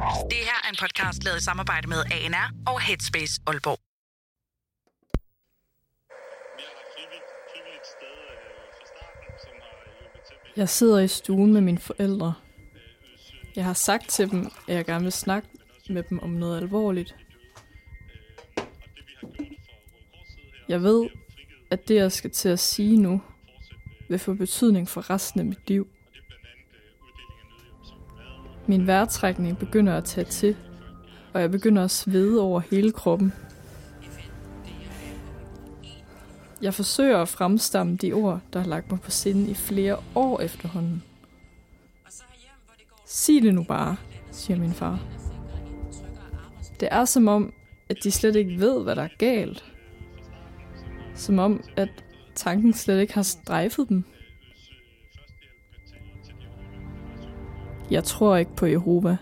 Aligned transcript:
Det 0.00 0.38
her 0.48 0.58
er 0.64 0.68
en 0.68 0.76
podcast 0.80 1.24
lavet 1.24 1.40
i 1.40 1.44
samarbejde 1.44 1.88
med 1.88 1.96
ANR 2.12 2.50
og 2.66 2.80
Headspace 2.80 3.40
Aalborg. 3.46 3.78
Jeg 10.56 10.68
sidder 10.68 10.98
i 10.98 11.08
stuen 11.08 11.52
med 11.52 11.60
mine 11.60 11.78
forældre. 11.78 12.34
Jeg 13.56 13.64
har 13.64 13.72
sagt 13.72 14.08
til 14.08 14.30
dem, 14.30 14.50
at 14.68 14.74
jeg 14.74 14.84
gerne 14.84 15.02
vil 15.02 15.12
snakke 15.12 15.48
med 15.90 16.02
dem 16.02 16.18
om 16.18 16.30
noget 16.30 16.56
alvorligt. 16.56 17.14
Jeg 20.68 20.82
ved, 20.82 21.08
at 21.70 21.88
det, 21.88 21.94
jeg 21.94 22.12
skal 22.12 22.30
til 22.30 22.48
at 22.48 22.58
sige 22.58 22.96
nu, 22.96 23.22
vil 24.08 24.18
få 24.18 24.34
betydning 24.34 24.88
for 24.88 25.10
resten 25.10 25.40
af 25.40 25.46
mit 25.46 25.68
liv. 25.68 25.88
Min 28.70 28.86
vejrtrækning 28.86 29.58
begynder 29.58 29.96
at 29.96 30.04
tage 30.04 30.24
til, 30.24 30.56
og 31.32 31.40
jeg 31.40 31.50
begynder 31.50 31.84
at 31.84 31.90
svede 31.90 32.40
over 32.40 32.60
hele 32.60 32.92
kroppen. 32.92 33.32
Jeg 36.62 36.74
forsøger 36.74 37.18
at 37.18 37.28
fremstamme 37.28 37.96
de 37.96 38.12
ord, 38.12 38.40
der 38.52 38.60
har 38.60 38.66
lagt 38.66 38.90
mig 38.90 39.00
på 39.00 39.10
sinde 39.10 39.50
i 39.50 39.54
flere 39.54 39.96
år 40.14 40.40
efterhånden. 40.40 41.02
Sig 43.06 43.42
det 43.42 43.54
nu 43.54 43.62
bare, 43.62 43.96
siger 44.30 44.58
min 44.58 44.72
far. 44.72 44.98
Det 46.80 46.88
er 46.90 47.04
som 47.04 47.28
om, 47.28 47.52
at 47.88 47.96
de 48.04 48.10
slet 48.10 48.36
ikke 48.36 48.60
ved, 48.60 48.82
hvad 48.82 48.96
der 48.96 49.02
er 49.02 49.16
galt. 49.18 49.64
Som 51.14 51.38
om, 51.38 51.64
at 51.76 52.04
tanken 52.34 52.72
slet 52.72 53.00
ikke 53.00 53.14
har 53.14 53.22
strejfet 53.22 53.88
dem. 53.88 54.04
Jeg 57.90 58.04
tror 58.04 58.36
ikke 58.36 58.56
på 58.56 58.66
Jehova. 58.66 59.16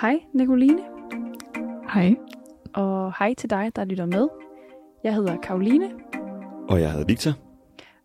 Hej, 0.00 0.20
Nicoline. 0.34 0.78
Hej. 1.94 2.14
Og 2.74 3.12
hej 3.18 3.34
til 3.34 3.50
dig, 3.50 3.70
der 3.76 3.84
lytter 3.84 4.06
med. 4.06 4.28
Jeg 5.04 5.14
hedder 5.14 5.36
Karoline, 5.36 5.90
Og 6.68 6.80
jeg 6.80 6.90
hedder 6.92 7.06
Victor. 7.06 7.30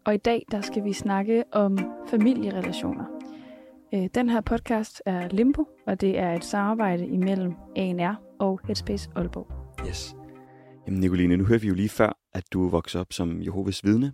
og 0.05 0.13
i 0.13 0.17
dag 0.17 0.45
der 0.51 0.61
skal 0.61 0.83
vi 0.83 0.93
snakke 0.93 1.43
om 1.51 1.77
familierelationer. 2.07 3.05
Øh, 3.93 4.09
Den 4.15 4.29
her 4.29 4.41
podcast 4.41 5.01
er 5.05 5.27
Limbo, 5.27 5.67
og 5.87 6.01
det 6.01 6.19
er 6.19 6.33
et 6.33 6.45
samarbejde 6.45 7.07
imellem 7.07 7.53
ANR 7.75 8.15
og 8.39 8.59
Headspace 8.65 9.09
Aalborg. 9.15 9.87
Yes. 9.87 10.15
Jamen 10.87 10.99
Nicoline, 10.99 11.37
nu 11.37 11.45
hørte 11.45 11.61
vi 11.61 11.67
jo 11.67 11.73
lige 11.73 11.89
før, 11.89 12.17
at 12.33 12.43
du 12.53 12.65
er 12.65 12.69
vokset 12.69 13.01
op 13.01 13.13
som 13.13 13.41
Jehovas 13.41 13.83
vidne. 13.83 14.13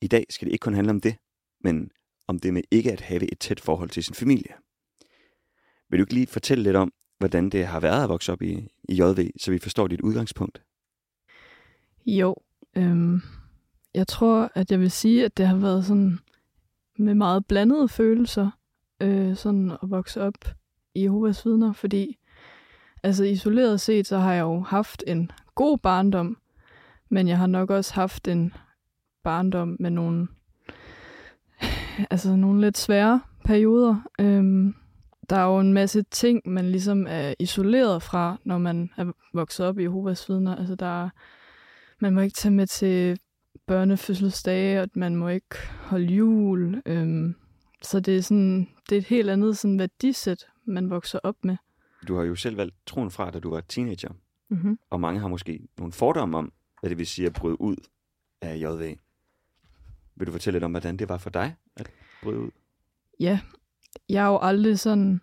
I 0.00 0.06
dag 0.06 0.26
skal 0.30 0.46
det 0.46 0.52
ikke 0.52 0.62
kun 0.62 0.74
handle 0.74 0.90
om 0.90 1.00
det, 1.00 1.16
men 1.60 1.90
om 2.26 2.38
det 2.38 2.54
med 2.54 2.62
ikke 2.70 2.92
at 2.92 3.00
have 3.00 3.32
et 3.32 3.38
tæt 3.38 3.60
forhold 3.60 3.90
til 3.90 4.04
sin 4.04 4.14
familie. 4.14 4.52
Vil 5.90 5.98
du 5.98 6.02
ikke 6.02 6.14
lige 6.14 6.26
fortælle 6.26 6.64
lidt 6.64 6.76
om, 6.76 6.92
hvordan 7.18 7.50
det 7.50 7.66
har 7.66 7.80
været 7.80 8.02
at 8.02 8.08
vokse 8.08 8.32
op 8.32 8.42
i, 8.42 8.68
i 8.88 8.94
JV, 8.94 9.30
så 9.40 9.50
vi 9.50 9.58
forstår 9.58 9.88
dit 9.88 10.00
udgangspunkt? 10.00 10.62
Jo, 12.06 12.36
øhm, 12.76 13.20
jeg 13.94 14.06
tror, 14.06 14.50
at 14.54 14.70
jeg 14.70 14.80
vil 14.80 14.90
sige, 14.90 15.24
at 15.24 15.36
det 15.36 15.46
har 15.46 15.56
været 15.56 15.84
sådan 15.84 16.18
med 16.98 17.14
meget 17.14 17.46
blandede 17.46 17.88
følelser, 17.88 18.57
øh, 19.00 19.36
sådan 19.36 19.70
at 19.70 19.78
vokse 19.82 20.22
op 20.22 20.34
i 20.94 21.02
Jehovas 21.02 21.46
vidner, 21.46 21.72
fordi 21.72 22.18
altså 23.02 23.24
isoleret 23.24 23.80
set, 23.80 24.06
så 24.06 24.18
har 24.18 24.32
jeg 24.32 24.42
jo 24.42 24.60
haft 24.60 25.04
en 25.06 25.30
god 25.54 25.78
barndom, 25.78 26.38
men 27.08 27.28
jeg 27.28 27.38
har 27.38 27.46
nok 27.46 27.70
også 27.70 27.94
haft 27.94 28.28
en 28.28 28.52
barndom 29.24 29.76
med 29.80 29.90
nogle, 29.90 30.28
altså 32.10 32.36
nogle 32.36 32.60
lidt 32.60 32.78
svære 32.78 33.20
perioder. 33.44 33.96
Øhm, 34.20 34.74
der 35.30 35.36
er 35.36 35.44
jo 35.44 35.60
en 35.60 35.72
masse 35.72 36.02
ting, 36.02 36.42
man 36.44 36.70
ligesom 36.70 37.06
er 37.08 37.34
isoleret 37.38 38.02
fra, 38.02 38.36
når 38.44 38.58
man 38.58 38.90
er 38.96 39.12
vokset 39.34 39.66
op 39.66 39.78
i 39.78 39.82
Jehovas 39.82 40.28
vidner. 40.28 40.56
Altså 40.56 40.74
der 40.74 41.04
er 41.04 41.08
man 42.00 42.14
må 42.14 42.20
ikke 42.20 42.34
tage 42.34 42.54
med 42.54 42.66
til 42.66 43.18
børnefødselsdage, 43.66 44.82
og 44.82 44.88
man 44.94 45.16
må 45.16 45.28
ikke 45.28 45.56
holde 45.80 46.14
jul. 46.14 46.82
Øhm, 46.86 47.34
så 47.82 48.00
det 48.00 48.16
er, 48.16 48.22
sådan, 48.22 48.68
det 48.88 48.94
er 48.94 48.98
et 48.98 49.06
helt 49.06 49.30
andet 49.30 49.58
sådan, 49.58 49.78
værdisæt, 49.78 50.46
man 50.64 50.90
vokser 50.90 51.18
op 51.22 51.44
med. 51.44 51.56
Du 52.08 52.16
har 52.16 52.22
jo 52.24 52.34
selv 52.34 52.56
valgt 52.56 52.74
troen 52.86 53.10
fra, 53.10 53.30
da 53.30 53.38
du 53.38 53.50
var 53.50 53.60
teenager, 53.60 54.10
Mm-hmm. 54.50 54.78
og 54.90 55.00
mange 55.00 55.20
har 55.20 55.28
måske 55.28 55.68
nogle 55.78 55.92
fordomme 55.92 56.38
om, 56.38 56.52
hvad 56.80 56.90
det 56.90 56.98
vil 56.98 57.06
sige 57.06 57.26
at 57.26 57.32
bryde 57.32 57.60
ud 57.60 57.76
af 58.40 58.56
JV. 58.56 58.96
Vil 60.16 60.26
du 60.26 60.32
fortælle 60.32 60.54
lidt 60.54 60.64
om, 60.64 60.70
hvordan 60.70 60.96
det 60.96 61.08
var 61.08 61.18
for 61.18 61.30
dig 61.30 61.56
at 61.76 61.90
bryde 62.22 62.38
ud? 62.38 62.50
Ja, 63.20 63.40
jeg 64.08 64.24
er 64.24 64.28
jo 64.28 64.38
aldrig 64.42 64.78
sådan 64.78 65.20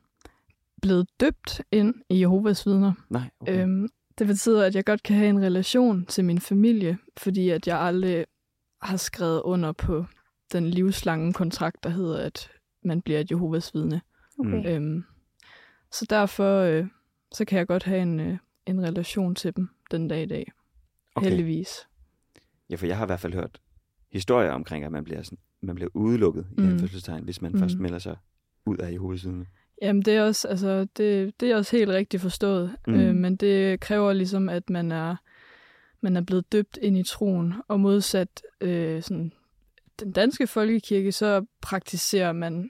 blevet 0.81 1.09
døbt 1.19 1.61
ind 1.71 1.95
i 2.09 2.19
Jehovas 2.19 2.65
vidner. 2.65 2.93
Nej, 3.09 3.29
okay. 3.39 3.63
Øhm, 3.63 3.89
det 4.17 4.27
betyder, 4.27 4.65
at 4.65 4.75
jeg 4.75 4.85
godt 4.85 5.03
kan 5.03 5.15
have 5.15 5.29
en 5.29 5.41
relation 5.41 6.05
til 6.05 6.25
min 6.25 6.39
familie, 6.39 6.97
fordi 7.17 7.49
at 7.49 7.67
jeg 7.67 7.79
aldrig 7.79 8.25
har 8.81 8.97
skrevet 8.97 9.41
under 9.41 9.71
på 9.71 10.05
den 10.53 10.67
livslange 10.67 11.33
kontrakt, 11.33 11.83
der 11.83 11.89
hedder, 11.89 12.17
at 12.25 12.51
man 12.83 13.01
bliver 13.01 13.19
et 13.19 13.31
Jehovas 13.31 13.73
vidne. 13.73 14.01
Okay. 14.39 14.59
Mm. 14.59 14.65
Øhm, 14.65 15.03
så 15.91 16.05
derfor 16.09 16.59
øh, 16.59 16.85
så 17.31 17.45
kan 17.45 17.57
jeg 17.59 17.67
godt 17.67 17.83
have 17.83 18.01
en, 18.01 18.19
øh, 18.19 18.37
en 18.65 18.81
relation 18.83 19.35
til 19.35 19.55
dem 19.55 19.69
den 19.91 20.07
dag 20.07 20.23
i 20.23 20.25
dag. 20.25 20.51
Okay. 21.15 21.27
Heldigvis. 21.29 21.69
Ja, 22.69 22.75
for 22.75 22.85
jeg 22.85 22.97
har 22.97 23.05
i 23.05 23.09
hvert 23.09 23.19
fald 23.19 23.33
hørt 23.33 23.61
historier 24.11 24.51
omkring, 24.51 24.83
at 24.85 24.91
man 24.91 25.03
bliver, 25.03 25.21
sådan, 25.23 25.37
man 25.61 25.75
bliver 25.75 25.89
udelukket 25.93 26.47
i 26.57 26.61
Mm. 26.61 26.69
anførselstegn, 26.69 27.23
hvis 27.23 27.41
man 27.41 27.51
Mm. 27.51 27.59
først 27.59 27.77
melder 27.79 27.99
sig 27.99 28.17
ud 28.65 28.77
af 28.77 28.91
Jehovas 28.91 29.25
vidne. 29.25 29.45
Jamen 29.81 30.01
det 30.01 30.15
er 30.15 30.23
også, 30.23 30.47
altså, 30.47 30.87
det, 30.97 31.39
det 31.39 31.51
er 31.51 31.55
også 31.55 31.77
helt 31.77 31.89
rigtigt 31.89 32.21
forstået. 32.21 32.75
Mm. 32.87 32.93
Øh, 32.93 33.15
men 33.15 33.35
det 33.35 33.79
kræver 33.79 34.13
ligesom, 34.13 34.49
at 34.49 34.69
man 34.69 34.91
er, 34.91 35.15
man 36.01 36.17
er 36.17 36.21
blevet 36.21 36.51
døbt 36.51 36.77
ind 36.81 36.97
i 36.97 37.03
troen. 37.03 37.53
Og 37.67 37.79
modsat 37.79 38.41
øh, 38.61 39.01
sådan, 39.03 39.31
den 39.99 40.11
danske 40.11 40.47
folkekirke, 40.47 41.11
så 41.11 41.45
praktiserer 41.61 42.31
man, 42.31 42.69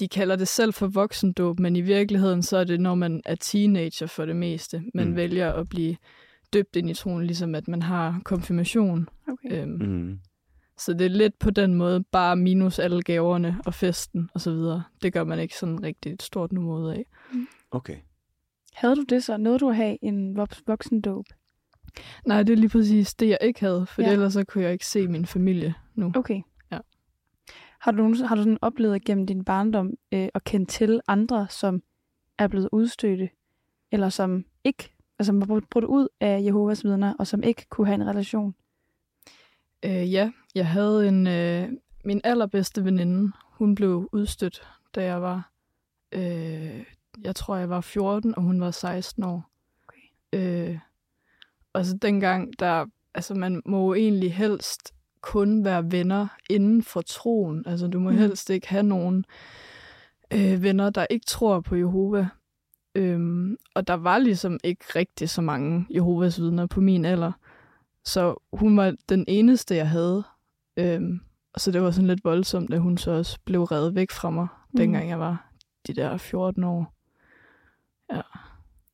de 0.00 0.08
kalder 0.08 0.36
det 0.36 0.48
selv 0.48 0.72
for 0.72 0.86
voksendåb, 0.86 1.60
men 1.60 1.76
i 1.76 1.80
virkeligheden 1.80 2.42
så 2.42 2.56
er 2.56 2.64
det, 2.64 2.80
når 2.80 2.94
man 2.94 3.22
er 3.24 3.34
teenager 3.34 4.06
for 4.06 4.26
det 4.26 4.36
meste. 4.36 4.82
Man 4.94 5.04
Mm. 5.04 5.10
mm. 5.10 5.16
vælger 5.16 5.52
at 5.52 5.68
blive 5.68 5.96
døbt 6.52 6.76
ind 6.76 6.90
i 6.90 6.94
troen, 6.94 7.26
ligesom 7.26 7.54
at 7.54 7.68
man 7.68 7.82
har 7.82 8.20
konfirmation. 8.24 9.08
okay. 9.28 9.62
Øhm, 9.62 9.70
Mm. 9.88 10.18
Så 10.78 10.92
det 10.92 11.04
er 11.04 11.08
lidt 11.10 11.38
på 11.38 11.50
den 11.50 11.74
måde, 11.74 12.04
bare 12.12 12.36
minus 12.36 12.78
alle 12.78 13.02
gaverne 13.02 13.60
og 13.66 13.74
festen 13.74 14.30
og 14.34 14.40
så 14.40 14.50
videre. 14.50 14.82
Det 15.02 15.12
gør 15.12 15.24
man 15.24 15.38
ikke 15.38 15.56
sådan 15.56 15.82
rigtig 15.82 16.12
et 16.12 16.22
stort 16.22 16.52
nummer 16.52 16.78
ud 16.78 16.90
af. 16.90 17.04
Okay. 17.70 17.96
Havde 18.74 18.96
du 18.96 19.02
det 19.08 19.24
så? 19.24 19.36
Nåede 19.36 19.58
du 19.58 19.68
at 19.68 19.76
have 19.76 19.98
en 20.04 20.36
voks- 20.40 20.62
voksendåb? 20.66 21.24
Nej, 22.26 22.42
det 22.42 22.52
er 22.52 22.56
lige 22.56 22.68
præcis 22.68 23.14
det, 23.14 23.28
jeg 23.28 23.38
ikke 23.40 23.60
havde, 23.60 23.86
for 23.86 24.02
Ja. 24.02 24.12
ellers 24.12 24.32
så 24.32 24.44
kunne 24.44 24.64
jeg 24.64 24.72
ikke 24.72 24.86
se 24.86 25.08
min 25.08 25.26
familie 25.26 25.74
nu. 25.94 26.12
Okay. 26.16 26.40
Ja. 26.72 26.78
Har 27.78 27.92
du, 27.92 28.14
har 28.26 28.34
du 28.34 28.40
sådan 28.42 28.58
oplevet 28.62 29.04
gennem 29.04 29.26
din 29.26 29.44
barndom 29.44 29.90
øh, 30.12 30.28
at 30.34 30.44
kende 30.44 30.66
til 30.66 31.00
andre, 31.08 31.46
som 31.50 31.82
er 32.38 32.48
blevet 32.48 32.68
udstødte, 32.72 33.30
eller 33.92 34.08
som 34.08 34.44
ikke, 34.64 34.92
altså 35.18 35.28
som 35.28 35.40
var 35.40 35.46
brudt- 35.46 35.68
brudt 35.70 35.84
ud 35.84 36.08
af 36.20 36.42
Jehovas 36.44 36.84
vidner, 36.84 37.14
og 37.18 37.26
som 37.26 37.42
ikke 37.42 37.66
kunne 37.68 37.86
have 37.86 37.94
en 37.94 38.06
relation? 38.06 38.54
Øh, 39.84 40.12
ja, 40.12 40.30
jeg 40.54 40.66
havde 40.66 41.08
en, 41.08 41.26
øh, 41.26 41.68
min 42.04 42.20
allerbedste 42.24 42.84
veninde, 42.84 43.32
hun 43.44 43.74
blev 43.74 44.08
udstødt, 44.12 44.62
da 44.94 45.04
jeg 45.04 45.22
var, 45.22 45.50
øh, 46.12 46.84
jeg 47.24 47.36
tror 47.36 47.56
jeg 47.56 47.68
var 47.70 47.80
14, 47.80 48.34
og 48.34 48.42
hun 48.42 48.60
var 48.60 48.70
16 48.70 49.24
år. 49.24 49.50
Okay. 49.88 50.68
Øh, 50.68 50.78
og 51.78 51.86
så 51.86 51.96
dengang, 52.02 52.58
der, 52.58 52.86
altså 53.14 53.34
man 53.34 53.62
må 53.66 53.86
jo 53.86 53.94
egentlig 53.94 54.34
helst 54.34 54.92
kun 55.20 55.64
være 55.64 55.92
venner 55.92 56.26
inden 56.50 56.82
for 56.82 57.00
troen. 57.00 57.62
Altså 57.66 57.86
du 57.86 57.98
må 58.00 58.10
Mm. 58.10 58.16
helst 58.16 58.50
ikke 58.50 58.68
have 58.68 58.82
nogen 58.82 59.24
øh, 60.34 60.62
venner, 60.62 60.90
der 60.90 61.06
ikke 61.10 61.26
tror 61.26 61.60
på 61.60 61.76
Jehova. 61.76 62.28
Øhm, 62.94 63.56
og 63.74 63.86
der 63.86 63.94
var 63.94 64.18
ligesom 64.18 64.58
ikke 64.64 64.84
rigtig 64.96 65.30
så 65.30 65.42
mange 65.42 65.86
Jehovas 65.90 66.40
vidner 66.40 66.66
på 66.66 66.80
min 66.80 67.04
alder. 67.04 67.32
Så 68.04 68.34
hun 68.52 68.76
var 68.76 68.94
den 69.08 69.24
eneste, 69.28 69.74
jeg 69.76 69.88
havde. 69.90 70.22
Øhm, 70.76 71.20
og 71.54 71.60
så 71.60 71.70
det 71.70 71.82
var 71.82 71.90
sådan 71.90 72.06
lidt 72.08 72.24
voldsomt, 72.24 72.74
at 72.74 72.80
hun 72.80 72.98
så 72.98 73.10
også 73.10 73.38
blev 73.44 73.62
reddet 73.62 73.94
væk 73.94 74.10
fra 74.10 74.30
mig, 74.30 74.46
Mm. 74.72 74.76
dengang 74.78 75.08
jeg 75.08 75.18
var 75.20 75.50
de 75.86 75.92
der 75.94 76.16
14 76.16 76.64
år. 76.64 76.94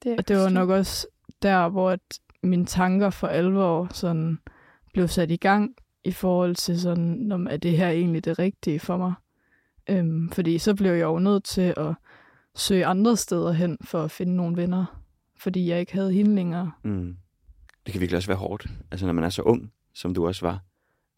Det 0.03 0.13
er 0.13 0.17
Og 0.19 0.29
det 0.29 0.37
var 0.37 0.49
nok 0.49 0.69
også 0.71 1.07
der, 1.43 1.69
hvor 1.69 1.97
mine 2.45 2.67
tanker 2.67 3.11
for 3.11 3.27
alvor 3.27 3.89
sådan 3.93 4.39
blev 4.93 5.09
sat 5.09 5.31
i 5.31 5.37
gang 5.37 5.77
i 6.05 6.13
forhold 6.13 6.55
til 6.55 6.81
sådan, 6.81 7.33
om 7.33 7.47
er 7.51 7.57
det 7.57 7.77
her 7.77 7.89
egentlig 7.89 8.25
det 8.25 8.39
rigtige 8.39 8.81
for 8.81 8.97
mig? 8.97 9.15
Øhm, 9.91 10.31
fordi 10.31 10.59
så 10.59 10.75
blev 10.75 10.93
jeg 10.93 11.05
jo 11.05 11.19
nødt 11.19 11.45
til 11.45 11.75
at 11.77 11.95
søge 12.55 12.87
andre 12.87 13.17
steder 13.17 13.53
hen 13.53 13.79
for 13.85 14.03
at 14.03 14.11
finde 14.11 14.37
nogle 14.37 14.57
venner. 14.57 15.01
fordi 15.37 15.69
jeg 15.69 15.81
ikke 15.81 15.93
havde 15.93 16.13
hende 16.13 16.35
længere. 16.35 16.73
Mm. 16.83 17.17
Det 17.87 17.93
kan 17.93 18.01
virkelig 18.01 18.17
også 18.17 18.29
være 18.29 18.39
hårdt, 18.39 18.67
altså 18.91 19.07
når 19.07 19.13
man 19.13 19.25
er 19.25 19.29
så 19.29 19.43
ung, 19.43 19.73
som 19.95 20.15
du 20.15 20.27
også 20.27 20.47
var, 20.47 20.61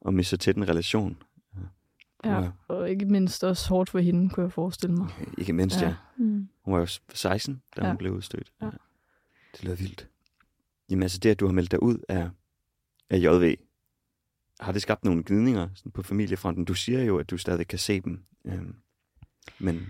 og 0.01 0.15
mister 0.15 0.37
tæt 0.37 0.57
en 0.57 0.69
relation. 0.69 1.17
Ja. 2.25 2.41
Ja. 2.43 2.51
Og 2.69 2.91
ikke 2.91 3.07
mindst 3.07 3.45
også 3.45 3.69
hårdt 3.69 3.91
for 3.91 3.99
hende, 3.99 4.31
kunne 4.31 4.45
jeg 4.45 4.53
forestille 4.53 4.97
mig. 4.97 5.09
Ikke 5.39 5.53
mindst, 5.53 5.81
ja. 5.81 5.87
Ja. 5.87 5.89
ja. 6.19 6.25
Mm. 6.25 6.49
Hun 6.65 6.75
var 6.75 6.81
jo 6.81 6.87
16, 7.15 7.63
da 7.77 7.83
Ja. 7.83 7.89
hun 7.89 7.97
blev 7.97 8.13
udstødt. 8.13 8.53
Ja. 8.63 8.67
Det 9.53 9.65
lyder 9.65 9.77
vildt. 9.77 10.09
Jamen 10.91 11.03
altså 11.03 11.19
det, 11.19 11.31
at 11.31 11.41
du 11.41 11.47
har 11.47 11.53
meldt 11.53 11.71
dig 11.71 11.83
ud 11.83 11.99
af, 12.09 12.31
af 13.11 13.19
JV, 13.19 13.57
har 14.61 14.73
det 14.73 14.83
skabt 14.83 15.05
nogle 15.05 15.23
gnidninger 15.27 15.69
sådan 15.75 15.93
på 15.93 16.03
familiefronten? 16.03 16.65
Du 16.65 16.75
siger 16.75 17.03
jo, 17.03 17.19
at 17.19 17.31
du 17.31 17.37
stadig 17.39 17.69
kan 17.69 17.79
se 17.79 18.01
dem. 18.01 18.25
Øhm, 18.47 18.75
men 19.59 19.87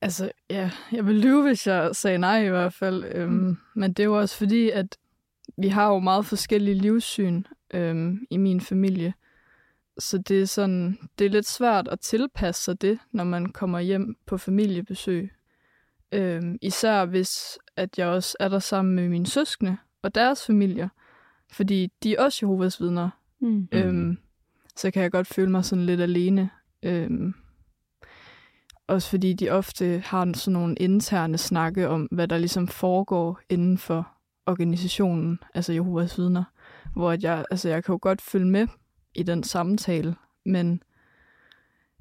Altså, 0.00 0.32
ja, 0.50 0.70
jeg 0.92 1.06
vil 1.06 1.14
lyve, 1.14 1.42
hvis 1.42 1.66
jeg 1.66 1.90
sagde 1.96 2.18
nej 2.18 2.44
i 2.44 2.48
hvert 2.48 2.74
fald. 2.74 3.04
Øhm, 3.04 3.32
Mm. 3.32 3.56
Men 3.74 3.92
det 3.92 4.00
er 4.02 4.04
jo 4.04 4.18
også 4.18 4.36
fordi, 4.36 4.70
at 4.70 4.96
vi 5.58 5.68
har 5.68 5.88
jo 5.88 5.98
meget 5.98 6.26
forskellige 6.26 6.74
livssyn 6.74 7.42
øhm, 7.74 8.26
i 8.30 8.36
min 8.36 8.60
familie. 8.60 9.14
Så 9.98 10.18
det 10.18 10.42
er 10.42 10.46
sådan, 10.46 10.98
det 11.18 11.24
er 11.24 11.30
lidt 11.30 11.46
svært 11.46 11.88
at 11.88 12.00
tilpasse 12.00 12.62
sig 12.64 12.82
det, 12.82 12.98
når 13.12 13.24
man 13.24 13.52
kommer 13.52 13.80
hjem 13.80 14.16
på 14.26 14.38
familiebesøg. 14.38 15.32
Øhm, 16.12 16.58
især 16.62 17.04
hvis, 17.04 17.58
at 17.76 17.98
jeg 17.98 18.06
også 18.06 18.36
er 18.40 18.48
der 18.48 18.58
sammen 18.58 18.94
med 18.94 19.08
mine 19.08 19.26
søskende 19.26 19.76
og 20.02 20.14
deres 20.14 20.46
familier. 20.46 20.88
Fordi 21.52 21.92
de 22.02 22.14
er 22.14 22.22
også 22.22 22.38
Jehovas 22.42 22.80
vidner. 22.80 23.10
Mm. 23.40 23.48
Mm. 23.48 23.68
Øhm, 23.72 24.18
så 24.76 24.90
kan 24.90 25.02
jeg 25.02 25.10
godt 25.10 25.26
føle 25.26 25.50
mig 25.50 25.64
sådan 25.64 25.86
lidt 25.86 26.00
alene. 26.00 26.50
Øhm, 26.82 27.34
også 28.86 29.10
fordi 29.10 29.32
de 29.32 29.50
ofte 29.50 30.02
har 30.06 30.32
sådan 30.34 30.52
nogle 30.52 30.76
interne 30.76 31.38
snakke 31.38 31.88
om, 31.88 32.02
hvad 32.02 32.28
der 32.28 32.38
ligesom 32.38 32.68
foregår 32.68 33.40
inden 33.48 33.78
for 33.78 34.08
organisationen, 34.46 35.38
altså 35.54 35.72
Jehovas 35.72 36.18
vidner. 36.18 36.44
Hvor 36.94 37.10
at 37.10 37.22
jeg, 37.22 37.44
altså 37.50 37.68
jeg 37.68 37.84
kan 37.84 37.92
jo 37.92 37.98
godt 38.02 38.22
følge 38.22 38.46
med 38.46 38.66
i 39.14 39.22
den 39.22 39.42
samtale, 39.42 40.14
men 40.44 40.82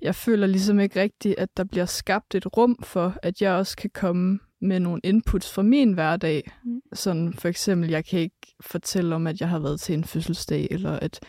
jeg 0.01 0.15
føler 0.15 0.47
ligesom 0.47 0.79
ikke 0.79 1.01
rigtigt, 1.01 1.35
at 1.37 1.57
der 1.57 1.63
bliver 1.63 1.85
skabt 1.85 2.35
et 2.35 2.57
rum 2.57 2.83
for, 2.83 3.15
at 3.23 3.41
jeg 3.41 3.53
også 3.53 3.77
kan 3.77 3.89
komme 3.89 4.39
med 4.61 4.79
nogle 4.79 5.01
inputs 5.03 5.53
fra 5.53 5.61
min 5.61 5.93
hverdag. 5.93 6.51
Mm. 6.63 6.81
Sådan 6.93 7.33
for 7.33 7.47
eksempel, 7.47 7.89
jeg 7.89 8.05
kan 8.05 8.19
ikke 8.19 8.55
fortælle 8.61 9.15
om, 9.15 9.27
at 9.27 9.41
jeg 9.41 9.49
har 9.49 9.59
været 9.59 9.79
til 9.79 9.93
en 9.95 10.03
fødselsdag, 10.03 10.67
eller 10.71 10.91
at 10.99 11.19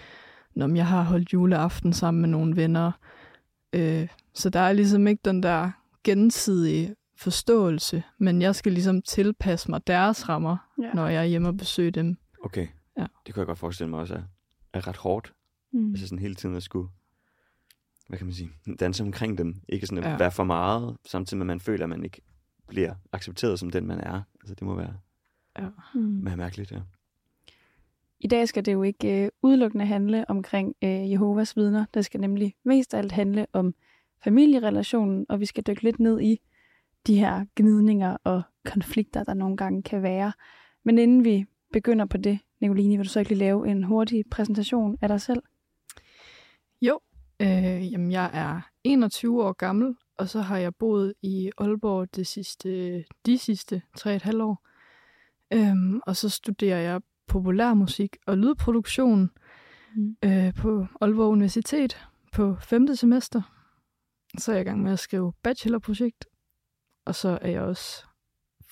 når 0.54 0.74
jeg 0.74 0.86
har 0.86 1.02
holdt 1.02 1.32
juleaften 1.32 1.92
sammen 1.92 2.20
med 2.20 2.28
nogle 2.28 2.56
venner. 2.56 2.92
Øh, 3.72 4.08
så 4.34 4.50
der 4.50 4.60
er 4.60 4.72
ligesom 4.72 5.06
ikke 5.06 5.20
den 5.24 5.42
der 5.42 5.70
gensidige 6.04 6.94
forståelse, 7.16 8.02
men 8.18 8.42
jeg 8.42 8.54
skal 8.54 8.72
ligesom 8.72 9.02
tilpasse 9.02 9.70
mig 9.70 9.86
deres 9.86 10.28
rammer, 10.28 10.56
Ja. 10.82 10.90
når 10.94 11.08
jeg 11.08 11.20
er 11.22 11.26
hjemme 11.26 11.48
og 11.48 11.56
besøger 11.56 11.90
dem. 11.90 12.16
okay, 12.44 12.66
Ja. 12.98 13.06
det 13.26 13.34
kunne 13.34 13.40
jeg 13.40 13.46
godt 13.46 13.58
forestille 13.58 13.90
mig 13.90 14.00
også 14.00 14.14
er, 14.14 14.22
er 14.72 14.86
ret 14.88 14.96
hårdt. 14.96 15.32
Mm. 15.72 15.90
Altså 15.90 16.06
sådan 16.06 16.18
hele 16.18 16.34
tiden 16.34 16.54
at 16.56 16.62
skulle, 16.62 16.88
hvad 18.08 18.18
kan 18.18 18.26
man 18.26 18.34
sige, 18.34 18.50
danse 18.80 19.02
omkring 19.02 19.38
dem. 19.38 19.54
Ikke 19.68 19.86
sådan 19.86 20.04
at 20.04 20.10
Ja. 20.10 20.16
være 20.16 20.30
for 20.30 20.44
meget, 20.44 20.96
samtidig 21.06 21.38
med 21.38 21.44
at 21.44 21.46
man 21.46 21.60
føler, 21.60 21.84
at 21.84 21.88
man 21.88 22.04
ikke 22.04 22.20
bliver 22.68 22.94
accepteret 23.12 23.58
som 23.58 23.70
den, 23.70 23.86
man 23.86 24.00
er. 24.00 24.22
Altså 24.40 24.54
det 24.54 24.62
må 24.62 24.74
være, 24.74 24.94
Mm. 25.94 26.26
være 26.26 26.36
mærkeligt, 26.36 26.72
ja. 26.72 26.80
I 28.20 28.26
dag 28.28 28.48
skal 28.48 28.64
det 28.64 28.72
jo 28.72 28.82
ikke 28.82 29.24
øh, 29.24 29.30
udelukkende 29.42 29.86
handle 29.86 30.30
omkring 30.30 30.74
øh, 30.84 31.10
Jehovas 31.12 31.56
vidner. 31.56 31.84
Det 31.94 32.04
skal 32.04 32.20
nemlig 32.20 32.54
mest 32.64 32.94
af 32.94 32.98
alt 32.98 33.12
handle 33.12 33.46
om 33.52 33.74
familierelationen, 34.24 35.26
og 35.28 35.40
vi 35.40 35.46
skal 35.46 35.64
dykke 35.66 35.82
lidt 35.82 36.00
ned 36.00 36.20
i 36.20 36.40
de 37.06 37.18
her 37.18 37.44
gnidninger 37.56 38.16
og 38.24 38.42
konflikter, 38.64 39.24
der 39.24 39.34
nogle 39.34 39.56
gange 39.56 39.82
kan 39.82 40.02
være. 40.02 40.32
Men 40.84 40.98
inden 40.98 41.24
vi 41.24 41.44
begynder 41.72 42.04
på 42.06 42.16
det, 42.16 42.38
Nicoline, 42.60 42.96
vil 42.96 43.06
du 43.06 43.10
så 43.10 43.18
ikke 43.18 43.30
lige 43.30 43.38
lave 43.38 43.68
en 43.68 43.82
hurtig 43.84 44.24
præsentation 44.30 44.98
af 45.00 45.08
dig 45.08 45.20
selv? 45.20 45.42
Øh, 47.40 47.92
jamen, 47.92 48.12
jeg 48.12 48.30
er 48.32 48.60
21 48.84 49.44
år 49.44 49.52
gammel, 49.52 49.96
og 50.18 50.28
så 50.28 50.40
har 50.40 50.56
jeg 50.58 50.74
boet 50.74 51.14
i 51.22 51.50
Aalborg 51.58 52.14
det 52.16 52.26
sidste, 52.26 53.04
de 53.26 53.38
sidste 53.38 53.82
3,5 53.98 54.42
år. 54.42 54.66
Øhm, 55.52 56.00
og 56.06 56.16
så 56.16 56.28
studerer 56.28 56.78
jeg 56.80 57.00
populærmusik 57.26 58.16
og 58.26 58.38
lydproduktion 58.38 59.30
Mm. 59.96 60.16
øh, 60.24 60.54
på 60.54 60.86
Aalborg 61.00 61.30
Universitet 61.30 62.08
på 62.32 62.56
5. 62.60 62.96
semester. 62.96 63.42
Så 64.38 64.52
er 64.52 64.56
jeg 64.56 64.62
i 64.62 64.68
gang 64.68 64.82
med 64.82 64.92
at 64.92 64.98
skrive 64.98 65.32
bachelorprojekt, 65.42 66.26
og 67.04 67.14
så 67.14 67.38
er 67.42 67.50
jeg 67.50 67.60
også 67.62 68.04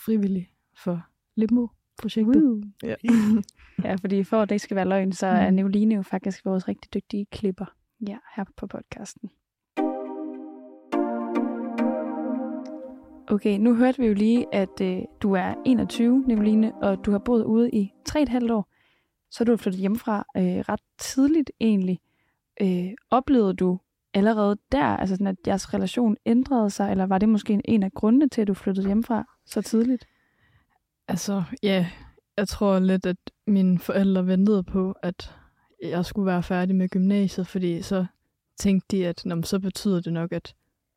frivillig 0.05 0.51
for 0.85 1.07
Limbo-projektet. 1.37 2.43
Woo. 2.45 2.63
Ja. 2.83 2.95
Ja, 3.85 3.95
fordi 3.95 4.25
for 4.25 4.43
at 4.43 4.49
det 4.49 4.55
ikke 4.55 4.63
skal 4.63 4.75
være 4.77 4.89
løgn, 4.89 5.13
så 5.13 5.27
er 5.27 5.51
Mm. 5.51 5.57
Nicoline 5.57 5.95
jo 5.95 6.03
faktisk 6.03 6.45
vores 6.45 6.69
rigtig 6.69 6.95
dygtige 6.95 7.27
klipper 7.27 7.75
ja, 8.09 8.19
her 8.37 8.45
på 8.57 8.67
podcasten. 8.67 9.31
Okay, 13.31 13.59
nu 13.59 13.75
hørte 13.75 13.99
vi 13.99 14.07
jo 14.07 14.15
lige, 14.15 14.47
at 14.55 14.81
øh, 14.83 15.03
du 15.23 15.33
er 15.33 15.55
21, 15.67 16.25
Nicoline, 16.27 16.73
og 16.75 17.05
du 17.05 17.11
har 17.11 17.19
boet 17.19 17.45
ude 17.45 17.71
i 17.71 17.93
3,5 18.09 18.53
år. 18.53 18.69
Så 19.31 19.45
er 19.45 19.45
du 19.45 19.57
flyttet 19.57 19.81
hjemmefra 19.81 20.25
øh, 20.37 20.43
ret 20.43 20.81
tidligt 20.99 21.51
egentlig. 21.61 22.01
Øh, 22.61 22.89
oplevede 23.11 23.55
du 23.55 23.81
allerede 24.15 24.57
der, 24.73 24.85
altså 24.85 25.15
sådan, 25.15 25.27
at 25.27 25.37
jeres 25.47 25.75
relation 25.75 26.17
ændrede 26.27 26.71
sig, 26.71 26.91
eller 26.91 27.07
var 27.07 27.19
det 27.19 27.29
måske 27.29 27.61
en 27.65 27.83
af 27.83 27.93
grundene 27.93 28.29
til, 28.29 28.41
at 28.41 28.49
du 28.49 28.55
flyttede 28.55 28.87
hjemmefra 28.87 29.25
så 29.47 29.63
tidligt? 29.63 30.07
Altså, 31.09 31.43
ja, 31.63 31.87
jeg 32.37 32.49
tror 32.49 32.79
lidt, 32.79 33.07
at 33.07 33.17
mine 33.47 33.79
forældre 33.79 34.27
ventede 34.27 34.63
på, 34.63 34.95
at 35.03 35.35
jeg 35.83 36.05
skulle 36.05 36.27
være 36.27 36.43
færdig 36.43 36.77
med 36.77 36.89
gymnasiet, 36.89 37.47
fordi 37.47 37.83
så 37.83 38.07
tænkte 38.59 38.97
de, 38.97 39.07
at 39.07 39.23
Nå, 39.25 39.43
så 39.43 39.59
betyder 39.59 40.01
det 40.01 40.13
nok, 40.13 40.33
at 40.33 40.55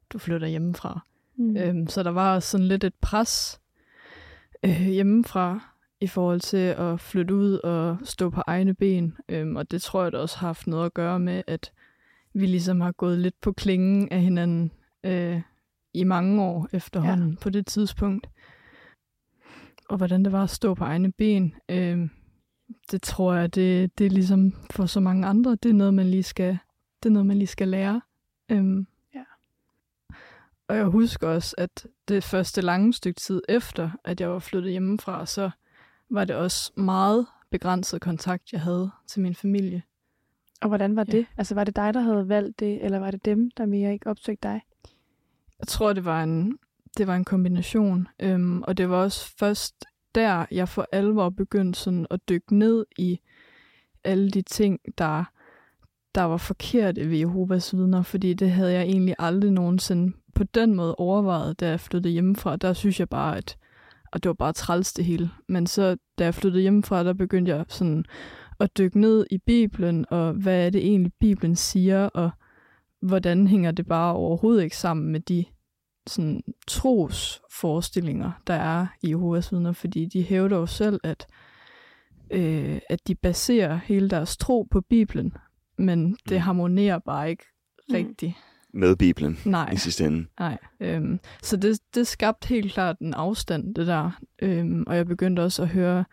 du 0.10 0.18
flytter 0.18 0.48
hjemmefra. 0.48 1.00
Mm. 1.36 1.58
Øhm, 1.58 1.88
så 1.88 2.04
der 2.04 2.10
var 2.10 2.40
sådan 2.40 2.68
lidt 2.68 2.84
et 2.84 2.94
pres 3.02 3.62
øh, 4.66 4.82
hjemmefra 4.82 5.60
i 6.02 6.08
forhold 6.08 6.40
til 6.40 6.58
at 6.58 7.00
flytte 7.00 7.36
ud 7.36 7.54
og 7.54 7.98
stå 8.04 8.30
på 8.30 8.42
egne 8.48 8.74
ben. 8.74 9.18
Øhm, 9.30 9.56
og 9.56 9.72
det 9.72 9.82
tror 9.82 10.04
jeg 10.04 10.12
da 10.12 10.18
også 10.18 10.38
har 10.38 10.48
haft 10.48 10.68
noget 10.68 10.86
at 10.86 10.94
gøre 10.94 11.20
med, 11.20 11.44
at 11.48 11.72
vi 12.34 12.46
ligesom 12.46 12.82
har 12.82 12.92
gået 12.92 13.20
lidt 13.20 13.42
på 13.42 13.52
klingen 13.52 14.10
af 14.12 14.22
hinanden 14.22 14.72
øh, 15.04 15.42
i 15.94 16.04
mange 16.04 16.44
år 16.44 16.68
efterhånden 16.74 17.30
ja. 17.30 17.36
på 17.42 17.50
det 17.50 17.68
tidspunkt. 17.68 18.30
Og 19.90 19.98
hvordan 19.98 20.24
det 20.24 20.32
var 20.32 20.44
at 20.44 20.50
stå 20.50 20.74
på 20.74 20.84
egne 20.84 21.12
ben, 21.12 21.56
øh, 21.70 22.10
det 22.92 23.02
tror 23.02 23.34
jeg, 23.34 23.56
det, 23.56 23.98
det 23.98 24.06
er 24.06 24.10
ligesom 24.10 24.54
for 24.72 24.86
så 24.86 25.00
mange 25.00 25.28
andre, 25.28 25.52
det 25.64 25.70
er 25.70 25.74
noget, 25.74 25.94
man 25.94 26.06
lige 26.06 26.24
skal, 26.24 26.58
det 27.04 27.10
er 27.10 27.14
noget, 27.14 27.26
man 27.26 27.38
lige 27.38 27.48
skal 27.48 27.68
lære. 27.68 28.02
Øhm. 28.50 28.88
Og 30.68 30.76
jeg 30.76 30.86
husker 30.86 31.28
også, 31.28 31.56
at 31.58 31.88
det 32.08 32.24
første 32.24 32.62
lange 32.62 32.94
stykke 32.94 33.20
tid 33.20 33.42
efter, 33.50 33.90
at 34.04 34.22
jeg 34.22 34.30
var 34.30 34.40
flyttet 34.40 34.72
hjemmefra, 34.72 35.26
så 35.26 35.52
var 36.10 36.26
det 36.26 36.36
også 36.36 36.72
meget 36.78 37.26
begrænset 37.50 38.02
kontakt, 38.02 38.52
jeg 38.52 38.62
havde 38.62 38.92
til 39.08 39.22
min 39.22 39.36
familie. 39.36 39.84
Og 40.62 40.68
hvordan 40.68 40.96
var 40.96 41.06
Ja. 41.08 41.12
det? 41.12 41.26
Altså 41.38 41.56
var 41.56 41.64
det 41.64 41.76
dig, 41.76 41.94
der 41.94 42.00
havde 42.02 42.30
valgt 42.30 42.60
det, 42.60 42.86
eller 42.86 43.00
var 43.00 43.12
det 43.12 43.26
dem, 43.26 43.52
der 43.58 43.66
mere 43.66 43.94
ikke 43.94 44.10
opsøgte 44.10 44.48
dig? 44.48 44.62
Jeg 45.60 45.68
tror, 45.68 45.94
det 45.94 46.06
var 46.06 46.24
en, 46.24 46.58
det 46.98 47.08
var 47.08 47.16
en 47.16 47.26
kombination. 47.26 48.08
Øhm, 48.20 48.62
og 48.64 48.78
det 48.78 48.90
var 48.90 48.98
også 48.98 49.36
først 49.38 49.86
der, 50.16 50.46
jeg 50.52 50.70
for 50.70 50.88
alvor 50.92 51.30
begyndte 51.30 51.80
sådan 51.80 52.08
at 52.12 52.30
dykke 52.30 52.56
ned 52.56 52.86
i 52.98 53.20
alle 54.04 54.30
de 54.32 54.42
ting, 54.42 54.80
der, 54.98 55.24
der 56.16 56.22
var 56.22 56.38
forkerte 56.38 57.10
ved 57.10 57.18
Jehovas 57.18 57.76
vidner, 57.76 58.02
fordi 58.02 58.34
det 58.34 58.52
havde 58.52 58.74
jeg 58.74 58.82
egentlig 58.84 59.16
aldrig 59.20 59.52
nogensinde 59.52 60.14
på 60.36 60.44
den 60.44 60.76
måde 60.76 60.96
overvejet, 60.96 61.60
da 61.60 61.70
jeg 61.70 61.80
flyttede 61.80 62.14
hjemmefra. 62.14 62.56
Der 62.56 62.74
synes 62.74 63.00
jeg 63.00 63.10
bare, 63.10 63.38
at 63.38 63.58
og 64.12 64.24
det 64.24 64.30
var 64.30 64.34
bare 64.34 64.54
træls 64.54 64.94
det 64.94 65.06
hele. 65.06 65.30
Men 65.50 65.68
så, 65.68 65.98
da 66.20 66.24
jeg 66.24 66.36
flyttede 66.36 66.62
hjemmefra, 66.62 67.04
der 67.04 67.14
begyndte 67.14 67.56
jeg 67.56 67.66
sådan 67.68 68.06
at 68.60 68.78
dykke 68.78 69.00
ned 69.00 69.26
i 69.32 69.38
Bibelen, 69.38 70.06
og 70.10 70.34
hvad 70.34 70.66
er 70.66 70.70
det 70.70 70.86
egentlig, 70.88 71.12
Bibelen 71.20 71.56
siger, 71.56 72.06
og 72.06 72.32
hvordan 73.02 73.48
hænger 73.48 73.72
det 73.72 73.88
bare 73.88 74.14
overhovedet 74.16 74.64
ikke 74.64 74.78
sammen 74.78 75.12
med 75.12 75.20
de 75.20 75.46
sådan 76.08 76.42
trosforestillinger, 76.68 78.32
der 78.48 78.54
er 78.54 78.88
i 79.04 79.10
Jehovas 79.10 79.52
vidner, 79.52 79.72
fordi 79.72 80.06
de 80.06 80.24
hævder 80.24 80.58
jo 80.58 80.66
selv, 80.66 81.00
at, 81.04 81.28
øh, 82.32 82.80
at 82.90 83.08
de 83.08 83.16
baserer 83.16 83.80
hele 83.86 84.10
deres 84.10 84.38
tro 84.38 84.68
på 84.72 84.82
Bibelen, 84.82 85.34
men 85.78 86.18
det 86.30 86.38
Mm. 86.38 86.42
harmonerer 86.42 87.00
bare 87.00 87.30
ikke 87.30 87.44
Mm. 87.90 87.96
rigtigt. 87.96 88.34
Med 88.74 88.96
Bibelen 88.96 89.40
Nej, 89.46 89.70
i 89.74 89.78
sidste 89.78 90.06
ende. 90.06 90.26
nej. 90.40 90.58
Øhm, 90.80 91.20
så 91.44 91.58
det, 91.58 91.80
det 91.96 92.08
skabte 92.08 92.48
helt 92.48 92.74
klart 92.74 93.00
en 93.00 93.14
afstand, 93.14 93.76
det 93.76 93.88
der. 93.88 94.12
Øhm, 94.42 94.84
og 94.88 94.96
jeg 94.96 95.06
begyndte 95.08 95.40
også 95.40 95.62
at 95.62 95.68
høre 95.70 96.06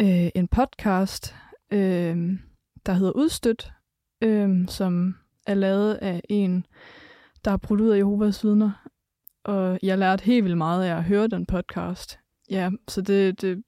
øh, 0.00 0.28
en 0.34 0.48
podcast, 0.48 1.34
øh, 1.72 2.38
der 2.86 2.92
hedder 2.92 3.12
Udstødt, 3.12 3.72
øh, 4.22 4.68
som 4.68 5.14
er 5.46 5.54
lavet 5.54 5.94
af 5.94 6.20
en, 6.28 6.66
der 7.44 7.50
har 7.50 7.56
brudt 7.58 7.80
ud 7.80 7.90
af 7.90 7.98
Jehovas 7.98 8.44
vidner. 8.44 8.86
Og 9.44 9.78
jeg 9.82 9.98
lærte 9.98 10.24
helt 10.24 10.44
vildt 10.44 10.58
meget 10.58 10.84
af 10.84 10.96
at 10.96 11.04
høre 11.04 11.26
den 11.28 11.46
podcast. 11.46 12.18
ja, 12.50 12.70
så 12.88 13.00
det, 13.02 13.40
det, 13.40 13.62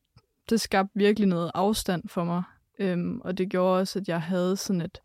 det 0.50 0.60
skabte 0.60 0.92
virkelig 0.94 1.28
noget 1.28 1.50
afstand 1.54 2.08
for 2.08 2.24
mig. 2.24 2.42
Øhm, 2.78 3.20
og 3.20 3.38
det 3.38 3.48
gjorde 3.50 3.80
også, 3.80 3.98
at 3.98 4.08
jeg 4.08 4.22
havde 4.22 4.56
sådan 4.56 4.80
et, 4.80 4.98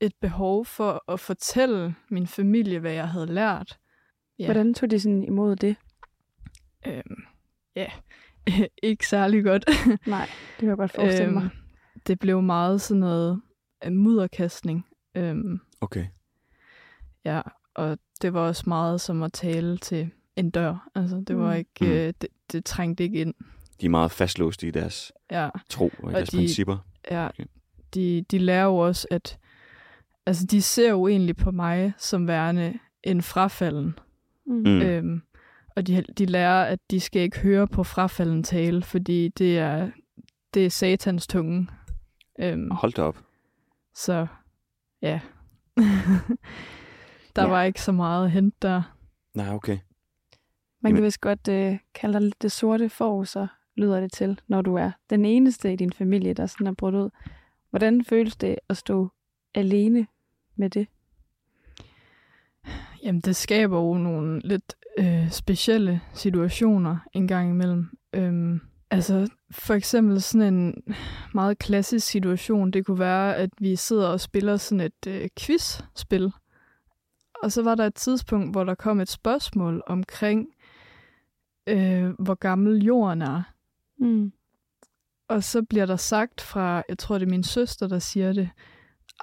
et 0.00 0.12
behov 0.20 0.64
for 0.64 1.12
at 1.12 1.20
fortælle 1.20 1.94
min 2.08 2.26
familie, 2.26 2.78
hvad 2.78 2.92
jeg 2.92 3.08
havde 3.08 3.26
lært. 3.26 3.78
Ja. 4.38 4.44
Hvordan 4.44 4.74
tog 4.74 4.90
de 4.90 5.00
sådan 5.00 5.24
imod 5.24 5.56
det? 5.56 5.76
Øhm, 6.86 7.22
ja, 7.76 7.90
ikke 8.82 9.06
særlig 9.06 9.44
godt. 9.44 9.64
Nej, 10.06 10.26
det 10.26 10.58
kan 10.58 10.68
jeg 10.68 10.76
godt 10.76 10.92
forestille 10.92 11.32
mig. 11.32 11.42
Øhm, 11.42 11.50
det 12.06 12.18
blev 12.18 12.42
meget 12.42 12.80
sådan 12.80 13.00
noget 13.00 13.40
mudderkastning. 13.90 14.86
Øhm, 15.14 15.60
okay. 15.80 16.06
Ja, 17.24 17.40
og 17.74 17.98
det 18.22 18.34
var 18.34 18.40
også 18.40 18.64
meget 18.66 19.00
som 19.00 19.22
at 19.22 19.32
tale 19.32 19.78
til 19.78 20.10
en 20.36 20.50
dør. 20.50 20.88
Altså, 20.94 21.24
det 21.26 21.36
var 21.38 21.52
mm. 21.52 21.58
ikke, 21.58 21.70
mm. 21.80 21.86
øh, 21.86 22.12
det, 22.20 22.26
det 22.52 22.64
trængte 22.64 23.04
ikke 23.04 23.20
ind. 23.20 23.34
De 23.80 23.86
er 23.86 23.90
meget 23.90 24.10
fastlåste 24.10 24.66
i 24.66 24.70
deres 24.70 25.12
ja. 25.30 25.48
tro 25.68 25.84
og, 25.98 26.04
og 26.04 26.12
deres 26.12 26.28
de, 26.28 26.36
principper. 26.36 26.78
Ja, 27.10 27.28
okay. 27.28 27.44
de, 27.94 28.24
de 28.30 28.38
lærer 28.38 28.64
jo 28.64 28.76
også, 28.76 29.08
at 29.10 29.38
altså, 30.28 30.46
de 30.46 30.62
ser 30.62 30.90
jo 30.90 31.08
egentlig 31.08 31.36
på 31.36 31.50
mig 31.50 31.92
som 31.98 32.28
værende 32.28 32.78
en 33.02 33.22
frafalden. 33.22 33.98
Mm. 34.46 34.54
mm. 34.54 34.80
Øhm, 34.80 35.22
og 35.76 35.86
de, 35.86 36.02
de 36.02 36.26
lærer, 36.26 36.64
at 36.64 36.78
de 36.90 37.00
skal 37.00 37.22
ikke 37.22 37.38
høre 37.38 37.66
på 37.66 37.84
frafalden 37.84 38.42
tale, 38.42 38.82
fordi 38.82 39.28
det 39.28 39.58
er, 39.58 39.90
det 40.54 40.66
er 40.66 40.70
satans 40.70 41.26
tunge. 41.26 41.68
Øhm, 42.38 42.70
Hold 42.70 42.92
da 42.92 43.02
op. 43.02 43.24
Så 43.94 44.26
ja. 45.02 45.20
der 47.36 47.42
ja. 47.42 47.48
var 47.48 47.62
ikke 47.62 47.82
så 47.82 47.92
meget 47.92 48.24
at 48.24 48.30
hente 48.30 48.56
der. 48.62 48.82
Nej, 49.34 49.54
okay. 49.54 49.78
Man 50.80 50.94
kan 50.94 51.04
vist 51.04 51.20
godt 51.20 51.48
uh, 51.48 51.78
kalde 51.94 52.12
dig 52.12 52.22
lidt 52.22 52.42
det 52.42 52.52
sorte 52.52 52.88
for, 52.88 53.24
så 53.24 53.46
lyder 53.76 54.00
det 54.00 54.12
til, 54.12 54.40
når 54.48 54.62
du 54.62 54.74
er 54.74 54.90
den 55.10 55.24
eneste 55.24 55.72
i 55.72 55.76
din 55.76 55.92
familie, 55.92 56.34
der 56.34 56.46
sådan 56.46 56.66
er 56.66 56.74
brudt 56.74 56.94
ud. 56.94 57.10
Hvordan 57.70 58.04
føles 58.04 58.36
det 58.36 58.56
at 58.68 58.76
stå 58.76 59.08
alene 59.54 60.06
med 60.58 60.70
det? 60.70 60.86
Jamen, 63.02 63.20
det 63.20 63.36
skaber 63.36 63.78
jo 63.78 63.94
nogle 63.94 64.40
lidt 64.44 64.76
øh, 64.98 65.30
specielle 65.30 66.00
situationer 66.14 66.96
en 67.12 67.28
gang 67.28 67.50
imellem. 67.50 67.98
Øhm, 68.12 68.60
altså, 68.90 69.28
for 69.50 69.74
eksempel 69.74 70.22
sådan 70.22 70.54
en 70.54 70.82
meget 71.34 71.58
klassisk 71.58 72.06
situation, 72.06 72.70
det 72.70 72.86
kunne 72.86 72.98
være, 72.98 73.36
at 73.36 73.50
vi 73.58 73.76
sidder 73.76 74.08
og 74.08 74.20
spiller 74.20 74.56
sådan 74.56 74.80
et 74.80 75.06
øh, 75.06 75.28
quizspil. 75.38 76.32
Og 77.42 77.52
så 77.52 77.62
var 77.62 77.74
der 77.74 77.86
et 77.86 77.94
tidspunkt, 77.94 78.50
hvor 78.50 78.64
der 78.64 78.74
kom 78.74 79.00
et 79.00 79.08
spørgsmål 79.08 79.82
omkring, 79.86 80.48
øh, 81.66 82.10
hvor 82.18 82.34
gammel 82.34 82.84
jorden 82.84 83.22
er. 83.22 83.42
Mm. 83.98 84.32
Og 85.28 85.44
så 85.44 85.62
bliver 85.62 85.86
der 85.86 85.96
sagt 85.96 86.40
fra, 86.40 86.82
jeg 86.88 86.98
tror 86.98 87.18
det 87.18 87.26
er 87.26 87.30
min 87.30 87.44
søster, 87.44 87.88
der 87.88 87.98
siger 87.98 88.32
det, 88.32 88.50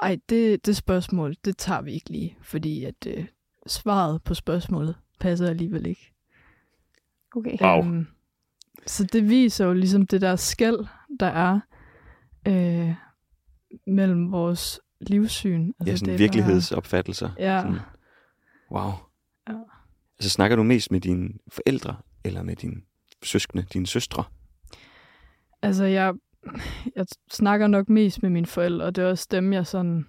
ej, 0.01 0.17
det, 0.29 0.65
det 0.65 0.75
spørgsmål, 0.75 1.35
det 1.45 1.57
tager 1.57 1.81
vi 1.81 1.91
ikke 1.91 2.09
lige, 2.09 2.37
fordi 2.41 2.83
at 2.83 3.07
øh, 3.07 3.25
svaret 3.67 4.23
på 4.23 4.33
spørgsmålet 4.33 4.95
passer 5.19 5.49
alligevel 5.49 5.85
ikke. 5.85 6.13
Okay. 7.35 7.57
Wow. 7.61 7.79
Um, 7.79 8.07
så 8.85 9.03
det 9.03 9.29
viser 9.29 9.65
jo 9.65 9.73
ligesom 9.73 10.07
det 10.07 10.21
der 10.21 10.35
skæld, 10.35 10.85
der 11.19 11.25
er 11.25 11.59
øh, 12.47 12.93
mellem 13.87 14.31
vores 14.31 14.79
livssyn. 15.01 15.71
Altså, 15.79 15.91
ja, 15.91 15.95
sådan 15.95 16.11
det 16.11 16.19
virkelighedsopfattelser. 16.19 17.29
Ja. 17.39 17.61
Sådan, 17.61 17.79
wow. 18.71 18.91
Ja. 19.49 19.53
Altså 20.19 20.29
snakker 20.29 20.55
du 20.55 20.63
mest 20.63 20.91
med 20.91 21.01
dine 21.01 21.29
forældre, 21.47 21.95
eller 22.23 22.43
med 22.43 22.55
dine 22.55 22.81
søskende, 23.23 23.65
dine 23.73 23.87
søstre? 23.87 24.23
Altså, 25.61 25.85
jeg, 25.85 26.13
jeg 26.95 27.05
snakker 27.31 27.67
nok 27.67 27.89
mest 27.89 28.21
med 28.21 28.29
mine 28.29 28.45
forældre, 28.45 28.85
og 28.85 28.95
det 28.95 29.03
er 29.03 29.09
også 29.09 29.27
dem, 29.31 29.53
jeg 29.53 29.67
sådan 29.67 30.05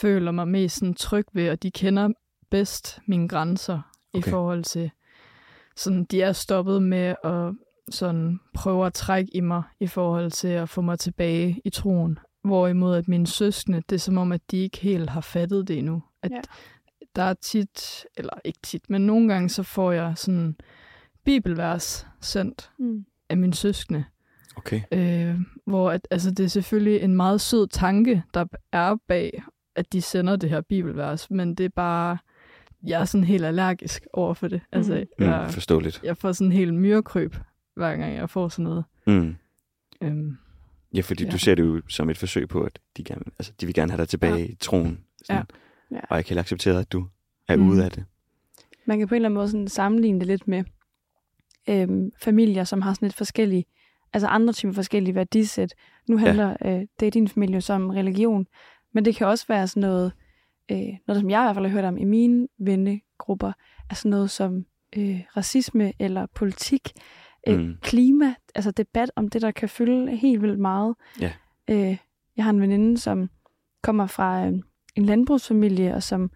føler 0.00 0.30
mig 0.30 0.48
mest 0.48 0.76
sådan 0.76 0.94
tryg 0.94 1.26
ved, 1.32 1.50
og 1.50 1.62
de 1.62 1.70
kender 1.70 2.08
bedst 2.50 3.00
mine 3.06 3.28
grænser 3.28 3.80
okay. 4.12 4.28
i 4.28 4.30
forhold 4.30 4.64
til, 4.64 4.90
sådan, 5.76 6.04
de 6.04 6.22
er 6.22 6.32
stoppet 6.32 6.82
med 6.82 7.14
at 7.24 7.54
sådan 7.90 8.40
prøve 8.54 8.86
at 8.86 8.94
trække 8.94 9.36
i 9.36 9.40
mig 9.40 9.62
i 9.80 9.86
forhold 9.86 10.30
til 10.30 10.48
at 10.48 10.68
få 10.68 10.80
mig 10.80 10.98
tilbage 10.98 11.60
i 11.64 11.70
troen. 11.70 12.18
Hvorimod 12.44 12.96
at 12.96 13.08
mine 13.08 13.26
søskende, 13.26 13.82
det 13.88 13.94
er 13.94 14.00
som 14.00 14.18
om, 14.18 14.32
at 14.32 14.50
de 14.50 14.56
ikke 14.56 14.78
helt 14.78 15.10
har 15.10 15.20
fattet 15.20 15.68
det 15.68 15.78
endnu. 15.78 16.02
At 16.22 16.30
ja. 16.30 16.40
der 17.16 17.22
er 17.22 17.34
tit, 17.34 18.06
eller 18.16 18.32
ikke 18.44 18.58
tit, 18.62 18.90
men 18.90 19.06
nogle 19.06 19.28
gange 19.28 19.48
så 19.48 19.62
får 19.62 19.92
jeg 19.92 20.12
sådan 20.16 20.56
bibelvers 21.24 22.06
sendt 22.20 22.70
mm. 22.78 23.04
af 23.28 23.36
mine 23.36 23.54
søskende. 23.54 24.04
Okay. 24.56 24.80
Øh, 24.92 25.40
hvor 25.66 25.90
at, 25.90 26.08
altså, 26.10 26.30
det 26.30 26.44
er 26.44 26.48
selvfølgelig 26.48 27.00
en 27.00 27.14
meget 27.14 27.40
sød 27.40 27.66
tanke, 27.66 28.22
der 28.34 28.44
er 28.72 28.96
bag, 29.08 29.42
at 29.76 29.92
de 29.92 30.02
sender 30.02 30.36
det 30.36 30.50
her 30.50 30.60
bibelvers, 30.60 31.30
men 31.30 31.54
det 31.54 31.64
er 31.64 31.70
bare, 31.76 32.18
jeg 32.86 33.00
er 33.00 33.04
sådan 33.04 33.24
helt 33.24 33.44
allergisk 33.44 34.06
over 34.12 34.34
for 34.34 34.48
det. 34.48 34.60
Mm. 34.60 34.76
Altså, 34.76 35.04
mm, 35.18 35.24
jeg, 35.24 35.50
forståeligt. 35.50 36.00
Jeg 36.04 36.16
får 36.16 36.32
sådan 36.32 36.52
helt 36.52 36.74
myrekryb, 36.74 37.36
hver 37.74 37.96
gang 37.96 38.14
jeg 38.14 38.30
får 38.30 38.48
sådan 38.48 38.62
noget. 38.62 38.84
Mm. 39.06 39.36
Øhm, 40.02 40.36
ja, 40.94 41.00
fordi 41.00 41.24
ja. 41.24 41.30
du 41.30 41.38
ser 41.38 41.54
det 41.54 41.62
jo 41.62 41.82
som 41.88 42.10
et 42.10 42.18
forsøg 42.18 42.48
på, 42.48 42.62
at 42.62 42.78
de, 42.96 43.04
gerne, 43.04 43.22
altså, 43.38 43.52
de 43.60 43.66
vil 43.66 43.74
gerne 43.74 43.90
have 43.90 44.00
dig 44.00 44.08
tilbage 44.08 44.36
ja. 44.36 44.44
i 44.44 44.54
troen. 44.54 45.04
Sådan, 45.24 45.46
ja. 45.90 46.00
Og 46.10 46.16
jeg 46.16 46.24
kan 46.24 46.38
acceptere, 46.38 46.80
at 46.80 46.92
du 46.92 47.06
er 47.48 47.56
mm. 47.56 47.68
ude 47.68 47.84
af 47.84 47.90
det. 47.90 48.04
Man 48.86 48.98
kan 48.98 49.08
på 49.08 49.14
en 49.14 49.16
eller 49.16 49.28
anden 49.28 49.34
måde 49.34 49.48
sådan 49.48 49.68
sammenligne 49.68 50.20
det 50.20 50.26
lidt 50.26 50.48
med 50.48 50.64
øhm, 51.68 52.10
familier, 52.22 52.64
som 52.64 52.82
har 52.82 52.94
sådan 52.94 53.06
lidt 53.06 53.16
forskellige, 53.16 53.64
altså 54.12 54.26
andre 54.26 54.52
typer 54.52 54.72
forskellige 54.72 55.14
værdisæt. 55.14 55.74
Nu 56.08 56.18
handler 56.18 56.56
ja. 56.64 56.74
øh, 56.74 56.86
det 57.00 57.06
er 57.06 57.10
din 57.10 57.28
familie 57.28 57.60
som 57.60 57.90
religion, 57.90 58.46
men 58.94 59.04
det 59.04 59.16
kan 59.16 59.26
også 59.26 59.44
være 59.48 59.68
sådan 59.68 59.80
noget, 59.80 60.12
øh, 60.70 60.88
noget 61.06 61.20
som 61.20 61.30
jeg 61.30 61.42
i 61.42 61.44
hvert 61.44 61.56
fald 61.56 61.66
har 61.66 61.72
hørt 61.72 61.84
om 61.84 61.98
i 61.98 62.04
mine 62.04 62.48
vennegrupper, 62.58 63.52
er 63.90 63.94
sådan 63.94 64.10
noget 64.10 64.30
som 64.30 64.64
øh, 64.96 65.20
racisme 65.36 65.92
eller 65.98 66.26
politik, 66.34 66.92
øh, 67.48 67.58
mm. 67.58 67.76
klima, 67.82 68.34
altså 68.54 68.70
debat 68.70 69.10
om 69.16 69.28
det, 69.28 69.42
der 69.42 69.50
kan 69.50 69.68
fylde 69.68 70.16
helt 70.16 70.42
vildt 70.42 70.58
meget. 70.58 70.94
Ja. 71.20 71.32
Øh, 71.70 71.96
jeg 72.36 72.44
har 72.44 72.50
en 72.50 72.60
veninde, 72.60 72.98
som 72.98 73.30
kommer 73.82 74.06
fra 74.06 74.46
øh, 74.46 74.52
en 74.94 75.04
landbrugsfamilie, 75.04 75.94
og 75.94 76.02
som 76.02 76.30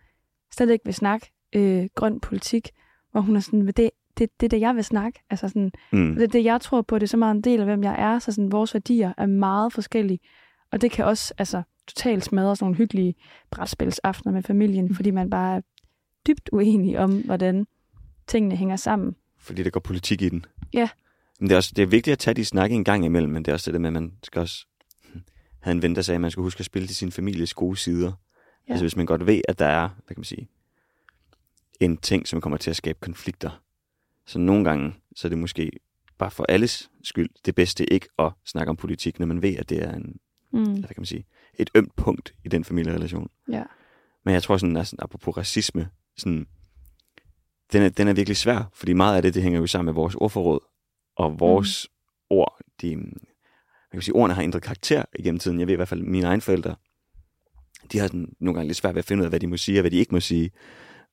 slet 0.52 0.70
ikke 0.70 0.84
vil 0.84 0.94
snakke 0.94 1.32
øh, 1.52 1.88
grøn 1.94 2.20
politik, 2.20 2.70
hvor 3.12 3.20
hun 3.20 3.36
er 3.36 3.40
sådan, 3.40 3.66
det, 3.66 3.90
det, 4.18 4.40
det 4.40 4.46
er 4.46 4.48
det, 4.48 4.60
jeg 4.60 4.74
vil 4.74 4.84
snakke. 4.84 5.22
Altså 5.30 5.48
sådan, 5.48 5.72
mm. 5.92 6.14
det 6.14 6.32
det, 6.32 6.44
jeg 6.44 6.60
tror 6.60 6.82
på, 6.82 6.98
det 6.98 7.02
er 7.02 7.08
så 7.08 7.16
meget 7.16 7.34
en 7.34 7.40
del 7.40 7.60
af, 7.60 7.66
hvem 7.66 7.82
jeg 7.82 7.96
er, 7.98 8.18
så 8.18 8.32
sådan, 8.32 8.52
vores 8.52 8.74
værdier 8.74 9.12
er 9.18 9.26
meget 9.26 9.72
forskellige. 9.72 10.18
Og 10.72 10.80
det 10.80 10.90
kan 10.90 11.04
også 11.04 11.34
altså, 11.38 11.62
totalt 11.86 12.24
smadre 12.24 12.56
sådan 12.56 12.64
nogle 12.64 12.76
hyggelige 12.76 13.14
brætspilsaftener 13.50 14.32
med 14.32 14.42
familien, 14.42 14.86
mm. 14.86 14.94
fordi 14.94 15.10
man 15.10 15.30
bare 15.30 15.56
er 15.56 15.60
dybt 16.26 16.50
uenig 16.52 16.98
om, 16.98 17.18
hvordan 17.24 17.66
tingene 18.26 18.56
hænger 18.56 18.76
sammen. 18.76 19.16
Fordi 19.38 19.62
der 19.62 19.70
går 19.70 19.80
politik 19.80 20.22
i 20.22 20.28
den. 20.28 20.44
Ja. 20.72 20.88
Men 21.40 21.48
det 21.48 21.54
er, 21.54 21.56
også, 21.56 21.72
det 21.76 21.82
er 21.82 21.86
vigtigt 21.86 22.12
at 22.12 22.18
tage 22.18 22.34
de 22.34 22.44
snakke 22.44 22.76
en 22.76 22.84
gang 22.84 23.04
imellem, 23.04 23.32
men 23.32 23.44
det 23.44 23.50
er 23.50 23.54
også 23.54 23.72
det 23.72 23.80
med, 23.80 23.88
at 23.88 23.92
man 23.92 24.12
skal 24.22 24.40
også 24.40 24.66
have 25.62 25.72
en 25.72 25.82
ven, 25.82 25.94
der 25.94 26.02
sagde, 26.02 26.16
at 26.16 26.20
man 26.20 26.30
skal 26.30 26.42
huske 26.42 26.60
at 26.60 26.66
spille 26.66 26.88
til 26.88 26.96
sin 26.96 27.12
families 27.12 27.54
gode 27.54 27.76
sider. 27.76 28.12
Ja. 28.68 28.72
Altså 28.72 28.84
hvis 28.84 28.96
man 28.96 29.06
godt 29.06 29.26
ved, 29.26 29.42
at 29.48 29.58
der 29.58 29.66
er, 29.66 29.88
hvad 29.88 30.14
kan 30.14 30.18
man 30.18 30.24
sige, 30.24 30.48
en 31.80 31.96
ting, 31.96 32.28
som 32.28 32.40
kommer 32.40 32.56
til 32.56 32.70
at 32.70 32.76
skabe 32.76 32.98
konflikter. 33.00 33.62
Så 34.26 34.38
nogle 34.38 34.64
gange, 34.64 34.94
så 35.16 35.26
er 35.26 35.28
det 35.28 35.38
måske 35.38 35.70
bare 36.18 36.30
for 36.30 36.46
alles 36.48 36.90
skyld 37.02 37.30
det 37.44 37.54
bedste 37.54 37.92
ikke 37.92 38.08
at 38.18 38.32
snakke 38.46 38.70
om 38.70 38.76
politik, 38.76 39.18
når 39.18 39.26
man 39.26 39.42
ved, 39.42 39.56
at 39.56 39.68
det 39.68 39.82
er 39.82 39.92
en, 39.92 40.16
mm. 40.52 40.64
hvad 40.64 40.88
kan 40.88 40.94
man 40.96 41.06
sige, 41.06 41.26
et 41.54 41.70
ømt 41.74 41.96
punkt 41.96 42.34
i 42.44 42.48
den 42.48 42.64
familierelation. 42.64 43.28
Ja. 43.52 43.62
Men 44.24 44.34
jeg 44.34 44.42
tror 44.42 44.56
sådan, 44.56 44.76
at 44.76 44.86
sådan, 44.86 45.02
apropos 45.02 45.36
racisme, 45.36 45.88
sådan, 46.16 46.46
den, 47.72 47.82
er, 47.82 47.88
den 47.88 48.08
er 48.08 48.12
virkelig 48.12 48.36
svær, 48.36 48.70
fordi 48.74 48.92
meget 48.92 49.16
af 49.16 49.22
det, 49.22 49.34
det 49.34 49.42
hænger 49.42 49.60
jo 49.60 49.66
sammen 49.66 49.86
med 49.86 49.94
vores 49.94 50.14
ordforråd, 50.14 50.60
og 51.16 51.40
vores 51.40 51.88
mm. 51.90 51.96
ord, 52.30 52.60
de, 52.80 52.96
man 52.96 53.12
kan 53.92 54.02
sige, 54.02 54.14
ordene 54.14 54.34
har 54.34 54.42
ændret 54.42 54.62
karakter 54.62 55.04
igennem 55.18 55.38
tiden. 55.38 55.60
Jeg 55.60 55.66
ved 55.66 55.74
i 55.74 55.76
hvert 55.76 55.88
fald, 55.88 56.02
mine 56.02 56.26
egne 56.26 56.40
forældre, 56.40 56.76
de 57.92 57.98
har 57.98 58.06
sådan, 58.06 58.34
nogle 58.40 58.54
gange 58.54 58.68
lidt 58.68 58.76
svært 58.76 58.94
ved 58.94 58.98
at 58.98 59.04
finde 59.04 59.20
ud 59.20 59.24
af, 59.24 59.30
hvad 59.30 59.40
de 59.40 59.46
må 59.46 59.56
sige, 59.56 59.78
og 59.78 59.82
hvad 59.82 59.90
de 59.90 59.96
ikke 59.96 60.14
må 60.14 60.20
sige. 60.20 60.50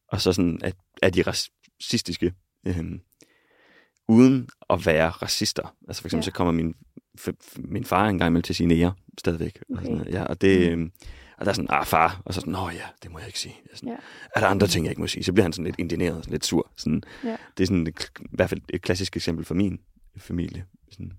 Og 0.07 0.21
så 0.21 0.33
sådan, 0.33 0.59
at, 0.63 0.75
er 1.01 1.09
de 1.09 1.21
racistiske, 1.21 2.33
øhm, 2.65 3.01
uden 4.07 4.49
at 4.69 4.85
være 4.85 5.09
racister. 5.09 5.75
Altså 5.87 6.01
for 6.01 6.07
eksempel, 6.07 6.23
ja. 6.23 6.25
så 6.25 6.31
kommer 6.31 6.53
min, 6.53 6.75
min 7.57 7.85
far 7.85 8.07
engang 8.07 8.29
imellem 8.29 8.43
til 8.43 8.55
sine 8.55 8.75
nære, 8.75 8.93
stadigvæk. 9.17 9.59
Okay. 9.69 9.79
Og, 9.79 9.85
sådan, 9.85 10.13
ja, 10.13 10.23
og 10.23 10.41
det, 10.41 10.77
mm. 10.77 10.81
Øhm, 10.81 10.91
og 11.37 11.45
der 11.45 11.51
er 11.51 11.55
sådan, 11.55 11.69
ah 11.69 11.85
far, 11.85 12.21
og 12.25 12.33
så 12.33 12.39
sådan, 12.39 12.53
nå 12.53 12.69
ja, 12.69 12.85
det 13.03 13.11
må 13.11 13.19
jeg 13.19 13.27
ikke 13.27 13.39
sige. 13.39 13.55
Jeg 13.69 13.77
sådan, 13.77 13.89
ja. 13.89 13.97
Er 14.35 14.39
der 14.39 14.47
andre 14.47 14.67
ting, 14.67 14.85
jeg 14.85 14.91
ikke 14.91 15.01
må 15.01 15.07
sige? 15.07 15.23
Så 15.23 15.33
bliver 15.33 15.43
han 15.43 15.53
sådan 15.53 15.65
lidt 15.65 15.79
indineret, 15.79 16.23
sådan 16.23 16.31
lidt 16.31 16.45
sur. 16.45 16.71
Sådan, 16.77 17.03
ja. 17.23 17.37
Det 17.57 17.63
er 17.63 17.67
sådan 17.67 17.87
et, 17.87 18.11
i 18.19 18.25
hvert 18.31 18.49
fald 18.49 18.61
et 18.69 18.81
klassisk 18.81 19.15
eksempel 19.15 19.45
for 19.45 19.53
min 19.55 19.79
familie. 20.17 20.65
Sådan. 20.91 21.11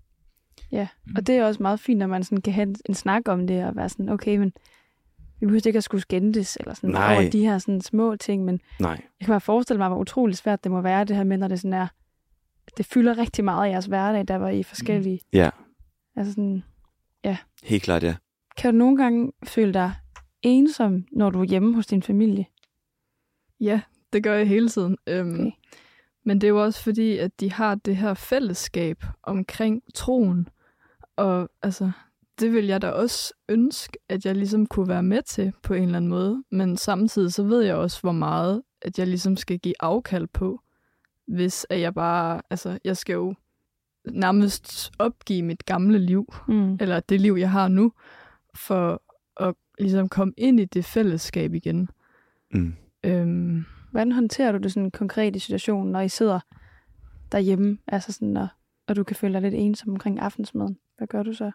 Ja, 0.72 0.88
mm. 1.06 1.12
og 1.16 1.26
det 1.26 1.34
er 1.34 1.44
også 1.44 1.62
meget 1.62 1.80
fint, 1.80 1.98
når 1.98 2.06
man 2.06 2.24
sådan 2.24 2.42
kan 2.42 2.52
have 2.52 2.74
en 2.88 2.94
snak 2.94 3.28
om 3.28 3.46
det, 3.46 3.64
og 3.64 3.76
være 3.76 3.88
sådan, 3.88 4.08
okay, 4.08 4.36
men 4.36 4.52
vi 5.44 5.46
behøver 5.46 5.66
ikke 5.66 5.76
at 5.76 5.84
skulle 5.84 6.00
skændes, 6.00 6.56
eller 6.56 6.74
sådan, 6.74 6.90
Nej. 6.90 7.14
over 7.14 7.30
de 7.30 7.40
her 7.46 7.58
sådan, 7.58 7.80
små 7.80 8.16
ting, 8.16 8.44
men 8.44 8.60
Nej. 8.80 8.90
jeg 8.90 9.26
kan 9.26 9.32
bare 9.32 9.40
forestille 9.40 9.78
mig, 9.78 9.88
hvor 9.88 9.98
utrolig 9.98 10.36
svært 10.36 10.64
det 10.64 10.72
må 10.72 10.80
være, 10.80 11.04
det 11.04 11.16
her 11.16 11.24
med, 11.24 11.36
når 11.36 11.48
det 11.48 11.60
sådan 11.60 11.72
er 11.72 11.86
det 12.76 12.86
fylder 12.86 13.18
rigtig 13.18 13.44
meget 13.44 13.68
i 13.68 13.70
jeres 13.70 13.86
hverdag, 13.86 14.28
der 14.28 14.36
var 14.36 14.48
I 14.48 14.62
forskellige. 14.62 15.20
Ja, 15.32 15.50
Altså 16.16 16.32
sådan, 16.32 16.62
helt 17.62 17.82
klart 17.82 18.02
ja. 18.02 18.14
kan 18.56 18.72
du 18.74 18.78
nogle 18.78 18.96
gange 18.96 19.32
føle 19.44 19.72
dig 19.72 19.92
ensom, 20.42 21.04
når 21.12 21.30
du 21.30 21.40
er 21.40 21.44
hjemme 21.44 21.74
hos 21.74 21.86
din 21.86 22.02
familie? 22.02 22.46
Ja, 23.60 23.80
det 24.12 24.22
gør 24.22 24.34
jeg 24.34 24.48
hele 24.48 24.68
tiden. 24.68 24.96
Øhm, 25.06 25.34
Okay. 25.40 25.50
Men 26.26 26.40
det 26.40 26.46
er 26.46 26.48
jo 26.48 26.62
også 26.64 26.82
fordi, 26.82 27.18
at 27.18 27.40
de 27.40 27.52
har 27.52 27.74
det 27.74 27.96
her 27.96 28.14
fællesskab 28.14 29.04
omkring 29.22 29.82
troen. 29.94 30.48
Og 31.16 31.48
altså, 31.62 31.90
det 32.40 32.52
vil 32.52 32.66
jeg 32.66 32.82
da 32.82 32.90
også 32.90 33.34
ønske, 33.48 33.98
at 34.08 34.26
jeg 34.26 34.34
ligesom 34.36 34.66
kunne 34.66 34.88
være 34.88 35.02
med 35.02 35.22
til 35.22 35.52
på 35.62 35.74
en 35.74 35.82
eller 35.82 35.96
anden 35.96 36.08
måde. 36.08 36.44
Men 36.50 36.76
samtidig 36.76 37.32
så 37.32 37.42
ved 37.42 37.62
jeg 37.62 37.74
også, 37.76 38.00
hvor 38.00 38.12
meget, 38.12 38.62
at 38.82 38.98
jeg 38.98 39.06
ligesom 39.06 39.36
skal 39.36 39.58
give 39.58 39.74
afkald 39.80 40.26
på, 40.26 40.60
hvis 41.26 41.66
at 41.70 41.80
jeg 41.80 41.94
bare, 41.94 42.40
altså, 42.50 42.78
jeg 42.84 42.96
skal 42.96 43.12
jo 43.14 43.34
nærmest 44.12 44.92
opgive 44.98 45.42
mit 45.42 45.64
gamle 45.66 45.98
liv, 45.98 46.34
Mm. 46.48 46.74
eller 46.80 47.00
det 47.00 47.20
liv, 47.20 47.34
jeg 47.38 47.50
har 47.50 47.68
nu, 47.68 47.92
for 48.54 49.02
at 49.36 49.54
ligesom 49.78 50.08
komme 50.08 50.34
ind 50.36 50.60
i 50.60 50.64
det 50.64 50.84
fællesskab 50.84 51.54
igen. 51.54 51.88
Mm. 52.54 52.74
Øhm, 53.04 53.64
Hvordan 53.90 54.12
håndterer 54.12 54.52
du 54.52 54.58
det 54.58 54.72
sådan 54.72 54.90
konkret 54.90 55.36
i 55.36 55.38
situationen, 55.38 55.92
når 55.92 56.00
I 56.00 56.08
sidder 56.08 56.40
derhjemme, 57.32 57.78
altså 57.86 58.12
sådan, 58.12 58.36
og, 58.36 58.48
og 58.88 58.96
du 58.96 59.04
kan 59.04 59.16
føle 59.16 59.34
dig 59.34 59.42
lidt 59.42 59.54
ensom 59.54 59.90
omkring 59.90 60.20
aftensmaden? 60.20 60.78
Hvad 60.96 61.08
gør 61.08 61.22
du 61.22 61.32
så? 61.32 61.50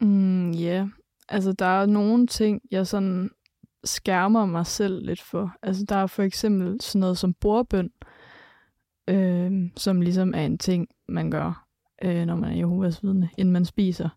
Mm, 0.00 0.50
ja, 0.50 0.76
yeah. 0.76 0.88
altså 1.28 1.52
der 1.52 1.66
er 1.66 1.86
nogle 1.86 2.26
ting, 2.26 2.60
jeg 2.70 2.86
sådan 2.86 3.30
skærmer 3.84 4.46
mig 4.46 4.66
selv 4.66 5.06
lidt 5.06 5.22
for. 5.22 5.56
Altså 5.62 5.84
der 5.88 5.96
er 5.96 6.06
for 6.06 6.22
eksempel 6.22 6.80
sådan 6.80 7.00
noget 7.00 7.18
som 7.18 7.34
bordbøn, 7.34 7.90
øh, 9.08 9.52
som 9.76 10.00
ligesom 10.00 10.34
er 10.34 10.44
en 10.44 10.58
ting, 10.58 10.88
man 11.08 11.30
gør, 11.30 11.66
øh, 12.02 12.26
når 12.26 12.36
man 12.36 12.52
er 12.52 12.56
Jehovas 12.56 13.02
vidne, 13.02 13.30
inden 13.38 13.52
man 13.52 13.64
spiser. 13.64 14.08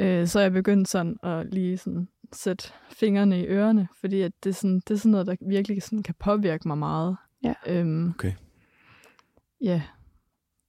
Øh, 0.00 0.26
så 0.26 0.38
er 0.38 0.42
jeg 0.42 0.52
begyndt 0.52 0.88
sådan 0.88 1.16
at 1.22 1.54
lige 1.54 1.78
sådan 1.78 2.08
sætte 2.32 2.72
fingrene 2.90 3.40
i 3.40 3.46
ørerne, 3.46 3.88
fordi 4.00 4.20
at 4.20 4.32
det, 4.44 4.50
er 4.50 4.54
sådan, 4.54 4.80
det 4.80 4.90
er 4.90 4.98
sådan 4.98 5.10
noget, 5.12 5.26
der 5.26 5.36
virkelig 5.48 5.82
sådan 5.82 6.02
kan 6.02 6.14
påvirke 6.18 6.68
mig 6.68 6.78
meget. 6.78 7.16
Ja. 7.44 7.54
Øhm, 7.66 8.08
Okay. 8.08 8.32
Ja, 9.60 9.82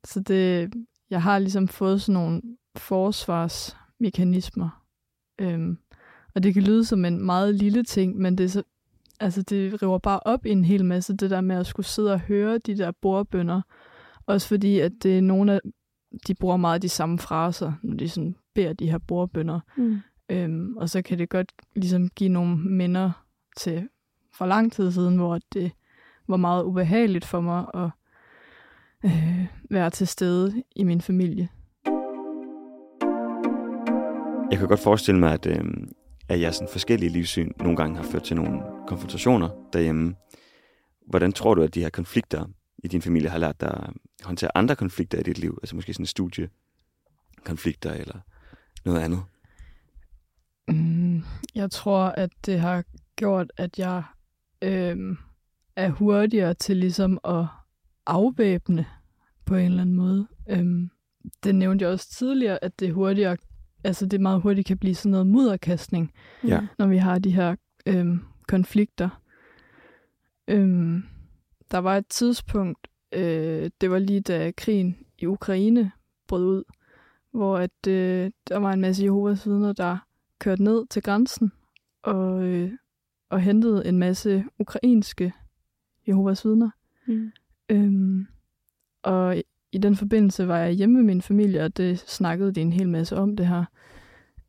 så 0.03 0.19
det, 0.19 0.73
jeg 1.09 1.23
har 1.23 1.39
ligesom 1.39 1.67
fået 1.67 2.01
sådan 2.01 2.13
nogle 2.13 2.41
forsvarsmekanismer. 3.99 4.83
Øhm, 5.41 5.77
og 6.35 6.43
det 6.43 6.53
kan 6.53 6.63
lyde 6.63 6.85
som 6.85 7.05
en 7.05 7.25
meget 7.25 7.55
lille 7.55 7.83
ting, 7.83 8.17
men 8.17 8.37
det, 8.37 8.43
er 8.43 8.47
så, 8.47 8.63
altså 9.19 9.41
det 9.41 9.81
river 9.81 9.97
bare 9.97 10.19
op 10.19 10.45
i 10.45 10.49
en 10.49 10.65
hel 10.65 10.85
masse, 10.85 11.13
det 11.13 11.29
der 11.29 11.41
med 11.41 11.55
at 11.55 11.67
skulle 11.67 11.85
sidde 11.85 12.13
og 12.13 12.19
høre 12.19 12.57
de 12.57 12.77
der 12.77 12.91
bordbønder. 12.91 13.61
Også 14.25 14.47
fordi, 14.47 14.79
at 14.79 14.91
det 15.03 15.17
er 15.17 15.21
nogle 15.21 15.53
af, 15.53 15.59
de 16.27 16.35
bruger 16.35 16.57
meget 16.57 16.81
de 16.81 16.89
samme 16.89 17.19
fraser, 17.19 17.73
når 17.83 17.95
de 17.95 18.09
sådan 18.09 18.35
beder 18.55 18.73
de 18.73 18.91
her 18.91 18.97
bordbønder. 18.97 19.59
Mm. 19.77 19.99
Øhm, 20.29 20.77
og 20.77 20.89
så 20.89 21.01
kan 21.01 21.17
det 21.17 21.29
godt 21.29 21.51
ligesom 21.75 22.09
give 22.09 22.29
nogle 22.29 22.57
minder 22.57 23.11
til 23.57 23.89
for 24.33 24.45
lang 24.45 24.71
tid 24.71 24.91
siden, 24.91 25.17
hvor 25.17 25.39
det 25.53 25.71
var 26.27 26.37
meget 26.37 26.63
ubehageligt 26.63 27.25
for 27.25 27.41
mig 27.41 27.65
at 27.73 27.89
øh, 29.05 29.45
være 29.69 29.89
til 29.89 30.07
stede 30.07 30.63
i 30.75 30.83
min 30.83 31.01
familie. 31.01 31.49
Jeg 34.51 34.59
kan 34.59 34.67
godt 34.67 34.79
forestille 34.79 35.19
mig, 35.19 35.33
at, 35.33 35.45
øh, 35.45 35.63
at 36.29 36.41
jeres 36.41 36.61
forskellige 36.71 37.09
livssyn 37.09 37.51
nogle 37.59 37.75
gange 37.75 37.95
har 37.95 38.03
ført 38.03 38.23
til 38.23 38.35
nogle 38.35 38.61
konfrontationer 38.87 39.49
derhjemme. 39.73 40.15
Hvordan 41.07 41.31
tror 41.31 41.55
du, 41.55 41.63
at 41.63 41.75
de 41.75 41.81
her 41.81 41.89
konflikter 41.89 42.45
i 42.83 42.87
din 42.87 43.01
familie 43.01 43.29
har 43.29 43.37
lært 43.37 43.61
dig 43.61 43.69
at 43.69 43.89
håndtere 44.23 44.57
andre 44.57 44.75
konflikter 44.75 45.19
i 45.19 45.23
dit 45.23 45.37
liv? 45.37 45.59
Altså 45.61 45.75
måske 45.75 45.93
sådan 45.93 46.05
studiekonflikter 46.05 47.93
eller 47.93 48.19
noget 48.85 48.99
andet? 48.99 49.23
Mm, 50.67 51.23
jeg 51.55 51.71
tror, 51.71 52.03
at 52.03 52.29
det 52.45 52.59
har 52.59 52.83
gjort, 53.15 53.51
at 53.57 53.79
jeg 53.79 54.03
øh, 54.61 55.17
er 55.75 55.89
hurtigere 55.89 56.53
til 56.53 56.77
ligesom 56.77 57.19
at 57.23 57.45
afvæbne 58.05 58.85
på 59.45 59.55
en 59.55 59.65
eller 59.65 59.81
anden 59.81 59.95
måde. 59.95 60.27
Øh, 60.49 60.89
det 61.43 61.55
nævnte 61.55 61.83
jeg 61.83 61.91
også 61.91 62.09
tidligere, 62.09 62.63
at 62.63 62.79
det 62.79 62.93
hurtigere, 62.93 63.37
altså 63.83 64.05
det 64.05 64.21
meget 64.21 64.41
hurtigt 64.41 64.67
kan 64.67 64.77
blive 64.77 64.95
sådan 64.95 65.11
noget 65.11 65.27
mudderkastning, 65.27 66.13
Ja. 66.47 66.67
når 66.77 66.87
vi 66.87 66.97
har 66.97 67.19
de 67.19 67.31
her 67.31 67.55
øhm, 67.85 68.19
konflikter. 68.47 69.09
Øhm, 70.47 71.03
der 71.71 71.77
var 71.77 71.97
et 71.97 72.07
tidspunkt, 72.07 72.87
øh, 73.13 73.69
det 73.81 73.91
var 73.91 73.99
lige 73.99 74.21
da 74.21 74.51
krigen 74.57 74.97
i 75.19 75.25
Ukraine 75.25 75.91
brød 76.27 76.45
ud, 76.45 76.63
hvor 77.31 77.57
at, 77.57 77.87
øh, 77.87 78.31
der 78.49 78.57
var 78.57 78.73
en 78.73 78.81
masse 78.81 79.03
Jehovas 79.03 79.45
vidner, 79.47 79.73
der 79.73 79.97
kørte 80.39 80.63
ned 80.63 80.85
til 80.87 81.01
grænsen 81.03 81.51
og, 82.03 82.43
øh, 82.43 82.71
og 83.29 83.41
hentede 83.41 83.85
en 83.87 83.97
masse 83.97 84.45
ukrainske 84.59 85.33
Jehovas 86.07 86.45
vidner. 86.45 86.69
Mm. 87.07 87.31
Øhm, 87.69 88.27
og 89.03 89.43
i- 89.71 89.77
den 89.77 89.95
forbindelse 89.95 90.47
var 90.47 90.57
jeg 90.57 90.73
hjemme 90.73 90.95
med 90.95 91.03
min 91.03 91.21
familie, 91.21 91.63
og 91.63 91.77
det 91.77 91.99
snakkede 91.99 92.51
de 92.51 92.61
en 92.61 92.73
hel 92.73 92.89
masse 92.89 93.15
om 93.17 93.35
det 93.35 93.47
her. 93.47 93.65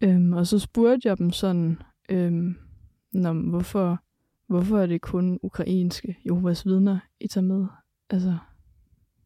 Øhm, 0.00 0.32
og 0.32 0.46
så 0.46 0.58
spurgte 0.58 1.08
jeg 1.08 1.18
dem 1.18 1.30
sådan, 1.30 1.78
øhm, 2.08 2.54
Nå, 3.12 3.32
hvorfor, 3.32 3.98
hvorfor 4.46 4.78
er 4.78 4.86
det 4.86 5.00
kun 5.00 5.38
ukrainske 5.42 6.18
Jehovas 6.26 6.66
vidner, 6.66 6.98
I 7.20 7.28
tager 7.28 7.44
med? 7.46 7.66
Altså, 8.10 8.38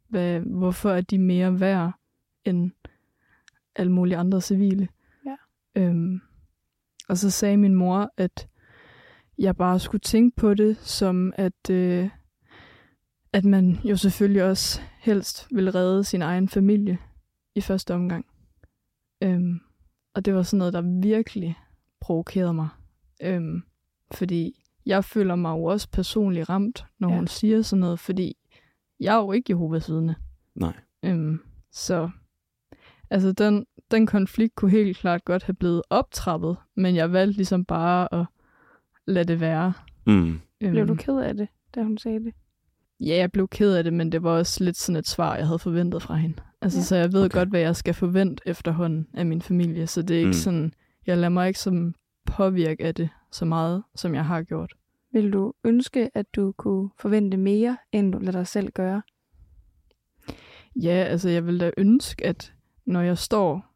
hvad, 0.09 0.41
hvorfor 0.41 0.91
er 0.91 1.01
de 1.01 1.19
mere 1.19 1.61
værd 1.61 1.93
end 2.45 2.71
alle 3.77 3.93
mulige 3.93 4.17
andre 4.17 4.41
civile? 4.41 4.89
Ja. 5.27 5.37
Øhm, 5.75 6.21
og 7.09 7.19
så 7.19 7.31
sagde 7.31 7.57
min 7.57 7.75
mor, 7.75 8.11
at 8.17 8.49
jeg 9.39 9.57
bare 9.57 9.79
skulle 9.79 10.01
tænke 10.01 10.37
på 10.37 10.55
det 10.55 10.77
som, 10.77 11.33
at, 11.37 11.71
øh, 11.71 12.09
at 13.35 13.45
man 13.45 13.79
jo 13.85 13.97
selvfølgelig 13.97 14.45
også 14.45 14.81
helst 15.01 15.49
vil 15.51 15.73
redde 15.73 16.05
sin 16.05 16.23
egen 16.23 16.49
familie 16.49 16.99
i 17.55 17.61
første 17.61 17.95
omgang. 17.95 18.27
Øhm, 19.23 19.61
og 20.15 20.25
det 20.25 20.35
var 20.35 20.43
sådan 20.43 20.59
noget, 20.59 20.73
der 20.73 21.01
virkelig 21.03 21.59
provokerede 22.01 22.55
mig. 22.55 22.69
Øhm, 23.23 23.63
fordi 24.15 24.65
jeg 24.87 25.05
føler 25.05 25.35
mig 25.35 25.51
jo 25.51 25.65
også 25.65 25.89
personligt 25.91 26.49
ramt, 26.49 26.85
når 26.99 27.09
Ja. 27.09 27.15
hun 27.17 27.27
siger 27.27 27.63
sådan 27.63 27.81
noget, 27.81 27.99
fordi 27.99 28.37
jeg 29.01 29.15
er 29.17 29.21
jo 29.21 29.33
ikke 29.33 29.53
Jehovas 29.53 29.89
vidne. 29.91 30.17
Nej. 30.55 30.73
Øhm, 31.03 31.41
så 31.73 32.11
altså 33.11 33.33
den, 33.33 33.67
den 33.91 34.07
konflikt 34.07 34.55
kunne 34.55 34.71
helt 34.71 34.97
klart 34.97 35.25
godt 35.25 35.43
have 35.45 35.55
blevet 35.55 35.83
optrappet, 35.91 36.57
men 36.75 36.95
jeg 36.97 37.13
valgte 37.13 37.37
ligesom 37.37 37.65
bare 37.65 38.15
at 38.15 38.27
lade 39.07 39.25
det 39.29 39.41
være. 39.41 39.73
Mm. 40.07 40.41
Blev 40.61 40.87
du 40.87 40.93
Øhm, 40.93 40.97
ked 40.97 41.17
af 41.19 41.37
det, 41.37 41.49
da 41.75 41.83
hun 41.83 41.99
sagde 41.99 42.25
det? 42.25 42.35
Ja, 43.01 43.17
jeg 43.17 43.33
blev 43.33 43.49
ked 43.49 43.75
af 43.75 43.85
det, 43.85 43.93
men 43.93 44.13
det 44.13 44.23
var 44.23 44.31
også 44.31 44.65
lidt 44.65 44.77
sådan 44.77 44.97
et 44.97 45.09
svar, 45.09 45.37
jeg 45.37 45.47
havde 45.47 45.59
forventet 45.59 46.03
fra 46.03 46.15
hende. 46.15 46.37
Altså, 46.63 46.79
Ja. 46.79 46.83
så 46.83 46.97
jeg 46.97 47.13
ved 47.13 47.25
Okay. 47.25 47.39
godt, 47.39 47.49
hvad 47.49 47.61
jeg 47.61 47.77
skal 47.77 47.95
forvente 47.95 48.43
efterhånden 48.47 49.07
af 49.15 49.27
min 49.27 49.43
familie, 49.43 49.87
så 49.87 50.03
det 50.03 50.15
er 50.15 50.19
ikke 50.19 50.27
Mm. 50.29 50.33
sådan, 50.33 50.75
jeg 51.07 51.17
lader 51.17 51.29
mig 51.29 51.49
ikke 51.49 51.61
som 51.61 51.95
påvirke 52.27 52.85
af 52.85 52.95
det 52.95 53.09
så 53.33 53.45
meget, 53.45 53.83
som 53.95 54.15
jeg 54.15 54.25
har 54.27 54.43
gjort. 54.43 54.73
Vil 55.13 55.33
du 55.33 55.53
ønske, 55.65 56.11
at 56.15 56.27
du 56.37 56.53
kunne 56.53 56.91
forvente 57.01 57.37
mere, 57.37 57.77
end 57.93 58.13
du 58.13 58.19
lader 58.19 58.33
dig 58.39 58.47
selv 58.47 58.71
gøre? 58.73 59.03
Ja, 60.77 60.91
altså 61.09 61.29
jeg 61.29 61.47
vil 61.47 61.61
da 61.61 61.71
ønske, 61.79 62.27
at 62.27 62.55
når 62.87 63.01
jeg 63.01 63.19
står 63.19 63.67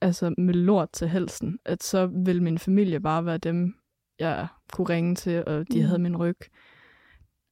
altså 0.00 0.34
med 0.38 0.54
lort 0.54 0.88
til 0.92 1.08
halsen, 1.08 1.58
at 1.64 1.82
så 1.82 2.06
vil 2.06 2.42
min 2.42 2.58
familie 2.58 3.00
bare 3.00 3.24
være 3.24 3.38
dem, 3.38 3.74
jeg 4.18 4.46
kunne 4.72 4.88
ringe 4.88 5.14
til, 5.14 5.44
og 5.46 5.72
de 5.72 5.78
mm. 5.80 5.84
havde 5.86 5.98
min 5.98 6.16
ryg. 6.16 6.38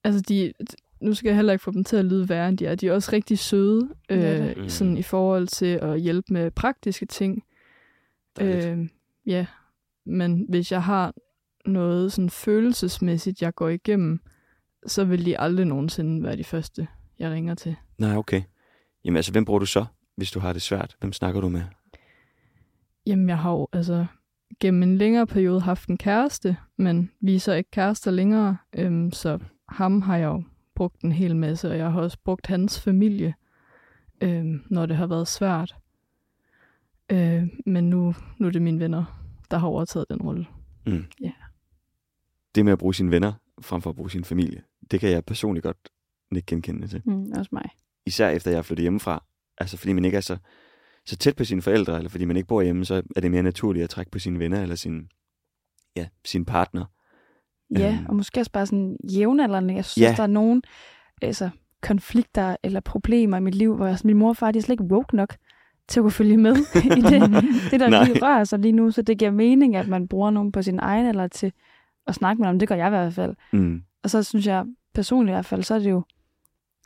Altså 0.08 0.22
de, 0.28 0.52
nu 1.00 1.14
skal 1.14 1.28
jeg 1.28 1.36
heller 1.36 1.52
ikke 1.52 1.62
få 1.62 1.70
dem 1.70 1.84
til 1.84 1.96
at 1.96 2.04
lyde 2.04 2.28
værre, 2.28 2.48
end 2.48 2.58
de 2.58 2.66
er. 2.66 2.74
De 2.74 2.88
er 2.88 2.92
også 2.92 3.12
rigtig 3.12 3.38
søde, 3.38 3.88
øh, 4.10 4.56
Mm. 4.56 4.68
sådan 4.68 4.96
i 4.96 5.02
forhold 5.02 5.46
til 5.46 5.78
at 5.82 6.00
hjælpe 6.00 6.32
med 6.32 6.50
praktiske 6.50 7.06
ting. 7.06 7.44
Dejligt. 8.38 8.66
Øh, 8.66 8.88
ja, 9.26 9.46
men 10.06 10.46
hvis 10.48 10.72
jeg 10.72 10.82
har 10.82 11.14
noget 11.66 12.12
sådan 12.12 12.30
følelsesmæssigt, 12.30 13.42
jeg 13.42 13.54
går 13.54 13.68
igennem, 13.68 14.20
så 14.86 15.04
vil 15.04 15.26
de 15.26 15.38
aldrig 15.40 15.66
nogensinde 15.66 16.22
være 16.22 16.36
de 16.36 16.44
første, 16.44 16.88
jeg 17.18 17.30
ringer 17.30 17.54
til. 17.54 17.76
Nej, 17.98 18.16
okay. 18.16 18.42
Jamen 19.04 19.16
altså, 19.16 19.32
hvem 19.32 19.44
bruger 19.44 19.58
du 19.60 19.66
så, 19.66 19.84
hvis 20.16 20.30
du 20.30 20.40
har 20.40 20.52
det 20.52 20.62
svært? 20.62 20.96
Hvem 21.00 21.12
snakker 21.12 21.40
du 21.40 21.48
med? 21.48 21.62
Jamen, 23.06 23.28
jeg 23.28 23.38
har 23.38 23.50
jo 23.52 23.68
altså 23.72 24.06
gennem 24.60 24.82
en 24.82 24.98
længere 24.98 25.26
periode 25.26 25.60
haft 25.60 25.88
en 25.88 25.96
kæreste, 25.96 26.56
men 26.76 27.10
vi 27.20 27.34
er 27.34 27.40
så 27.40 27.52
ikke 27.52 27.70
kærester 27.70 28.10
længere, 28.10 28.56
øhm, 28.78 29.12
så 29.12 29.38
ham 29.68 30.02
har 30.02 30.16
jeg 30.16 30.26
jo 30.26 30.42
brugt 30.74 31.02
en 31.02 31.12
hel 31.12 31.36
masse, 31.36 31.70
og 31.70 31.78
jeg 31.78 31.92
har 31.92 32.00
også 32.00 32.18
brugt 32.24 32.46
hans 32.46 32.80
familie, 32.80 33.34
øhm, 34.20 34.62
når 34.70 34.86
det 34.86 34.96
har 34.96 35.06
været 35.06 35.28
svært. 35.28 35.76
Øh, 37.10 37.48
men 37.66 37.90
nu, 37.90 38.14
nu 38.38 38.46
er 38.46 38.50
det 38.50 38.62
mine 38.62 38.80
venner, 38.80 39.04
der 39.50 39.58
har 39.58 39.68
overtaget 39.68 40.06
den 40.10 40.22
rolle. 40.22 40.46
Mm. 40.86 41.04
Ja. 41.20 41.32
Det 42.54 42.64
med 42.64 42.72
at 42.72 42.78
bruge 42.78 42.94
sine 42.94 43.10
venner, 43.10 43.32
frem 43.60 43.82
for 43.82 43.90
at 43.90 43.96
bruge 43.96 44.10
sin 44.10 44.24
familie, 44.24 44.62
det 44.90 45.00
kan 45.00 45.10
jeg 45.10 45.24
personligt 45.24 45.64
godt 45.64 45.88
ikke 46.32 46.46
genkende 46.46 46.88
til. 46.88 47.02
Mm, 47.04 47.32
også 47.36 47.48
mig. 47.52 47.70
især 48.06 48.28
efter 48.28 48.50
jeg 48.50 48.58
er 48.58 48.62
flyttet 48.62 48.82
hjemmefra. 48.82 49.24
Altså 49.58 49.76
fordi 49.76 49.92
man 49.92 50.04
ikke 50.04 50.16
er 50.16 50.20
så, 50.20 50.36
så 51.06 51.16
tæt 51.16 51.36
på 51.36 51.44
sine 51.44 51.62
forældre, 51.62 51.96
eller 51.96 52.10
fordi 52.10 52.24
man 52.24 52.36
ikke 52.36 52.46
bor 52.46 52.62
hjemme, 52.62 52.84
så 52.84 53.02
er 53.16 53.20
det 53.20 53.30
mere 53.30 53.42
naturligt 53.42 53.84
at 53.84 53.90
trække 53.90 54.10
på 54.10 54.18
sine 54.18 54.38
venner 54.38 54.62
eller 54.62 54.74
sin, 54.74 55.10
ja, 55.96 56.08
sin 56.24 56.44
partner. 56.44 56.84
Ja, 57.78 57.88
Øhm. 57.98 58.06
og 58.08 58.16
måske 58.16 58.40
også 58.40 58.52
bare 58.52 58.66
sådan 58.66 58.96
jævnaldrende. 59.12 59.74
Jeg 59.74 59.84
synes, 59.84 60.02
Ja. 60.04 60.08
ja. 60.10 60.16
der 60.16 60.22
er 60.22 60.26
nogen 60.26 60.62
altså, 61.22 61.50
konflikter 61.82 62.56
eller 62.62 62.80
problemer 62.80 63.36
i 63.36 63.40
mit 63.40 63.54
liv, 63.54 63.76
hvor 63.76 63.86
jeg, 63.86 63.98
min 64.04 64.16
mor 64.18 64.28
og 64.28 64.36
far 64.36 64.50
de 64.50 64.58
er 64.58 64.62
slet 64.62 64.72
ikke 64.80 64.92
woke 64.94 65.16
nok 65.16 65.36
til 65.88 66.00
at 66.00 66.02
kunne 66.04 66.10
følge 66.10 66.36
med 66.36 66.56
i 66.98 67.00
det, 67.00 67.44
det 67.70 67.80
der 67.80 67.88
Nej. 67.88 68.04
lige 68.04 68.24
rører 68.24 68.44
sig 68.44 68.58
lige 68.58 68.72
nu. 68.72 68.90
Så 68.90 69.02
det 69.02 69.18
giver 69.18 69.30
mening, 69.30 69.76
at 69.76 69.88
man 69.88 70.08
bruger 70.08 70.30
nogen 70.30 70.52
på 70.52 70.62
sin 70.62 70.78
egen 70.82 71.06
eller 71.06 71.28
til 71.28 71.52
at 72.06 72.14
snakke 72.14 72.42
med 72.42 72.48
dem. 72.48 72.58
Det 72.58 72.68
gør 72.68 72.74
jeg 72.74 72.86
i 72.86 72.90
hvert 72.90 73.14
fald. 73.14 73.34
Mm. 73.52 73.82
Og 74.02 74.10
så 74.10 74.22
synes 74.22 74.46
jeg 74.46 74.64
personligt 74.94 75.32
i 75.32 75.34
hvert 75.34 75.46
fald, 75.46 75.62
så 75.62 75.74
er 75.74 75.78
det 75.78 75.90
jo 75.90 76.02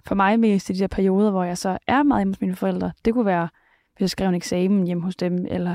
for 0.07 0.15
mig 0.15 0.41
mest 0.41 0.71
i 0.71 0.73
de 0.73 0.79
der 0.79 0.87
perioder, 0.87 1.31
hvor 1.31 1.45
jeg 1.45 1.59
så 1.59 1.79
er 1.87 2.03
meget 2.03 2.21
hjemme 2.21 2.31
hos 2.33 2.41
mine 2.41 2.57
forældre. 2.57 2.93
Det 3.05 3.15
kunne 3.15 3.27
være, 3.27 3.49
hvis 3.93 4.01
jeg 4.01 4.11
skrev 4.11 4.29
en 4.29 4.35
eksamen 4.35 4.87
hjemme 4.87 5.03
hos 5.03 5.17
dem, 5.17 5.47
eller 5.51 5.75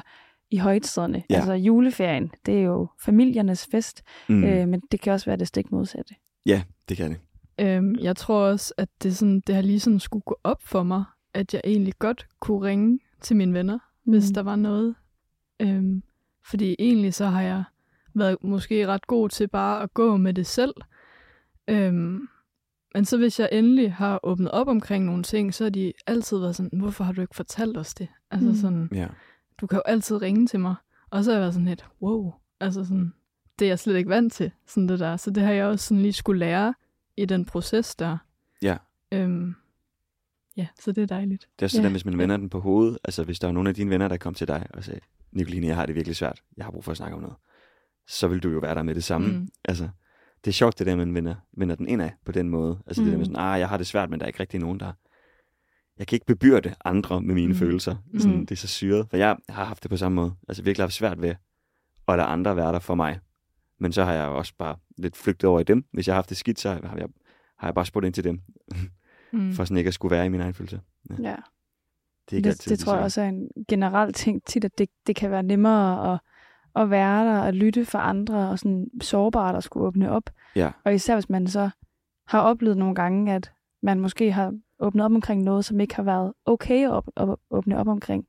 i 0.51 0.57
højtiderne. 0.57 1.23
Ja. 1.29 1.35
Altså 1.35 1.53
juleferien, 1.53 2.31
det 2.45 2.57
er 2.57 2.61
jo 2.61 2.87
familiernes 2.99 3.67
fest, 3.71 4.03
Mm. 4.29 4.43
øh, 4.43 4.67
men 4.67 4.81
det 4.91 5.01
kan 5.01 5.13
også 5.13 5.25
være 5.25 5.37
det 5.37 5.47
stik 5.47 5.71
modsatte. 5.71 6.15
Ja, 6.45 6.63
det 6.89 6.97
kan 6.97 7.11
det. 7.11 7.19
Øhm, 7.59 7.95
jeg 7.99 8.15
tror 8.15 8.39
også, 8.45 8.73
at 8.77 8.89
det, 9.03 9.17
sådan, 9.17 9.39
det 9.47 9.55
har 9.55 9.61
lige 9.61 9.79
sådan 9.79 9.99
skulle 9.99 10.23
gå 10.23 10.39
op 10.43 10.61
for 10.63 10.83
mig, 10.83 11.03
at 11.33 11.53
jeg 11.53 11.61
egentlig 11.63 11.93
godt 11.99 12.27
kunne 12.39 12.61
ringe 12.61 12.99
til 13.21 13.35
mine 13.35 13.53
venner, 13.53 13.77
mm. 14.05 14.11
hvis 14.11 14.29
der 14.31 14.43
var 14.43 14.55
noget. 14.55 14.95
Øhm, 15.59 16.03
fordi 16.49 16.75
egentlig 16.79 17.13
så 17.13 17.25
har 17.25 17.41
jeg 17.41 17.63
været 18.13 18.37
måske 18.43 18.87
ret 18.87 19.07
god 19.07 19.29
til 19.29 19.47
bare 19.47 19.83
at 19.83 19.93
gå 19.93 20.17
med 20.17 20.33
det 20.33 20.45
selv. 20.47 20.73
Øhm, 21.67 22.27
men 22.95 23.05
så 23.05 23.17
hvis 23.17 23.39
jeg 23.39 23.49
endelig 23.51 23.93
har 23.93 24.19
åbnet 24.23 24.51
op 24.51 24.67
omkring 24.67 25.05
nogle 25.05 25.23
ting, 25.23 25.53
så 25.53 25.63
har 25.63 25.69
de 25.69 25.93
altid 26.07 26.37
været 26.39 26.55
sådan, 26.55 26.79
hvorfor 26.79 27.03
har 27.03 27.13
du 27.13 27.21
ikke 27.21 27.35
fortalt 27.35 27.77
os 27.77 27.93
det? 27.93 28.07
Altså 28.31 28.49
Mm. 28.49 28.55
sådan, 28.55 28.89
Ja. 28.93 29.07
Du 29.61 29.67
kan 29.67 29.75
jo 29.77 29.81
altid 29.85 30.21
ringe 30.21 30.47
til 30.47 30.59
mig. 30.59 30.75
Og 31.09 31.23
så 31.23 31.31
har 31.31 31.35
jeg 31.35 31.41
været 31.41 31.53
sådan 31.53 31.67
lidt, 31.67 31.85
wow, 32.01 32.33
altså 32.59 32.83
sådan, 32.83 33.13
det 33.59 33.65
er 33.65 33.69
jeg 33.69 33.79
slet 33.79 33.95
ikke 33.97 34.09
vant 34.09 34.33
til, 34.33 34.51
sådan 34.65 34.89
det 34.89 34.99
der. 34.99 35.17
Så 35.17 35.31
det 35.31 35.43
har 35.43 35.51
jeg 35.53 35.65
også 35.65 35.85
sådan 35.87 36.01
lige 36.01 36.13
skulle 36.13 36.39
lære 36.39 36.73
i 37.17 37.25
den 37.25 37.45
proces 37.45 37.95
der. 37.95 38.17
Ja. 38.61 38.77
Øhm, 39.11 39.55
ja, 40.57 40.67
så 40.79 40.91
det 40.91 41.01
er 41.01 41.07
dejligt. 41.07 41.41
Det 41.59 41.61
er 41.61 41.65
også 41.65 41.77
Ja. 41.77 41.81
sådan, 41.81 41.91
hvis 41.91 42.05
man 42.05 42.17
vender 42.17 42.37
den 42.37 42.49
på 42.49 42.59
hovedet. 42.59 42.97
Altså, 43.03 43.23
hvis 43.23 43.39
der 43.39 43.47
var 43.47 43.53
nogle 43.53 43.69
af 43.69 43.75
dine 43.75 43.89
venner, 43.89 44.07
der 44.07 44.17
kom 44.17 44.33
til 44.33 44.47
dig 44.47 44.67
og 44.73 44.83
sagde, 44.83 44.99
Nicoline, 45.31 45.67
jeg 45.67 45.75
har 45.75 45.85
det 45.85 45.95
virkelig 45.95 46.15
svært. 46.15 46.41
Jeg 46.57 46.65
har 46.65 46.71
brug 46.71 46.83
for 46.83 46.91
at 46.91 46.97
snakke 46.97 47.15
om 47.15 47.21
noget. 47.21 47.35
Så 48.07 48.27
vil 48.27 48.43
du 48.43 48.49
jo 48.49 48.59
være 48.59 48.75
der 48.75 48.83
med 48.83 48.95
det 48.95 49.03
samme. 49.03 49.27
Mm. 49.27 49.47
Altså, 49.65 49.89
det 50.45 50.51
er 50.51 50.53
sjovt, 50.53 50.79
det 50.79 50.87
der, 50.87 50.95
man 50.95 51.13
vender, 51.15 51.35
vender 51.57 51.75
den 51.75 51.87
ind 51.87 52.01
af 52.01 52.13
på 52.25 52.31
den 52.31 52.49
måde. 52.49 52.79
Altså, 52.87 53.01
det 53.03 53.11
der 53.11 53.17
med 53.17 53.25
Mm. 53.25 53.33
sådan, 53.33 53.45
ah, 53.53 53.59
jeg 53.59 53.69
har 53.69 53.77
det 53.77 53.87
svært, 53.87 54.09
men 54.09 54.19
der 54.19 54.25
er 54.25 54.27
ikke 54.27 54.39
rigtig 54.39 54.59
nogen, 54.59 54.79
der... 54.79 54.91
Jeg 55.99 56.07
kan 56.07 56.15
ikke 56.15 56.25
bebyrde 56.25 56.75
andre 56.85 57.21
med 57.21 57.35
mine 57.35 57.53
Mm. 57.53 57.59
følelser. 57.59 57.95
Sådan, 58.17 58.37
Mm. 58.37 58.45
Det 58.45 58.51
er 58.51 58.55
så 58.57 58.67
syret. 58.67 59.07
For 59.09 59.17
jeg 59.17 59.37
har 59.49 59.63
haft 59.65 59.83
det 59.83 59.91
på 59.91 59.97
samme 59.97 60.15
måde. 60.15 60.33
Altså, 60.47 60.63
virkelig 60.63 60.83
haft 60.83 60.93
svært 60.93 61.21
ved 61.21 61.29
at 62.07 62.17
lade 62.17 62.23
andre 62.27 62.55
være 62.55 62.73
der 62.73 62.79
for 62.79 62.95
mig. 62.95 63.19
Men 63.79 63.91
så 63.91 64.03
har 64.03 64.13
jeg 64.13 64.25
også 64.27 64.53
bare 64.57 64.75
lidt 64.97 65.17
flygtet 65.17 65.49
over 65.49 65.59
i 65.59 65.63
dem. 65.63 65.85
Hvis 65.93 66.07
jeg 66.07 66.13
har 66.13 66.17
haft 66.17 66.29
det 66.29 66.37
skidt, 66.37 66.59
så 66.59 66.69
har 66.69 66.95
jeg, 66.97 67.07
har 67.59 67.67
jeg 67.67 67.75
bare 67.75 67.85
spurgt 67.85 68.05
ind 68.05 68.13
til 68.13 68.23
dem. 68.23 68.41
Mm. 69.33 69.53
For 69.53 69.65
sådan 69.65 69.77
ikke 69.77 69.87
at 69.87 69.93
skulle 69.93 70.15
være 70.15 70.25
i 70.25 70.29
min 70.29 70.41
egen 70.41 70.53
følelse. 70.53 70.81
Ja. 71.09 71.15
Det 72.25 72.33
er 72.33 72.35
ikke 72.37 72.43
det, 72.45 72.49
altid 72.49 72.71
det 72.71 72.79
tror 72.79 72.93
jeg 72.93 72.99
så- 73.01 73.03
også 73.03 73.21
er 73.21 73.25
en 73.27 73.47
generel 73.67 74.13
ting 74.13 74.43
tit, 74.45 74.65
at 74.65 74.77
det, 74.77 74.89
det 75.07 75.15
kan 75.15 75.31
være 75.31 75.43
nemmere 75.43 76.13
at, 76.13 76.19
at 76.75 76.89
være 76.89 77.25
der 77.25 77.39
og 77.41 77.53
lytte 77.53 77.85
for 77.85 77.99
andre 77.99 78.49
og 78.49 78.59
sådan 78.59 78.87
sårbart 79.01 79.55
at 79.55 79.63
skulle 79.63 79.85
åbne 79.87 80.11
op. 80.11 80.29
Ja. 80.55 80.71
Og 80.85 80.93
især 80.93 81.15
hvis 81.15 81.29
man 81.29 81.47
så 81.47 81.69
har 82.27 82.39
oplevet 82.41 82.77
nogle 82.77 82.95
gange, 82.95 83.33
at 83.33 83.51
man 83.81 83.99
måske 83.99 84.31
har 84.31 84.53
åbnet 84.79 85.05
op 85.05 85.11
omkring 85.11 85.43
noget, 85.43 85.65
som 85.65 85.79
ikke 85.79 85.95
har 85.95 86.03
været 86.03 86.33
okay 86.45 86.83
at 86.85 86.91
op, 86.91 87.07
op, 87.15 87.39
åbne 87.51 87.77
op 87.77 87.87
omkring. 87.87 88.25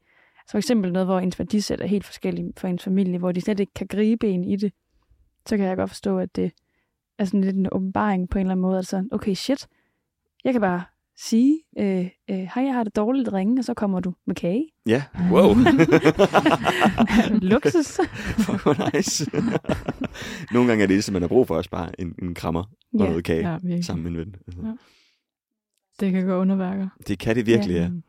Så 0.46 0.50
for 0.50 0.58
eksempel 0.58 0.92
noget, 0.92 1.06
hvor 1.08 1.18
ens 1.20 1.38
værdisæt 1.38 1.80
er 1.80 1.86
helt 1.86 2.04
forskellige 2.04 2.52
for 2.56 2.68
ens 2.68 2.84
familie, 2.84 3.18
hvor 3.18 3.32
de 3.32 3.40
slet 3.40 3.60
ikke 3.60 3.74
kan 3.74 3.86
gribe 3.86 4.28
en 4.28 4.44
i 4.44 4.56
det. 4.56 4.72
Så 5.46 5.56
kan 5.56 5.66
jeg 5.66 5.76
godt 5.76 5.90
forstå, 5.90 6.18
at 6.18 6.36
det 6.36 6.52
er 7.18 7.24
sådan 7.24 7.40
lidt 7.40 7.56
en 7.56 7.68
åbenbaring 7.72 8.30
på 8.30 8.38
en 8.38 8.40
eller 8.40 8.52
anden 8.52 8.62
måde. 8.62 8.76
Altså, 8.76 9.08
okay, 9.12 9.34
shit, 9.34 9.66
jeg 10.44 10.52
kan 10.52 10.60
bare 10.60 10.82
sige, 11.16 11.60
øh, 11.78 12.08
øh, 12.30 12.36
hej, 12.54 12.64
jeg 12.64 12.74
har 12.74 12.84
det 12.84 12.96
dårligt 12.96 13.32
ringe, 13.32 13.60
og 13.60 13.64
så 13.64 13.74
kommer 13.74 14.00
du 14.00 14.14
med 14.26 14.34
kage. 14.34 14.68
Ja, 14.86 15.02
wow. 15.32 15.54
Luksus. 17.52 17.96
Hvor 18.62 18.96
nice. 18.96 19.30
Nogle 20.52 20.68
gange 20.68 20.82
er 20.82 20.86
det 20.88 21.04
som 21.04 21.12
man 21.12 21.22
har 21.22 21.28
brug 21.28 21.46
for 21.46 21.56
også 21.56 21.70
bare 21.70 22.00
en, 22.00 22.14
en 22.22 22.34
krammer 22.34 22.60
og 22.62 22.68
Ja. 23.00 23.08
noget 23.08 23.24
kage 23.24 23.48
Ja, 23.50 23.58
virkelig. 23.62 23.84
sammen 23.84 24.02
med 24.04 24.10
en 24.10 24.16
ven. 24.18 24.34
Altså, 24.46 24.60
Ja. 24.62 24.72
Det 26.00 26.12
kan 26.12 26.26
gøre 26.26 26.38
underværker. 26.38 26.88
Det 27.08 27.18
kan 27.18 27.36
det 27.36 27.46
virkelig, 27.46 27.74
ja. 27.74 27.88
Mm. 27.88 28.02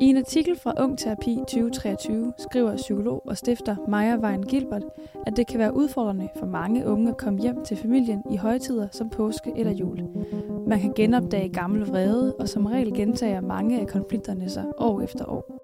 I 0.00 0.04
en 0.04 0.16
artikel 0.16 0.58
fra 0.62 0.74
Ung 0.78 0.98
Terapi 0.98 1.36
2023 1.36 2.32
skriver 2.38 2.76
psykolog 2.76 3.28
og 3.28 3.36
stifter 3.36 3.76
Maja 3.88 4.16
Wein 4.16 4.42
Gilbert, 4.42 4.82
at 5.26 5.36
det 5.36 5.46
kan 5.46 5.58
være 5.58 5.74
udfordrende 5.74 6.28
for 6.38 6.46
mange 6.46 6.86
unge 6.86 7.10
at 7.10 7.16
komme 7.16 7.42
hjem 7.42 7.64
til 7.64 7.76
familien 7.76 8.22
i 8.32 8.36
højtider 8.36 8.88
som 8.92 9.10
påske 9.10 9.52
eller 9.56 9.72
jul. 9.72 9.98
Man 10.68 10.80
kan 10.80 10.92
genopdage 10.96 11.48
gamle 11.48 11.86
vrede, 11.86 12.36
og 12.36 12.48
som 12.48 12.66
regel 12.66 12.94
gentager 12.94 13.40
mange 13.40 13.80
af 13.80 13.86
konflikterne 13.86 14.50
sig 14.50 14.64
år 14.78 15.00
efter 15.00 15.24
år. 15.24 15.58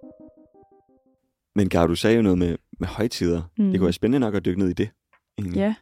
Men 1.54 1.68
Gar, 1.68 1.86
du 1.86 1.94
sagde 1.94 2.16
jo 2.16 2.22
noget 2.22 2.38
med, 2.38 2.56
med 2.80 2.88
højtider. 2.88 3.42
Mm. 3.58 3.64
Mm. 3.64 3.70
Det 3.70 3.80
kunne 3.80 3.86
være 3.86 3.92
spændende 3.92 4.20
nok 4.20 4.34
at 4.34 4.44
dykke 4.44 4.58
ned 4.58 4.68
i 4.68 4.72
det. 4.72 4.90
egentlig. 5.38 5.56
Ja, 5.56 5.74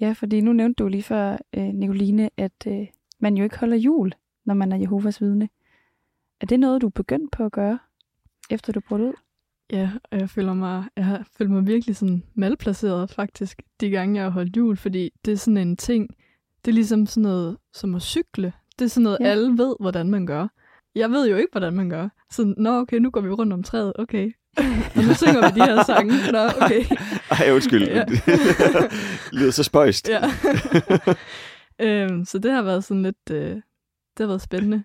ja 0.00 0.12
fordi 0.12 0.40
nu 0.40 0.52
nævnte 0.52 0.84
du 0.84 0.88
lige 0.88 1.02
før, 1.02 1.36
øh, 1.56 1.64
Nicoline, 1.64 2.30
at 2.36 2.66
øh, 2.66 2.86
man 3.20 3.36
jo 3.36 3.44
ikke 3.44 3.58
holder 3.58 3.76
jul, 3.76 4.12
når 4.44 4.54
man 4.54 4.72
er 4.72 4.76
Jehovas 4.76 5.20
vidne. 5.20 5.48
Er 6.40 6.46
det 6.46 6.60
noget, 6.60 6.82
du 6.82 6.86
er 6.86 6.90
begyndt 6.90 7.32
på 7.32 7.44
at 7.44 7.52
gøre, 7.52 7.78
efter 8.50 8.72
du 8.72 8.80
brugte 8.88 9.04
ud? 9.04 9.12
Ja, 9.72 9.90
og 10.10 10.18
jeg 10.18 10.30
føler 10.30 10.54
mig, 10.54 10.84
jeg 10.96 11.04
har 11.04 11.26
følt 11.38 11.50
mig 11.50 11.66
virkelig 11.66 11.96
sådan 11.96 12.22
malplaceret 12.34 13.10
faktisk, 13.10 13.62
de 13.80 13.90
gange 13.90 14.16
jeg 14.16 14.24
har 14.24 14.30
holdt 14.30 14.56
jul, 14.56 14.76
fordi 14.76 15.10
det 15.24 15.32
er 15.32 15.36
sådan 15.36 15.56
en 15.56 15.76
ting, 15.76 16.08
det 16.64 16.70
er 16.70 16.74
ligesom 16.74 17.06
sådan 17.06 17.22
noget 17.22 17.56
som 17.72 17.94
at 17.94 18.02
cykle. 18.02 18.52
Det 18.78 18.84
er 18.84 18.88
sådan 18.88 19.02
noget, 19.02 19.18
Ja. 19.20 19.26
alle 19.26 19.58
ved, 19.58 19.74
hvordan 19.80 20.10
man 20.10 20.26
gør. 20.26 20.46
Jeg 20.94 21.10
ved 21.10 21.28
jo 21.28 21.36
ikke, 21.36 21.48
hvordan 21.52 21.72
man 21.72 21.90
gør. 21.90 22.08
Så, 22.30 22.54
nå 22.56 22.80
okay, 22.80 22.96
nu 22.96 23.10
går 23.10 23.20
vi 23.20 23.30
rundt 23.30 23.52
om 23.52 23.62
træet, 23.62 23.92
okay. 23.98 24.32
og 24.96 25.02
nu 25.08 25.14
synger 25.14 25.52
vi 25.52 25.60
de 25.60 25.66
her 25.66 25.84
sange. 25.84 26.12
Nå, 26.32 26.38
okay. 26.60 26.84
Ej, 27.40 27.50
undskyld. 27.54 27.88
Ja. 27.88 28.04
det 29.30 29.32
lyder 29.32 29.50
så 29.50 29.62
spøjst. 29.62 30.08
Ja. 30.08 30.20
øhm, 31.80 32.24
så 32.24 32.38
det 32.38 32.52
har 32.52 32.62
været 32.62 32.84
sådan 32.84 33.02
lidt, 33.02 33.30
øh, 33.30 33.54
det 34.16 34.20
har 34.20 34.26
været 34.26 34.42
spændende. 34.42 34.84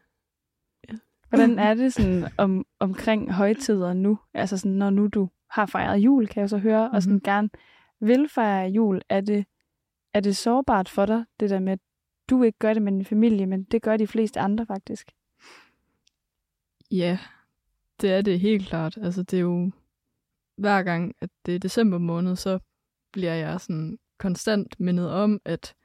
Hvordan 1.30 1.60
er 1.60 1.74
det 1.74 1.94
sådan 1.94 2.28
om, 2.38 2.66
omkring 2.80 3.32
højtider 3.32 3.94
nu? 3.94 4.20
Altså 4.34 4.58
sådan, 4.58 4.78
når 4.78 4.90
nu 4.90 5.08
du 5.08 5.30
har 5.50 5.66
fejret 5.66 5.98
jul, 5.98 6.28
kan 6.28 6.42
jeg 6.42 6.50
så 6.50 6.58
høre, 6.58 6.86
mm-hmm. 6.86 6.96
og 6.96 7.04
sådan 7.04 7.20
gerne 7.20 7.50
vil 8.00 8.30
fejre 8.30 8.70
jul. 8.70 9.02
Er 9.10 9.22
det, 9.22 9.46
er 10.14 10.20
det 10.20 10.38
sårbart 10.38 10.90
for 10.90 11.06
dig, 11.06 11.26
det 11.40 11.50
der 11.50 11.60
med, 11.60 11.74
at 11.74 11.80
du 12.30 12.44
ikke 12.44 12.60
gør 12.60 12.74
det 12.74 12.82
med 12.82 12.92
din 12.92 13.06
familie, 13.06 13.46
men 13.46 13.64
det 13.64 13.82
gør 13.82 13.98
de 13.98 14.08
fleste 14.08 14.40
andre 14.40 14.66
faktisk? 14.66 15.12
Ja, 16.92 17.20
det 18.02 18.12
er 18.12 18.22
det 18.22 18.40
helt 18.40 18.68
klart. 18.68 18.98
Altså, 18.98 19.24
det 19.24 19.38
er 19.38 19.42
jo 19.42 19.72
hver 20.58 20.84
gang, 20.84 21.16
at 21.22 21.30
det 21.46 21.56
er 21.56 21.60
december 21.60 21.98
måned, 21.98 22.36
så 22.36 22.60
bliver 23.12 23.34
jeg 23.34 23.62
sådan 23.62 24.00
konstant 24.20 24.80
mindet 24.80 25.12
om, 25.12 25.40
at 25.46 25.76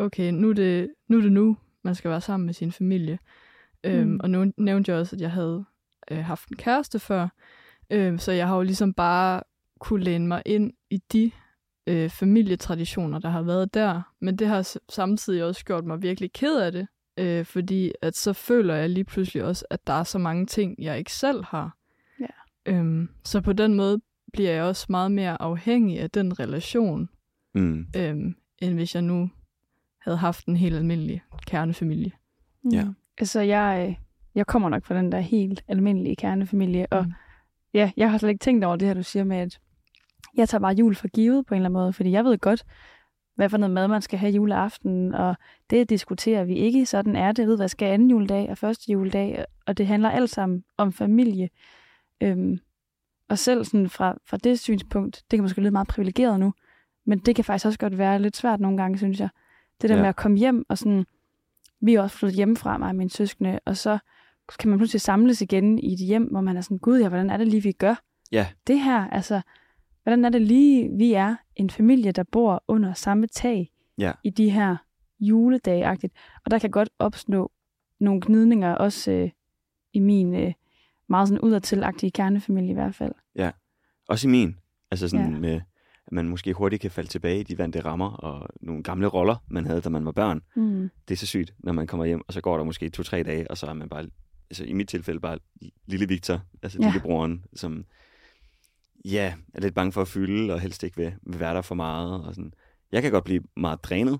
okay, 0.00 0.30
nu 0.32 0.48
er 0.50 0.54
det 0.54 0.90
nu, 1.08 1.16
er 1.18 1.22
det 1.22 1.32
nu 1.32 1.56
man 1.84 1.94
skal 1.94 2.10
være 2.10 2.20
sammen 2.20 2.46
med 2.46 2.54
sin 2.54 2.72
familie. 2.72 3.18
Mm. 3.84 3.90
Øhm, 3.90 4.08
Mm. 4.08 4.20
og 4.22 4.30
nu 4.30 4.52
nævnte 4.56 4.92
jeg 4.92 5.00
også, 5.00 5.16
at 5.16 5.22
jeg 5.22 5.30
havde 5.30 5.64
øh, 6.10 6.18
haft 6.24 6.48
en 6.48 6.56
kæreste 6.56 6.98
før, 6.98 7.28
øhm, 7.90 8.18
så 8.18 8.32
jeg 8.32 8.48
har 8.48 8.56
jo 8.56 8.62
ligesom 8.62 8.94
bare 8.94 9.42
kunne 9.80 10.04
læne 10.04 10.26
mig 10.26 10.42
ind 10.46 10.72
i 10.90 10.98
de 11.12 11.30
øh, 11.86 12.10
familietraditioner, 12.10 13.18
der 13.18 13.28
har 13.28 13.42
været 13.42 13.74
der. 13.74 14.02
Men 14.20 14.36
det 14.36 14.46
har 14.46 14.78
samtidig 14.88 15.44
også 15.44 15.64
gjort 15.64 15.84
mig 15.84 16.02
virkelig 16.02 16.32
ked 16.32 16.60
af 16.60 16.72
det, 16.72 16.86
øh, 17.18 17.44
fordi 17.44 17.92
at 18.02 18.16
så 18.16 18.32
føler 18.32 18.74
jeg 18.74 18.90
lige 18.90 19.04
pludselig 19.04 19.44
også, 19.44 19.64
at 19.70 19.86
der 19.86 19.92
er 19.92 20.04
så 20.04 20.18
mange 20.18 20.46
ting, 20.46 20.74
jeg 20.78 20.98
ikke 20.98 21.12
selv 21.12 21.44
har. 21.44 21.76
Ja. 22.20 22.26
Øhm, 22.66 23.08
så 23.24 23.40
på 23.40 23.52
den 23.52 23.74
måde 23.74 24.00
bliver 24.32 24.50
jeg 24.50 24.64
også 24.64 24.86
meget 24.88 25.12
mere 25.12 25.42
afhængig 25.42 26.00
af 26.00 26.10
den 26.10 26.40
relation, 26.40 27.08
Mm. 27.54 27.86
øhm, 27.96 28.34
end 28.62 28.74
hvis 28.74 28.94
jeg 28.94 29.02
nu 29.02 29.30
havde 30.00 30.18
haft 30.18 30.46
en 30.46 30.56
helt 30.56 30.76
almindelig 30.76 31.22
kernefamilie. 31.46 32.12
Ja. 32.72 32.84
Mm. 32.84 32.94
Altså, 33.18 33.40
jeg, 33.40 33.86
øh, 33.88 33.96
jeg 34.34 34.46
kommer 34.46 34.68
nok 34.68 34.84
fra 34.84 34.94
den 34.94 35.12
der 35.12 35.20
helt 35.20 35.64
almindelige 35.68 36.16
kernefamilie, 36.16 36.86
og 36.90 37.04
Mm. 37.04 37.12
ja, 37.74 37.90
jeg 37.96 38.10
har 38.10 38.18
slet 38.18 38.30
ikke 38.30 38.42
tænkt 38.42 38.64
over 38.64 38.76
det 38.76 38.88
her, 38.88 38.94
du 38.94 39.02
siger 39.02 39.24
med, 39.24 39.36
at 39.36 39.60
jeg 40.36 40.48
tager 40.48 40.60
bare 40.60 40.74
jul 40.74 40.94
for 40.94 41.08
givet 41.08 41.46
på 41.46 41.54
en 41.54 41.56
eller 41.56 41.68
anden 41.68 41.80
måde, 41.80 41.92
fordi 41.92 42.10
jeg 42.10 42.24
ved 42.24 42.38
godt, 42.38 42.64
hvad 43.34 43.48
for 43.48 43.56
noget 43.56 43.70
mad 43.70 43.88
man 43.88 44.02
skal 44.02 44.18
have 44.18 44.32
juleaften, 44.32 45.14
og 45.14 45.34
det 45.70 45.90
diskuterer 45.90 46.44
vi 46.44 46.54
ikke. 46.54 46.86
Sådan 46.86 47.16
er 47.16 47.32
det. 47.32 47.38
Jeg 47.38 47.48
ved, 47.48 47.56
hvad 47.56 47.68
skal 47.68 47.86
anden 47.86 48.10
juledag 48.10 48.50
og 48.50 48.58
første 48.58 48.92
juledag, 48.92 49.44
og 49.66 49.78
det 49.78 49.86
handler 49.86 50.10
alt 50.10 50.30
sammen 50.30 50.64
om 50.76 50.92
familie. 50.92 51.48
Øhm, 52.20 52.58
og 53.28 53.38
selv 53.38 53.64
sådan 53.64 53.88
fra, 53.88 54.16
fra 54.26 54.36
det 54.36 54.60
synspunkt, 54.60 55.22
det 55.30 55.36
kan 55.36 55.42
måske 55.42 55.60
lyde 55.60 55.70
meget 55.70 55.88
privilegeret 55.88 56.40
nu, 56.40 56.52
men 57.06 57.18
det 57.18 57.36
kan 57.36 57.44
faktisk 57.44 57.66
også 57.66 57.78
godt 57.78 57.98
være 57.98 58.22
lidt 58.22 58.36
svært 58.36 58.60
nogle 58.60 58.76
gange, 58.78 58.98
synes 58.98 59.20
jeg. 59.20 59.28
Det 59.82 59.90
der 59.90 59.94
Ja. 59.94 59.98
ja. 59.98 60.02
med 60.02 60.08
at 60.08 60.16
komme 60.16 60.38
hjem 60.38 60.64
og 60.68 60.78
sådan 60.78 61.04
vi 61.80 61.94
er 61.94 62.02
også 62.02 62.16
flyttet 62.18 62.36
hjemmefra, 62.36 62.78
mig 62.78 62.88
og 62.88 62.94
mine 62.96 63.10
søskende, 63.10 63.60
og 63.64 63.76
så 63.76 63.98
kan 64.58 64.70
man 64.70 64.78
pludselig 64.78 65.00
samles 65.00 65.42
igen 65.42 65.78
i 65.78 65.92
et 65.92 65.98
hjem, 65.98 66.24
hvor 66.24 66.40
man 66.40 66.56
er 66.56 66.60
sådan, 66.60 66.78
gud 66.78 67.00
ja, 67.00 67.08
hvordan 67.08 67.30
er 67.30 67.36
det 67.36 67.48
lige, 67.48 67.62
vi 67.62 67.72
gør 67.72 67.94
Ja. 68.32 68.46
det 68.66 68.80
her? 68.80 69.08
Altså, 69.08 69.40
hvordan 70.02 70.24
er 70.24 70.28
det 70.28 70.42
lige, 70.42 70.90
vi 70.96 71.12
er 71.12 71.36
en 71.56 71.70
familie, 71.70 72.12
der 72.12 72.22
bor 72.22 72.64
under 72.68 72.92
samme 72.94 73.26
tag 73.26 73.70
Ja. 73.98 74.12
i 74.24 74.30
de 74.30 74.50
her 74.50 74.76
juledage-agtigt. 75.20 76.12
Og 76.44 76.50
der 76.50 76.58
kan 76.58 76.70
godt 76.70 76.90
opstå 76.98 77.52
nogle 78.00 78.20
gnidninger, 78.24 78.74
også 78.74 79.10
øh, 79.10 79.30
i 79.92 79.98
min 79.98 80.34
øh, 80.34 80.52
meget 81.08 81.28
sådan 81.28 81.40
udadtil-agtige 81.44 82.10
kernefamilie 82.10 82.70
i 82.70 82.74
hvert 82.74 82.94
fald. 82.94 83.12
Også 84.08 84.28
i 84.28 84.30
min. 84.30 84.56
Altså 84.90 85.08
sådan 85.08 85.32
Ja. 85.32 85.38
med, 85.38 85.60
at 86.10 86.14
man 86.14 86.28
måske 86.28 86.52
hurtigt 86.52 86.82
kan 86.82 86.90
falde 86.90 87.10
tilbage 87.10 87.40
i 87.40 87.42
de 87.42 87.58
vante 87.58 87.80
rammer 87.80 88.10
og 88.10 88.48
nogle 88.60 88.82
gamle 88.82 89.06
roller, 89.06 89.36
man 89.50 89.66
havde, 89.66 89.80
da 89.80 89.88
man 89.88 90.04
var 90.04 90.12
børn. 90.12 90.40
Mm. 90.56 90.90
Det 91.08 91.14
er 91.14 91.18
så 91.18 91.26
sygt, 91.26 91.54
når 91.58 91.72
man 91.72 91.86
kommer 91.86 92.06
hjem, 92.06 92.22
og 92.28 92.32
så 92.32 92.40
går 92.40 92.56
der 92.56 92.64
måske 92.64 92.90
to-tre 92.90 93.22
dage, 93.22 93.50
og 93.50 93.58
så 93.58 93.66
er 93.66 93.72
man 93.74 93.88
bare, 93.88 94.06
altså 94.50 94.64
i 94.64 94.72
mit 94.72 94.88
tilfælde 94.88 95.20
bare 95.20 95.38
lille 95.86 96.08
Victor, 96.08 96.40
altså 96.62 96.78
Ja. 96.80 96.86
lillebroren, 96.86 97.44
som 97.54 97.84
ja, 99.04 99.34
er 99.54 99.60
lidt 99.60 99.74
bange 99.74 99.92
for 99.92 100.00
at 100.02 100.08
fylde, 100.08 100.54
og 100.54 100.60
helst 100.60 100.82
ikke 100.82 100.96
vil, 100.96 101.14
vil 101.26 101.40
være 101.40 101.54
der 101.54 101.62
for 101.62 101.74
meget. 101.74 102.24
Og 102.24 102.34
sådan. 102.34 102.52
Jeg 102.92 103.02
kan 103.02 103.12
godt 103.12 103.24
blive 103.24 103.42
meget 103.56 103.84
drænet 103.84 104.18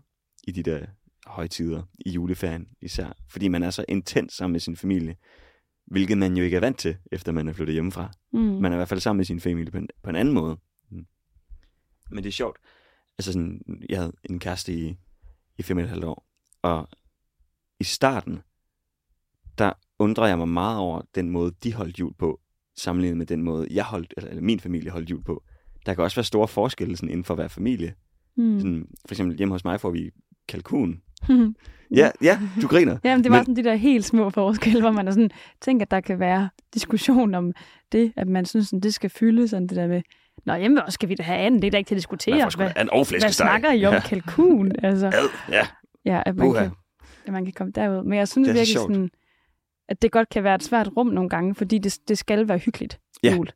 i 0.49 0.51
de 0.53 0.63
der 0.63 0.87
højtider, 1.27 1.83
i 1.99 2.11
juleferien 2.11 2.67
især, 2.81 3.13
fordi 3.31 3.49
man 3.49 3.63
er 3.63 3.71
så 3.71 3.85
intens 3.89 4.33
sammen 4.33 4.53
med 4.53 4.61
sin 4.61 4.77
familie, 4.77 5.17
hvilket 5.87 6.19
man 6.19 6.37
jo 6.37 6.45
ikke 6.45 6.57
er 6.57 6.61
vant 6.61 6.79
til, 6.79 6.97
efter 7.13 7.33
man 7.33 7.49
er 7.49 7.53
flyttet 7.53 7.73
hjemmefra. 7.75 8.13
Mm. 8.33 8.39
Man 8.41 8.73
er 8.73 8.77
i 8.77 8.79
hvert 8.79 8.89
fald 8.89 9.01
sammen 9.01 9.19
med 9.19 9.25
sin 9.25 9.41
familie 9.41 9.71
på 9.71 9.79
en, 9.79 9.89
på 10.03 10.11
en 10.11 10.17
anden 10.17 10.35
måde. 10.35 10.57
Men 12.11 12.25
det 12.25 12.29
er 12.29 12.33
sjovt. 12.33 12.59
Altså 13.19 13.33
sådan, 13.33 13.63
jeg 13.89 13.99
havde 13.99 14.13
en 14.31 14.39
kæreste 14.39 14.75
i, 14.75 14.97
i 15.59 15.63
fem 15.63 15.77
og 15.77 15.83
et 15.83 15.89
halvt 15.89 16.05
år, 16.05 16.27
og 16.63 16.89
i 17.81 17.85
starten, 17.85 18.41
der 19.59 19.73
undrer 19.99 20.27
jeg 20.27 20.39
mig 20.39 20.49
meget 20.49 20.79
over 20.79 21.03
den 21.15 21.31
måde, 21.31 21.53
de 21.65 21.75
holdt 21.75 21.99
jul 21.99 22.15
på, 22.15 22.41
sammenlignet 22.77 23.17
med 23.19 23.27
den 23.27 23.43
måde, 23.43 23.67
jeg 23.71 23.85
holdt, 23.85 24.15
eller, 24.17 24.31
eller 24.31 24.43
min 24.43 24.61
familie 24.61 24.91
holdt 24.91 25.11
jul 25.11 25.23
på. 25.25 25.43
Der 25.87 25.95
kan 25.95 26.05
også 26.05 26.17
være 26.17 26.25
store 26.25 26.49
forskelle 26.49 26.97
sådan, 26.97 27.09
inden 27.09 27.25
for 27.25 27.35
hver 27.35 27.49
familie. 27.49 27.95
Mm. 28.37 28.59
Sådan, 28.61 28.87
for 29.09 29.15
eksempel 29.15 29.37
hjemme 29.37 29.55
hos 29.55 29.65
mig 29.65 29.81
får 29.81 29.91
vi 29.91 30.11
kalkun. 30.49 31.03
Ja, 31.97 32.11
ja, 32.23 32.41
du 32.63 32.67
griner. 32.67 32.99
Jamen, 33.05 33.25
det 33.25 33.31
var 33.33 33.39
Men- 33.39 33.45
sådan 33.45 33.57
de 33.65 33.69
der 33.69 33.75
helt 33.75 34.05
små 34.05 34.31
forskelle, 34.31 34.81
hvor 34.81 34.91
man 34.91 35.09
er 35.09 35.13
sådan, 35.13 35.31
tænker, 35.61 35.85
at 35.87 35.91
der 35.91 36.01
kan 36.01 36.19
være 36.21 36.51
diskussion 36.75 37.35
om 37.35 37.53
det, 37.93 38.13
at 38.17 38.29
man 38.29 38.45
synes, 38.47 38.73
at 38.73 38.83
det 38.83 38.95
skal 38.95 39.11
fylde 39.11 39.49
sådan 39.49 39.67
det 39.67 39.77
der 39.77 39.87
med, 39.87 40.03
Nå, 40.45 40.55
hjemme 40.57 40.85
også 40.85 40.95
skal 40.95 41.09
vi 41.09 41.15
da 41.15 41.23
have 41.23 41.39
anden, 41.39 41.63
det 41.63 41.67
er 41.67 41.71
da 41.71 41.77
ikke 41.77 41.89
til 41.89 41.95
at 41.95 41.99
diskutere. 41.99 42.37
Man 42.37 42.53
Hvad, 42.57 42.89
og 42.93 43.09
hvad 43.09 43.21
snakker 43.33 43.73
I 43.73 43.85
om 43.85 43.95
Ja. 43.95 44.01
kalkun? 44.01 44.73
Altså, 44.83 45.07
Ad, 45.07 45.29
ja. 45.53 45.67
ja, 46.05 46.23
at 46.27 46.37
man, 46.37 46.53
kan, 46.55 46.71
at 47.27 47.33
man 47.33 47.45
kan 47.45 47.53
komme 47.55 47.73
derud. 47.73 48.05
Men 48.05 48.19
jeg 48.19 48.29
synes 48.29 48.47
Det 48.49 48.55
virkelig 48.55 48.73
sjovt. 48.73 48.95
sådan, 48.95 49.11
at 49.89 50.03
det 50.03 50.13
godt 50.13 50.29
kan 50.29 50.45
være 50.45 50.55
et 50.55 50.63
svært 50.63 50.89
rum 50.97 51.07
nogle 51.07 51.31
gange, 51.31 51.55
fordi 51.55 51.79
det, 51.79 51.99
det 52.09 52.19
skal 52.19 52.49
være 52.49 52.59
hyggeligt. 52.59 53.01
Ja. 53.23 53.35
Jul. 53.37 53.49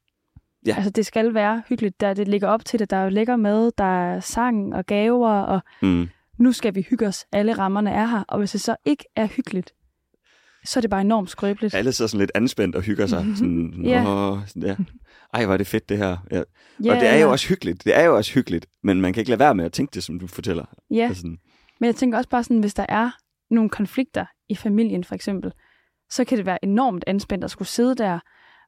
Ja. 0.66 0.74
Altså, 0.76 0.90
det 0.90 1.06
skal 1.06 1.34
være 1.34 1.62
hyggeligt. 1.68 2.00
Der, 2.00 2.14
det 2.14 2.28
ligger 2.28 2.48
op 2.48 2.64
til 2.64 2.78
det. 2.78 2.90
Der 2.90 2.96
er 2.96 3.02
jo 3.04 3.08
lækker 3.10 3.36
mad, 3.36 3.70
der 3.78 3.84
er 4.14 4.20
sang 4.20 4.74
og 4.74 4.86
gaver, 4.86 5.30
og 5.30 5.60
Mm. 5.82 6.08
nu 6.38 6.52
skal 6.52 6.74
vi 6.74 6.86
hygge 6.90 7.06
os. 7.06 7.26
Alle 7.32 7.52
rammerne 7.52 7.90
er 7.90 8.06
her. 8.06 8.24
Og 8.28 8.38
hvis 8.38 8.50
det 8.50 8.60
så 8.60 8.76
ikke 8.84 9.04
er 9.16 9.26
hyggeligt, 9.26 9.72
så 10.64 10.78
er 10.78 10.80
det 10.80 10.90
bare 10.90 11.00
enormt 11.00 11.30
skrøbeligt. 11.30 11.74
Alle 11.74 11.92
sidder 11.92 12.08
sådan 12.08 12.20
lidt 12.20 12.30
anspændt 12.34 12.76
og 12.76 12.82
hygger 12.82 13.06
sig. 13.06 13.26
Sådan, 13.36 13.82
Ja. 13.84 14.04
Åh, 14.08 14.38
der. 14.62 14.76
Ej, 15.34 15.44
hvor 15.44 15.52
er 15.54 15.58
det 15.58 15.66
fedt 15.66 15.88
det 15.88 15.98
her. 15.98 16.16
Ja. 16.30 16.42
Ja, 16.84 16.94
og 16.94 17.00
det 17.00 17.08
er 17.08 17.12
jo 17.12 17.16
eller- 17.18 17.26
også 17.26 17.48
hyggeligt. 17.48 17.84
Det 17.84 17.96
er 17.98 18.04
jo 18.04 18.16
også 18.16 18.32
hyggeligt. 18.32 18.66
Men 18.82 19.00
man 19.00 19.12
kan 19.12 19.20
ikke 19.20 19.30
lade 19.30 19.38
være 19.40 19.54
med 19.54 19.64
at 19.64 19.72
tænke 19.72 19.94
det, 19.94 20.04
som 20.04 20.18
du 20.18 20.26
fortæller. 20.26 20.64
Ja, 20.90 21.04
Altså, 21.04 21.20
sådan, 21.20 21.38
men 21.80 21.86
jeg 21.86 21.96
tænker 21.96 22.18
også 22.18 22.30
bare 22.30 22.44
sådan, 22.44 22.60
hvis 22.60 22.74
der 22.74 22.86
er 22.88 23.10
nogle 23.50 23.70
konflikter 23.70 24.24
i 24.48 24.54
familien 24.54 25.04
for 25.04 25.14
eksempel, 25.14 25.52
så 26.10 26.24
kan 26.24 26.38
det 26.38 26.46
være 26.46 26.64
enormt 26.64 27.04
anspændt 27.06 27.44
at 27.44 27.50
skulle 27.50 27.68
sidde 27.68 27.94
der, 27.94 28.18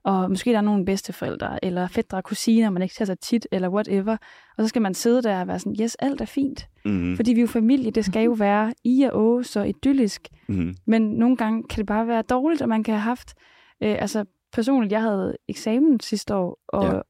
og 0.05 0.31
måske 0.31 0.51
der 0.51 0.57
er 0.57 0.61
nogle 0.61 0.85
bedsteforældre, 0.85 1.65
eller 1.65 1.87
fædre 1.89 2.19
og 2.19 2.25
kusiner, 2.25 2.71
man 2.71 2.83
ikke 2.83 2.95
ser 2.95 3.05
så 3.05 3.15
tit, 3.15 3.47
eller 3.53 3.69
whatever, 3.69 4.17
og 4.59 4.65
så 4.65 4.69
skal 4.69 4.83
man 4.83 4.95
sidde 4.95 5.23
der 5.23 5.41
og 5.41 5.47
være 5.49 5.59
sådan, 5.59 5.77
yes, 5.81 5.95
alt 5.95 6.21
er 6.21 6.25
fint. 6.25 6.69
mm, 6.85 7.17
Fordi 7.17 7.33
vi 7.33 7.41
er 7.41 7.43
jo 7.43 7.47
familie, 7.49 7.91
det 7.91 8.05
skal 8.05 8.25
jo 8.25 8.33
være 8.33 8.75
i 8.85 9.03
og 9.03 9.17
å, 9.25 9.43
så 9.43 9.63
idyllisk. 9.63 10.29
mm, 10.49 10.75
Men 10.87 11.03
nogle 11.03 11.37
gange 11.37 11.63
kan 11.63 11.79
det 11.79 11.87
bare 11.87 12.07
være 12.07 12.23
dårligt, 12.23 12.63
og 12.63 12.69
man 12.69 12.83
kan 12.83 12.95
have 12.95 13.01
haft... 13.03 13.35
Øh, 13.83 13.97
altså 13.99 14.25
personligt, 14.53 14.93
jeg 14.93 15.03
havde 15.03 15.37
eksamen 15.49 16.01
sidste 16.01 16.35
år 16.35 16.59
og, 16.69 16.85
Ja. 16.85 16.95
ja. 16.95 17.01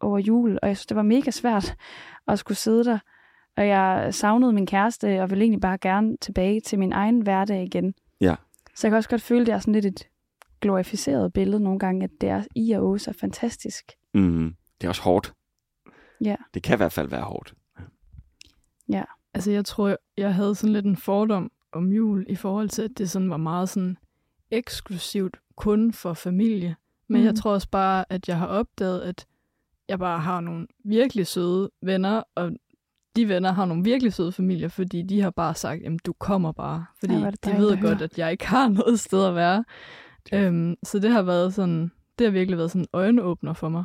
over 0.00 0.18
jul, 0.18 0.58
og 0.62 0.68
jeg 0.68 0.76
synes, 0.76 0.86
det 0.86 0.96
var 0.96 1.02
mega 1.02 1.30
svært 1.30 1.74
at 2.28 2.38
skulle 2.38 2.58
sidde 2.58 2.84
der. 2.84 2.98
Og 3.56 3.66
jeg 3.68 4.08
savnede 4.14 4.52
min 4.52 4.66
kæreste, 4.66 5.22
og 5.22 5.30
ville 5.30 5.42
egentlig 5.44 5.60
bare 5.60 5.78
gerne 5.78 6.16
tilbage 6.20 6.60
til 6.60 6.78
min 6.78 6.92
egen 6.92 7.20
hverdag 7.20 7.62
igen. 7.64 7.94
Ja. 8.20 8.34
Så 8.74 8.86
jeg 8.86 8.90
kan 8.90 8.96
også 8.96 9.08
godt 9.08 9.22
føle, 9.22 9.40
at 9.40 9.46
det 9.46 9.54
er 9.54 9.58
sådan 9.58 9.74
lidt 9.74 9.84
et 9.86 10.08
glorificeret 10.60 11.32
billede 11.32 11.60
nogle 11.60 11.78
gange, 11.78 12.04
at 12.04 12.10
det 12.20 12.28
er 12.28 12.44
i 12.54 12.72
og 12.72 12.84
å 12.84 12.98
så 12.98 13.12
fantastisk. 13.12 13.92
mm. 14.14 14.54
Det 14.80 14.86
er 14.86 14.88
også 14.88 15.02
hårdt. 15.02 15.32
Ja. 16.24 16.36
Det 16.54 16.62
kan 16.62 16.76
i 16.76 16.80
hvert 16.80 16.92
fald 16.92 17.08
være 17.08 17.22
hårdt. 17.22 17.54
Altså, 19.34 19.50
jeg 19.50 19.64
tror, 19.64 19.96
jeg 20.16 20.34
havde 20.34 20.54
sådan 20.54 20.72
lidt 20.72 20.86
en 20.86 20.96
fordom 20.96 21.50
om 21.72 21.92
jul 21.92 22.26
i 22.28 22.34
forhold 22.34 22.68
til, 22.68 22.82
at 22.82 22.90
det 22.98 23.10
sådan 23.10 23.30
var 23.30 23.36
meget 23.36 23.68
sådan 23.68 23.96
eksklusivt 24.50 25.36
kun 25.56 25.92
for 25.92 26.14
familie. 26.14 26.76
Men 27.08 27.20
mm. 27.20 27.26
jeg 27.26 27.34
tror 27.34 27.52
også 27.52 27.68
bare, 27.70 28.04
at 28.08 28.28
jeg 28.28 28.38
har 28.38 28.46
opdaget, 28.46 29.00
at 29.00 29.26
jeg 29.88 29.98
bare 29.98 30.18
har 30.18 30.40
nogle 30.40 30.66
virkelig 30.84 31.26
søde 31.26 31.70
venner, 31.82 32.22
og 32.34 32.52
de 33.16 33.28
venner 33.28 33.52
har 33.52 33.64
nogle 33.64 33.84
virkelig 33.84 34.12
søde 34.12 34.32
familier, 34.32 34.68
fordi 34.68 35.02
de 35.02 35.20
har 35.20 35.30
bare 35.30 35.54
sagt, 35.54 35.82
jamen 35.82 35.98
du 36.06 36.12
kommer 36.12 36.52
bare. 36.52 36.84
Fordi 37.00 37.14
er 37.14 37.30
det 37.30 37.44
de 37.44 37.52
ved 37.52 37.80
godt, 37.80 38.02
at 38.02 38.18
jeg 38.18 38.32
ikke 38.32 38.46
har 38.46 38.68
noget 38.78 39.00
sted 39.00 39.24
at 39.24 39.34
være. 39.34 39.64
Øhm, 40.34 40.76
så 40.82 40.98
det 40.98 41.10
har 41.10 41.22
været 41.22 41.54
sådan, 41.54 41.90
det 42.18 42.26
har 42.26 42.32
virkelig 42.32 42.58
været 42.58 42.70
sådan 42.70 42.82
en 42.82 42.88
øjenåbner 42.92 43.52
for 43.52 43.68
mig, 43.68 43.84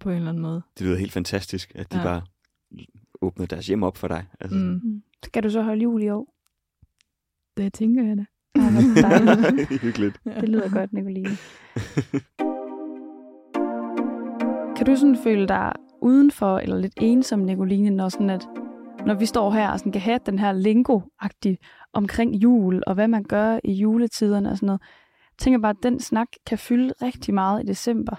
på 0.00 0.10
en 0.10 0.16
eller 0.16 0.28
anden 0.28 0.42
måde. 0.42 0.62
Det 0.78 0.86
lyder 0.86 0.98
helt 0.98 1.12
fantastisk, 1.12 1.72
at 1.74 1.92
de 1.92 1.98
Ja. 1.98 2.04
bare 2.04 2.22
åbner 3.22 3.46
deres 3.46 3.66
hjem 3.66 3.82
op 3.82 3.96
for 3.96 4.08
dig. 4.08 4.26
Altså, 4.40 4.58
Mm. 4.58 4.80
Mm. 4.84 5.02
Skal 5.24 5.42
du 5.42 5.50
så 5.50 5.62
holde 5.62 5.82
jul 5.82 6.02
i 6.02 6.08
år? 6.08 6.34
Det 7.56 7.72
tænker 7.72 8.04
jeg 8.04 8.16
da. 8.16 8.24
Hyggeligt. 9.82 10.20
Det 10.40 10.48
lyder 10.48 10.70
godt, 10.70 10.92
Nicoline. 10.92 11.30
kan 14.76 14.86
du 14.86 14.96
sådan 14.96 15.16
føle 15.24 15.48
dig 15.48 15.72
udenfor 16.02 16.58
eller 16.58 16.78
lidt 16.78 16.92
ensom, 16.96 17.38
Nicoline, 17.40 17.90
når, 17.90 18.08
sådan 18.08 18.30
at, 18.30 18.48
når 19.06 19.14
vi 19.14 19.26
står 19.26 19.50
her 19.50 19.70
og 19.70 19.78
sådan 19.78 19.92
kan 19.92 20.00
have 20.00 20.18
den 20.26 20.38
her 20.38 20.52
lingo 20.52 21.00
omkring 21.92 22.34
jul, 22.34 22.82
og 22.86 22.94
hvad 22.94 23.08
man 23.08 23.24
gør 23.24 23.58
i 23.64 23.72
juletiderne 23.72 24.50
og 24.50 24.56
sådan 24.56 24.66
noget. 24.66 24.82
Jeg 25.34 25.38
tænker 25.38 25.60
bare, 25.60 25.70
at 25.70 25.82
den 25.82 26.00
snak 26.00 26.28
kan 26.46 26.58
fylde 26.58 26.94
rigtig 27.02 27.34
meget 27.34 27.62
i 27.62 27.66
december. 27.66 28.16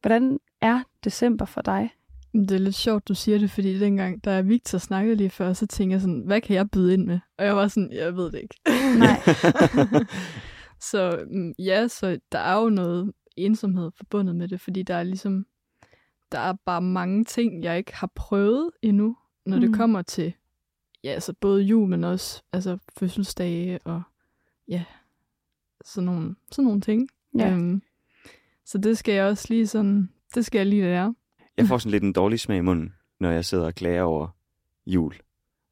Hvordan 0.00 0.38
er 0.60 0.82
december 1.04 1.44
for 1.44 1.62
dig? 1.62 1.90
Det 2.32 2.50
er 2.50 2.58
lidt 2.58 2.74
sjovt, 2.74 3.08
du 3.08 3.14
siger 3.14 3.38
det, 3.38 3.50
fordi 3.50 3.78
dengang, 3.78 4.24
da 4.24 4.40
Victor 4.40 4.78
snakkede 4.78 5.16
lige 5.16 5.30
før, 5.30 5.52
så 5.52 5.66
tænkte 5.66 5.92
jeg 5.92 6.00
sådan, 6.00 6.22
hvad 6.26 6.40
kan 6.40 6.56
jeg 6.56 6.70
byde 6.70 6.94
ind 6.94 7.06
med? 7.06 7.18
Og 7.38 7.44
jeg 7.44 7.56
var 7.56 7.68
sådan, 7.68 7.92
jeg 7.92 8.16
ved 8.16 8.32
det 8.32 8.40
ikke. 8.42 8.54
Nej. 8.98 9.20
så 10.90 11.24
mm, 11.30 11.52
ja, 11.58 11.88
så 11.88 12.18
der 12.32 12.38
er 12.38 12.62
jo 12.62 12.68
noget 12.68 13.12
ensomhed 13.36 13.90
forbundet 13.96 14.36
med 14.36 14.48
det, 14.48 14.60
fordi 14.60 14.82
der 14.82 14.94
er 14.94 15.02
ligesom, 15.02 15.46
der 16.32 16.38
er 16.38 16.54
bare 16.66 16.82
mange 16.82 17.24
ting, 17.24 17.64
jeg 17.64 17.78
ikke 17.78 17.94
har 17.94 18.10
prøvet 18.14 18.70
endnu, 18.82 19.16
når. 19.46 19.56
Mm. 19.56 19.60
det 19.60 19.74
kommer 19.74 20.02
til, 20.02 20.34
ja, 21.04 21.10
altså 21.10 21.32
både 21.40 21.62
jul, 21.62 21.88
men 21.88 22.04
også 22.04 22.42
altså 22.52 22.78
fødselsdage 22.98 23.78
og 23.84 24.02
ja, 24.68 24.84
sådan 25.86 26.04
nogle, 26.06 26.34
sådan 26.52 26.64
nogle 26.64 26.80
ting. 26.80 27.08
Ja. 27.38 27.50
Øhm, 27.50 27.82
så 28.64 28.78
det 28.78 28.98
skal 28.98 29.14
jeg 29.14 29.24
også 29.24 29.46
lige 29.50 29.66
sådan, 29.66 30.08
det 30.34 30.44
skal 30.46 30.58
jeg 30.58 30.66
lige 30.66 30.82
lære. 30.82 31.14
Jeg 31.56 31.66
får 31.66 31.78
sådan 31.78 31.90
lidt 31.90 32.02
en 32.02 32.12
dårlig 32.12 32.40
smag 32.40 32.58
i 32.58 32.60
munden, 32.60 32.92
når 33.20 33.30
jeg 33.30 33.44
sidder 33.44 33.66
og 33.66 33.74
klager 33.74 34.02
over 34.02 34.28
jul. 34.86 35.14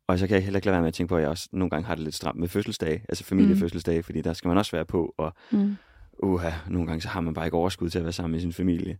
Og 0.06 0.18
så 0.18 0.26
kan 0.26 0.34
jeg 0.34 0.44
heller 0.44 0.58
ikke 0.58 0.66
lade 0.66 0.72
være 0.72 0.82
med 0.82 0.88
at 0.88 0.94
tænke 0.94 1.08
på, 1.08 1.16
at 1.16 1.22
jeg 1.22 1.30
også 1.30 1.48
nogle 1.52 1.70
gange 1.70 1.86
har 1.86 1.94
det 1.94 2.04
lidt 2.04 2.14
stramt 2.14 2.38
med 2.40 2.48
fødselsdage, 2.48 3.04
altså 3.08 3.24
familiefødselsdage, 3.24 4.02
fordi 4.02 4.20
der 4.20 4.32
skal 4.32 4.48
man 4.48 4.58
også 4.58 4.72
være 4.76 4.84
på, 4.84 5.14
og 5.16 5.34
Mm. 5.52 5.76
uha, 6.22 6.50
nogle 6.68 6.86
gange 6.86 7.00
så 7.00 7.08
har 7.08 7.20
man 7.20 7.34
bare 7.34 7.46
ikke 7.46 7.56
overskud 7.56 7.90
til 7.90 7.98
at 7.98 8.04
være 8.04 8.12
sammen 8.12 8.32
med 8.32 8.40
sin 8.40 8.52
familie. 8.52 8.98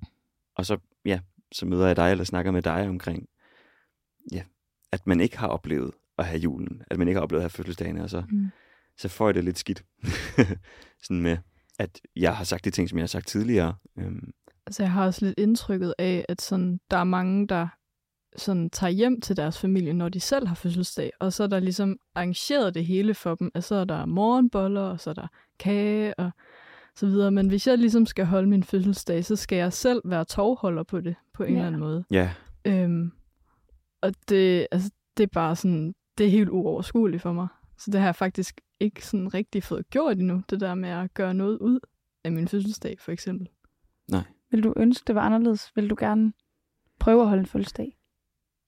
Og 0.57 0.67
så, 0.67 0.79
ja, 1.05 1.21
så 1.53 1.67
møder 1.67 1.87
jeg 1.87 1.97
dig, 1.97 2.11
eller 2.11 2.25
snakker 2.25 2.51
med 2.53 2.63
dig 2.63 2.89
omkring, 2.89 3.29
ja, 4.33 4.43
at 4.93 5.07
man 5.07 5.21
ikke 5.21 5.39
har 5.39 5.49
oplevet 5.49 5.91
at 6.19 6.25
have 6.27 6.41
julen, 6.41 6.83
at 6.87 6.99
man 6.99 7.09
ikke 7.09 7.17
har 7.19 7.23
oplevet 7.23 7.41
at 7.41 7.45
have 7.45 7.51
fødselsdagene, 7.51 8.03
og 8.03 8.11
så, 8.11 8.23
Mm. 8.29 8.49
Så 8.99 9.09
får 9.09 9.29
jeg 9.29 9.35
det 9.35 9.45
lidt 9.45 9.59
skidt. 9.59 9.85
Sådan 11.05 11.23
med, 11.23 11.37
at 11.79 12.01
jeg 12.17 12.37
har 12.37 12.45
sagt 12.45 12.65
de 12.65 12.71
ting, 12.71 12.89
som 12.89 12.99
jeg 12.99 13.03
har 13.03 13.07
sagt 13.09 13.27
tidligere. 13.29 13.75
Øhm, 13.99 14.31
Altså, 14.67 14.83
jeg 14.83 14.91
har 14.93 15.07
også 15.07 15.25
lidt 15.25 15.39
indtrykket 15.39 15.95
af, 15.99 16.25
at 16.29 16.41
sådan, 16.43 16.81
der 16.91 16.97
er 16.97 17.05
mange, 17.05 17.47
der 17.49 17.69
sådan, 18.37 18.71
tager 18.71 18.91
hjem 18.91 19.21
til 19.21 19.37
deres 19.37 19.59
familie, 19.61 19.93
når 19.93 20.09
de 20.09 20.21
selv 20.21 20.47
har 20.47 20.55
fødselsdag, 20.55 21.11
og 21.21 21.33
så 21.33 21.43
er 21.43 21.47
der 21.47 21.61
ligesom 21.61 21.97
arrangeret 22.15 22.75
det 22.75 22.87
hele 22.87 23.15
for 23.15 23.35
dem. 23.35 23.51
Altså, 23.55 23.69
så 23.69 23.75
er 23.75 23.85
der 23.85 24.07
morgenboller, 24.07 24.81
og 24.81 25.01
så 25.01 25.11
er 25.11 25.15
der 25.15 25.27
kage, 25.59 26.19
og 26.19 26.31
så 26.97 27.07
videre. 27.07 27.31
Men 27.31 27.49
hvis 27.49 27.67
jeg 27.67 27.79
ligesom 27.79 28.07
skal 28.07 28.25
holde 28.25 28.49
min 28.49 28.63
fødselsdag, 28.65 29.25
så 29.25 29.37
skal 29.37 29.57
jeg 29.57 29.73
selv 29.73 30.01
være 30.05 30.25
tovholder 30.25 30.83
på 30.83 31.01
det, 31.01 31.15
på 31.35 31.43
en 31.43 31.49
Ja. 31.51 31.55
eller 31.55 31.67
anden 31.67 31.81
måde. 31.81 32.05
ja, 32.11 32.31
Øhm, 32.67 33.13
og 34.03 34.15
det, 34.29 34.67
altså, 34.71 34.91
det 35.17 35.23
er 35.23 35.29
bare 35.33 35.57
sådan, 35.57 35.95
det 36.19 36.27
er 36.27 36.31
helt 36.31 36.49
uoverskueligt 36.49 37.23
for 37.23 37.33
mig. 37.33 37.49
Så 37.79 37.91
det 37.91 38.01
har 38.01 38.07
jeg 38.07 38.17
faktisk 38.17 38.61
ikke 38.85 39.07
sådan 39.07 39.35
rigtig 39.35 39.63
fået 39.63 39.91
gjort 39.91 40.19
endnu, 40.19 40.43
det 40.51 40.61
der 40.61 40.75
med 40.75 40.89
at 40.89 41.15
gøre 41.15 41.35
noget 41.35 41.59
ud 41.59 41.81
af 42.25 42.33
min 42.33 42.49
fødselsdag, 42.49 42.97
for 43.01 43.13
eksempel. 43.13 43.49
Vil 44.51 44.65
du 44.65 44.75
ønske, 44.77 45.05
det 45.07 45.15
var 45.15 45.21
anderledes? 45.21 45.73
Vil 45.77 45.91
du 45.91 45.97
gerne 45.99 46.33
prøve 46.99 47.23
at 47.23 47.29
holde 47.29 47.41
en 47.41 47.47
fødselsdag? 47.47 47.97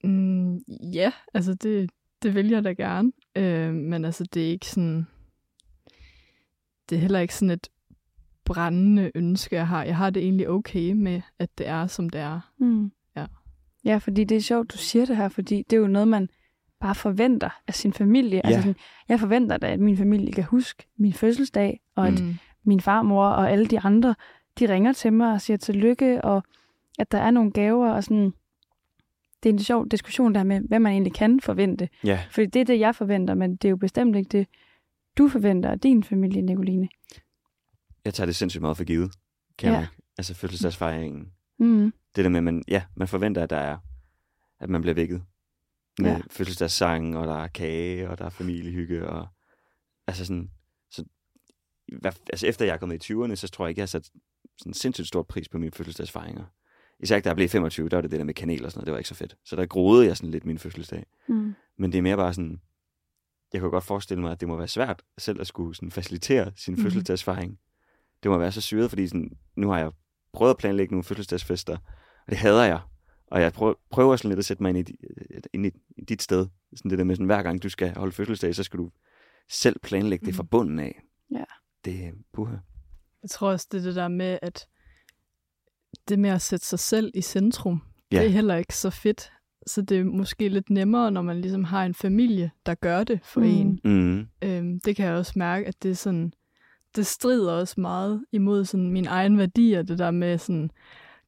Mm, 0.03 0.57
ja, 0.93 1.11
altså 1.33 1.53
det, 1.53 1.89
det 2.23 2.35
vil 2.35 2.49
jeg 2.49 2.63
da 2.63 2.71
gerne. 2.71 3.11
Øh, 3.35 3.73
men 3.73 4.05
altså, 4.05 4.23
det 4.33 4.45
er 4.45 4.49
ikke 4.49 4.69
sådan... 4.69 5.07
Det 6.89 6.95
er 6.95 6.99
heller 6.99 7.19
ikke 7.19 7.35
sådan 7.35 7.51
et 7.51 7.67
brændende 8.45 9.11
ønske, 9.15 9.55
jeg 9.55 9.67
har. 9.67 9.83
Jeg 9.83 9.97
har 9.97 10.09
det 10.09 10.23
egentlig 10.23 10.49
okay 10.49 10.91
med, 10.91 11.21
at 11.39 11.57
det 11.57 11.67
er, 11.67 11.87
som 11.87 12.09
det 12.09 12.21
er. 12.21 12.53
Mm. 12.57 12.91
Ja. 13.15 13.25
Ja, 13.85 13.97
fordi 13.97 14.23
det 14.23 14.37
er 14.37 14.41
sjovt, 14.41 14.71
du 14.73 14.77
siger 14.77 15.05
det 15.05 15.17
her, 15.17 15.29
fordi 15.29 15.63
det 15.69 15.73
er 15.73 15.81
jo 15.81 15.87
noget, 15.87 16.07
man 16.07 16.29
bare 16.79 16.95
forventer 16.95 17.49
af 17.67 17.73
sin 17.73 17.93
familie. 17.93 18.41
Ja. 18.43 18.47
Altså 18.47 18.61
sådan, 18.61 18.75
jeg 19.09 19.19
forventer 19.19 19.57
da, 19.57 19.67
at 19.73 19.79
min 19.79 19.97
familie 19.97 20.33
kan 20.33 20.43
huske 20.43 20.83
min 20.97 21.13
fødselsdag, 21.13 21.79
og 21.95 22.07
at 22.07 22.21
Mm. 22.23 22.35
min 22.63 22.81
farmor 22.81 23.25
og 23.27 23.51
alle 23.51 23.65
de 23.67 23.79
andre, 23.79 24.15
de 24.59 24.73
ringer 24.73 24.93
til 24.93 25.13
mig 25.13 25.33
og 25.33 25.41
siger 25.41 25.57
tillykke, 25.57 26.21
og 26.21 26.43
at 26.99 27.11
der 27.11 27.17
er 27.17 27.31
nogle 27.31 27.51
gaver, 27.51 27.89
og 27.91 28.03
sådan, 28.03 28.33
det 29.43 29.49
er 29.49 29.53
en 29.53 29.59
sjov 29.59 29.87
diskussion 29.87 30.35
der 30.35 30.43
med, 30.43 30.61
hvad 30.61 30.79
man 30.79 30.91
egentlig 30.91 31.13
kan 31.13 31.39
forvente. 31.39 31.89
Ja, 32.03 32.19
Fordi 32.31 32.45
det 32.45 32.59
er 32.61 32.65
det, 32.65 32.79
jeg 32.79 32.95
forventer, 32.95 33.33
men 33.33 33.51
det 33.55 33.65
er 33.65 33.69
jo 33.69 33.75
bestemt 33.77 34.15
ikke 34.15 34.29
det, 34.29 34.47
du 35.17 35.27
forventer 35.27 35.69
af 35.69 35.79
din 35.79 36.03
familie, 36.03 36.41
Nicoline. 36.41 36.87
jeg 38.05 38.13
tager 38.13 38.25
det 38.25 38.35
sindssygt 38.35 38.61
meget 38.61 38.77
for 38.77 38.83
givet, 38.83 39.11
kan 39.57 39.71
Ja. 39.71 39.77
jeg. 39.77 39.87
Altså 40.17 40.33
fødselsdagsfejringen. 40.35 41.31
Mm. 41.59 41.93
Det 42.15 42.23
der 42.23 42.29
med, 42.29 42.37
at 42.37 42.43
man, 42.43 42.63
ja, 42.67 42.83
man 42.95 43.07
forventer, 43.07 43.43
at 43.43 43.49
der 43.49 43.57
er, 43.57 43.77
at 44.59 44.69
man 44.69 44.81
bliver 44.81 44.95
vækket. 44.95 45.21
Med 45.99 46.11
Ja. 46.11 46.21
fødselsdagssang, 46.31 47.17
og 47.17 47.27
der 47.27 47.43
er 47.43 47.47
kage, 47.47 48.09
og 48.09 48.17
der 48.17 48.25
er 48.25 48.29
familiehygge, 48.29 49.07
og 49.09 49.27
altså 50.07 50.25
sådan, 50.25 50.51
så, 50.91 51.03
hvad, 52.01 52.11
altså 52.29 52.47
efter 52.47 52.65
jeg 52.65 52.73
er 52.73 52.77
kommet 52.77 53.09
i 53.09 53.13
20'erne, 53.13 53.35
så 53.35 53.47
tror 53.47 53.65
jeg 53.65 53.69
ikke, 53.69 53.79
jeg 53.79 53.83
har 53.83 53.87
sat 53.87 54.09
sådan 54.57 54.73
sindssygt 54.73 55.07
stort 55.07 55.27
pris 55.27 55.49
på 55.49 55.57
mine 55.57 55.71
fødselsdagsfejringer. 55.71 56.43
Især 56.99 57.15
ikke, 57.15 57.23
da 57.25 57.29
jeg 57.29 57.35
blev 57.35 57.49
25, 57.49 57.89
der 57.89 57.97
var 57.97 58.01
det 58.01 58.11
det 58.11 58.19
der 58.19 58.25
med 58.25 58.33
kanel 58.33 58.65
og 58.65 58.71
sådan 58.71 58.79
noget, 58.79 58.85
det 58.85 58.91
var 58.91 58.97
ikke 58.97 59.09
så 59.09 59.15
fedt. 59.15 59.35
Så 59.45 59.55
der 59.55 59.65
groede 59.65 60.05
jeg 60.07 60.17
sådan 60.17 60.31
lidt 60.31 60.45
min 60.45 60.57
fødselsdag. 60.59 61.05
Mm. 61.27 61.53
Men 61.77 61.91
det 61.91 61.97
er 61.97 62.01
mere 62.01 62.17
bare 62.17 62.33
sådan, 62.33 62.61
jeg 63.53 63.61
kunne 63.61 63.71
godt 63.71 63.83
forestille 63.83 64.21
mig, 64.21 64.31
at 64.31 64.39
det 64.39 64.47
må 64.47 64.55
være 64.57 64.67
svært 64.67 65.01
selv 65.17 65.41
at 65.41 65.47
skulle 65.47 65.75
sådan 65.75 65.91
facilitere 65.91 66.51
sin 66.55 66.73
Mhm. 66.73 66.83
fødselsdagsfejring. 66.83 67.59
Det 68.23 68.31
må 68.31 68.37
være 68.37 68.51
så 68.51 68.61
syret, 68.61 68.89
fordi 68.89 69.07
sådan, 69.07 69.31
nu 69.55 69.69
har 69.69 69.79
jeg 69.79 69.91
prøvet 70.33 70.49
at 70.51 70.57
planlægge 70.57 70.93
nogle 70.93 71.03
fødselsdagsfester, 71.03 71.77
og 72.25 72.29
det 72.29 72.37
hader 72.37 72.63
jeg. 72.63 72.81
Og 73.31 73.41
jeg 73.41 73.53
prøver, 73.53 73.73
prøver 73.89 74.15
sådan 74.15 74.29
lidt 74.29 74.39
at 74.39 74.45
sætte 74.45 74.63
mig 74.63 74.69
ind 74.69 74.77
i, 74.77 74.91
di- 74.91 75.41
ind 75.53 75.65
i, 75.65 75.71
i 75.97 76.01
dit 76.01 76.21
sted. 76.21 76.47
Sådan 76.75 76.89
det 76.91 76.97
der 76.97 77.03
med, 77.05 77.15
sådan, 77.15 77.25
hver 77.25 77.43
gang 77.43 77.63
du 77.63 77.69
skal 77.69 77.93
holde 77.97 78.11
fødselsdag, 78.11 78.55
så 78.55 78.63
skal 78.63 78.77
du 78.79 78.89
selv 79.49 79.79
planlægge 79.79 80.25
det 80.25 80.35
fra 80.35 80.43
Mhm. 80.43 80.49
bunden 80.49 80.79
af. 80.79 81.01
Ja. 81.31 81.43
Det 81.85 82.05
er 82.05 82.11
puha. 82.33 82.55
Jeg 83.23 83.29
tror 83.29 83.49
også, 83.51 83.67
det 83.71 83.77
er 83.77 83.81
det 83.83 83.95
der 83.95 84.07
med, 84.07 84.39
at 84.41 84.67
det 86.09 86.19
med 86.19 86.29
at 86.29 86.41
sætte 86.41 86.65
sig 86.65 86.79
selv 86.79 87.11
i 87.13 87.21
centrum, 87.21 87.81
Ja. 88.11 88.17
det 88.19 88.25
er 88.25 88.29
heller 88.31 88.55
ikke 88.55 88.75
så 88.75 88.89
fedt. 88.89 89.31
Så 89.67 89.81
det 89.81 89.99
er 89.99 90.03
måske 90.03 90.49
lidt 90.49 90.69
nemmere, 90.69 91.11
når 91.11 91.21
man 91.21 91.41
ligesom 91.41 91.63
har 91.63 91.85
en 91.85 91.93
familie, 91.93 92.51
der 92.65 92.75
gør 92.75 93.03
det 93.03 93.19
for 93.23 93.39
Mm. 93.41 93.45
mm. 93.47 93.51
en. 93.51 93.79
Mm. 94.19 94.27
Øhm, 94.41 94.79
det 94.79 94.95
kan 94.95 95.05
jeg 95.05 95.15
også 95.15 95.33
mærke, 95.35 95.65
at 95.67 95.83
det 95.83 95.91
er 95.91 95.95
sådan, 95.95 96.33
det 96.95 97.05
strider 97.05 97.53
også 97.53 97.81
meget 97.81 98.25
imod 98.31 98.65
sådan 98.65 98.91
mine 98.91 99.07
egne 99.09 99.37
værdier, 99.37 99.81
det 99.81 99.97
der 99.99 100.11
med 100.11 100.37
sådan, 100.37 100.71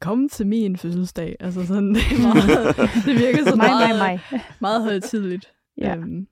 kom 0.01 0.29
til 0.29 0.47
min 0.47 0.77
fødselsdag. 0.77 1.35
Altså 1.39 1.65
sådan, 1.65 1.93
det, 1.93 2.01
er 2.01 2.21
meget, 2.21 2.75
det 3.05 3.15
virker 3.19 3.49
så 3.49 3.55
meget, 3.55 3.97
mig, 3.97 4.21
mig. 4.31 4.41
meget 4.59 4.83
højtidligt. 4.83 5.53
Ja. 5.77 5.95
Øhm, 5.95 6.27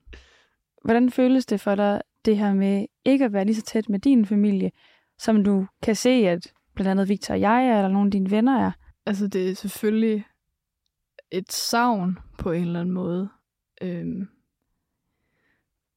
Hvordan 0.84 1.10
føles 1.10 1.46
det 1.46 1.60
for 1.60 1.74
dig, 1.74 2.00
det 2.24 2.38
her 2.38 2.54
med 2.54 2.86
ikke 3.04 3.24
at 3.24 3.32
være 3.32 3.44
lige 3.44 3.56
så 3.56 3.62
tæt 3.62 3.88
med 3.88 3.98
din 3.98 4.26
familie, 4.26 4.70
som 5.18 5.44
du 5.44 5.66
kan 5.82 5.94
se, 5.96 6.10
at 6.10 6.52
blandt 6.74 6.90
andet 6.90 7.08
Victor 7.08 7.34
og 7.34 7.40
jeg 7.40 7.66
er, 7.66 7.76
eller 7.76 7.88
nogle 7.88 8.06
af 8.06 8.10
dine 8.10 8.30
venner 8.30 8.66
er? 8.66 8.72
altså 9.06 9.26
det 9.26 9.50
er 9.50 9.54
selvfølgelig 9.54 10.24
et 11.30 11.52
savn 11.52 12.18
på 12.38 12.52
en 12.52 12.62
eller 12.62 12.80
anden 12.80 12.94
måde. 12.94 13.28
Øhm, 13.82 14.28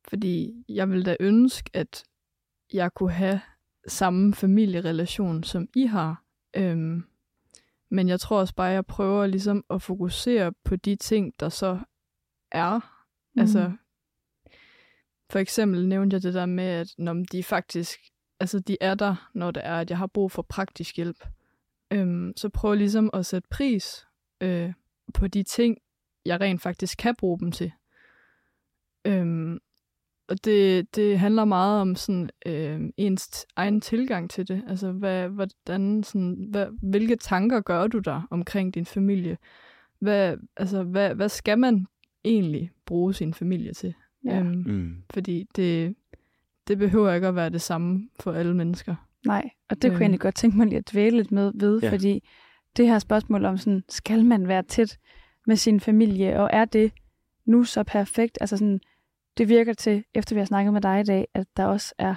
fordi 0.09 0.63
jeg 0.69 0.89
vil 0.89 1.05
da 1.05 1.15
ønske, 1.19 1.69
at 1.73 2.03
jeg 2.73 2.93
kunne 2.93 3.11
have 3.11 3.41
samme 3.87 4.33
familierelation, 4.33 5.43
som 5.43 5.67
I 5.75 5.85
har. 5.85 6.23
Øhm, 6.55 7.03
men 7.91 8.09
jeg 8.09 8.19
tror 8.19 8.39
også 8.39 8.55
bare, 8.55 8.69
at 8.69 8.75
jeg 8.75 8.85
prøver 8.85 9.27
ligesom 9.27 9.65
at 9.69 9.81
fokusere 9.81 10.53
på 10.63 10.75
de 10.75 10.95
ting, 10.95 11.33
der 11.39 11.49
så 11.49 11.79
er. 12.51 12.79
Mm. 13.35 13.41
Altså, 13.41 13.71
for 15.29 15.39
eksempel 15.39 15.87
nævnte 15.87 16.13
jeg 16.13 16.23
det 16.23 16.33
der 16.33 16.45
med, 16.45 16.63
at 16.63 16.87
når 16.97 17.13
de 17.31 17.43
faktisk, 17.43 17.99
altså 18.39 18.59
de 18.59 18.77
er 18.81 18.95
der, 18.95 19.29
når 19.33 19.51
det 19.51 19.65
er, 19.65 19.79
at 19.79 19.89
jeg 19.89 19.97
har 19.97 20.07
brug 20.07 20.31
for 20.31 20.41
praktisk 20.41 20.95
hjælp. 20.95 21.27
Øhm, 21.93 22.33
så 22.37 22.49
prøv 22.49 22.73
ligesom 22.73 23.09
at 23.13 23.25
sætte 23.25 23.47
pris 23.51 24.07
øh, 24.41 24.73
på 25.13 25.27
de 25.27 25.43
ting, 25.43 25.77
jeg 26.25 26.41
rent 26.41 26.61
faktisk 26.61 26.97
kan 26.97 27.15
bruge 27.15 27.39
dem 27.39 27.51
til. 27.51 27.71
Øhm, 29.07 29.59
og 30.31 30.45
det, 30.45 30.95
det 30.95 31.19
handler 31.19 31.45
meget 31.45 31.81
om 31.81 31.95
sådan, 31.95 32.29
øh, 32.45 32.79
ens 32.97 33.45
egen 33.55 33.81
tilgang 33.81 34.29
til 34.29 34.47
det. 34.47 34.63
Altså, 34.67 34.91
hvad, 34.91 35.27
hvordan, 35.29 36.03
sådan, 36.03 36.47
hvad, 36.49 36.67
hvilke 36.81 37.15
tanker 37.15 37.59
gør 37.61 37.87
du 37.87 37.99
der 37.99 38.27
omkring 38.31 38.73
din 38.73 38.85
familie? 38.85 39.37
Hvad, 39.99 40.37
altså, 40.57 40.83
hvad, 40.83 41.15
hvad 41.15 41.29
skal 41.29 41.59
man 41.59 41.85
egentlig 42.25 42.71
bruge 42.85 43.13
sin 43.13 43.33
familie 43.33 43.73
til? 43.73 43.93
Ja. 44.25 44.39
Øhm, 44.39 44.63
Mm. 44.67 44.95
fordi 45.13 45.47
det, 45.55 45.95
det 46.67 46.77
behøver 46.77 47.13
ikke 47.13 47.27
at 47.27 47.35
være 47.35 47.49
det 47.49 47.61
samme 47.61 48.09
for 48.19 48.31
alle 48.31 48.55
mennesker. 48.55 48.95
Nej, 49.25 49.49
og 49.69 49.75
det 49.75 49.81
kunne 49.81 49.91
jeg 49.91 49.95
Øhm. 49.95 50.01
egentlig 50.01 50.19
godt 50.19 50.35
tænke 50.35 50.57
mig 50.57 50.67
lige 50.67 50.77
at 50.77 50.91
dvæle 50.91 51.17
lidt 51.17 51.31
med 51.31 51.51
ved, 51.55 51.81
Ja. 51.81 51.91
fordi 51.91 52.23
det 52.77 52.87
her 52.87 52.99
spørgsmål 52.99 53.45
om 53.45 53.57
sådan, 53.57 53.83
skal 53.89 54.25
man 54.25 54.47
være 54.47 54.63
tæt 54.63 54.97
med 55.47 55.55
sin 55.55 55.79
familie, 55.79 56.39
og 56.39 56.49
er 56.53 56.65
det 56.65 56.91
nu 57.45 57.63
så 57.63 57.83
perfekt? 57.83 58.37
Altså 58.41 58.57
sådan, 58.57 58.79
det 59.41 59.49
virker 59.49 59.73
til, 59.73 60.03
efter 60.13 60.35
vi 60.35 60.39
har 60.39 60.45
snakket 60.45 60.73
med 60.73 60.81
dig 60.81 60.99
i 60.99 61.03
dag, 61.03 61.27
at 61.33 61.47
der 61.57 61.65
også 61.65 61.93
er 61.97 62.15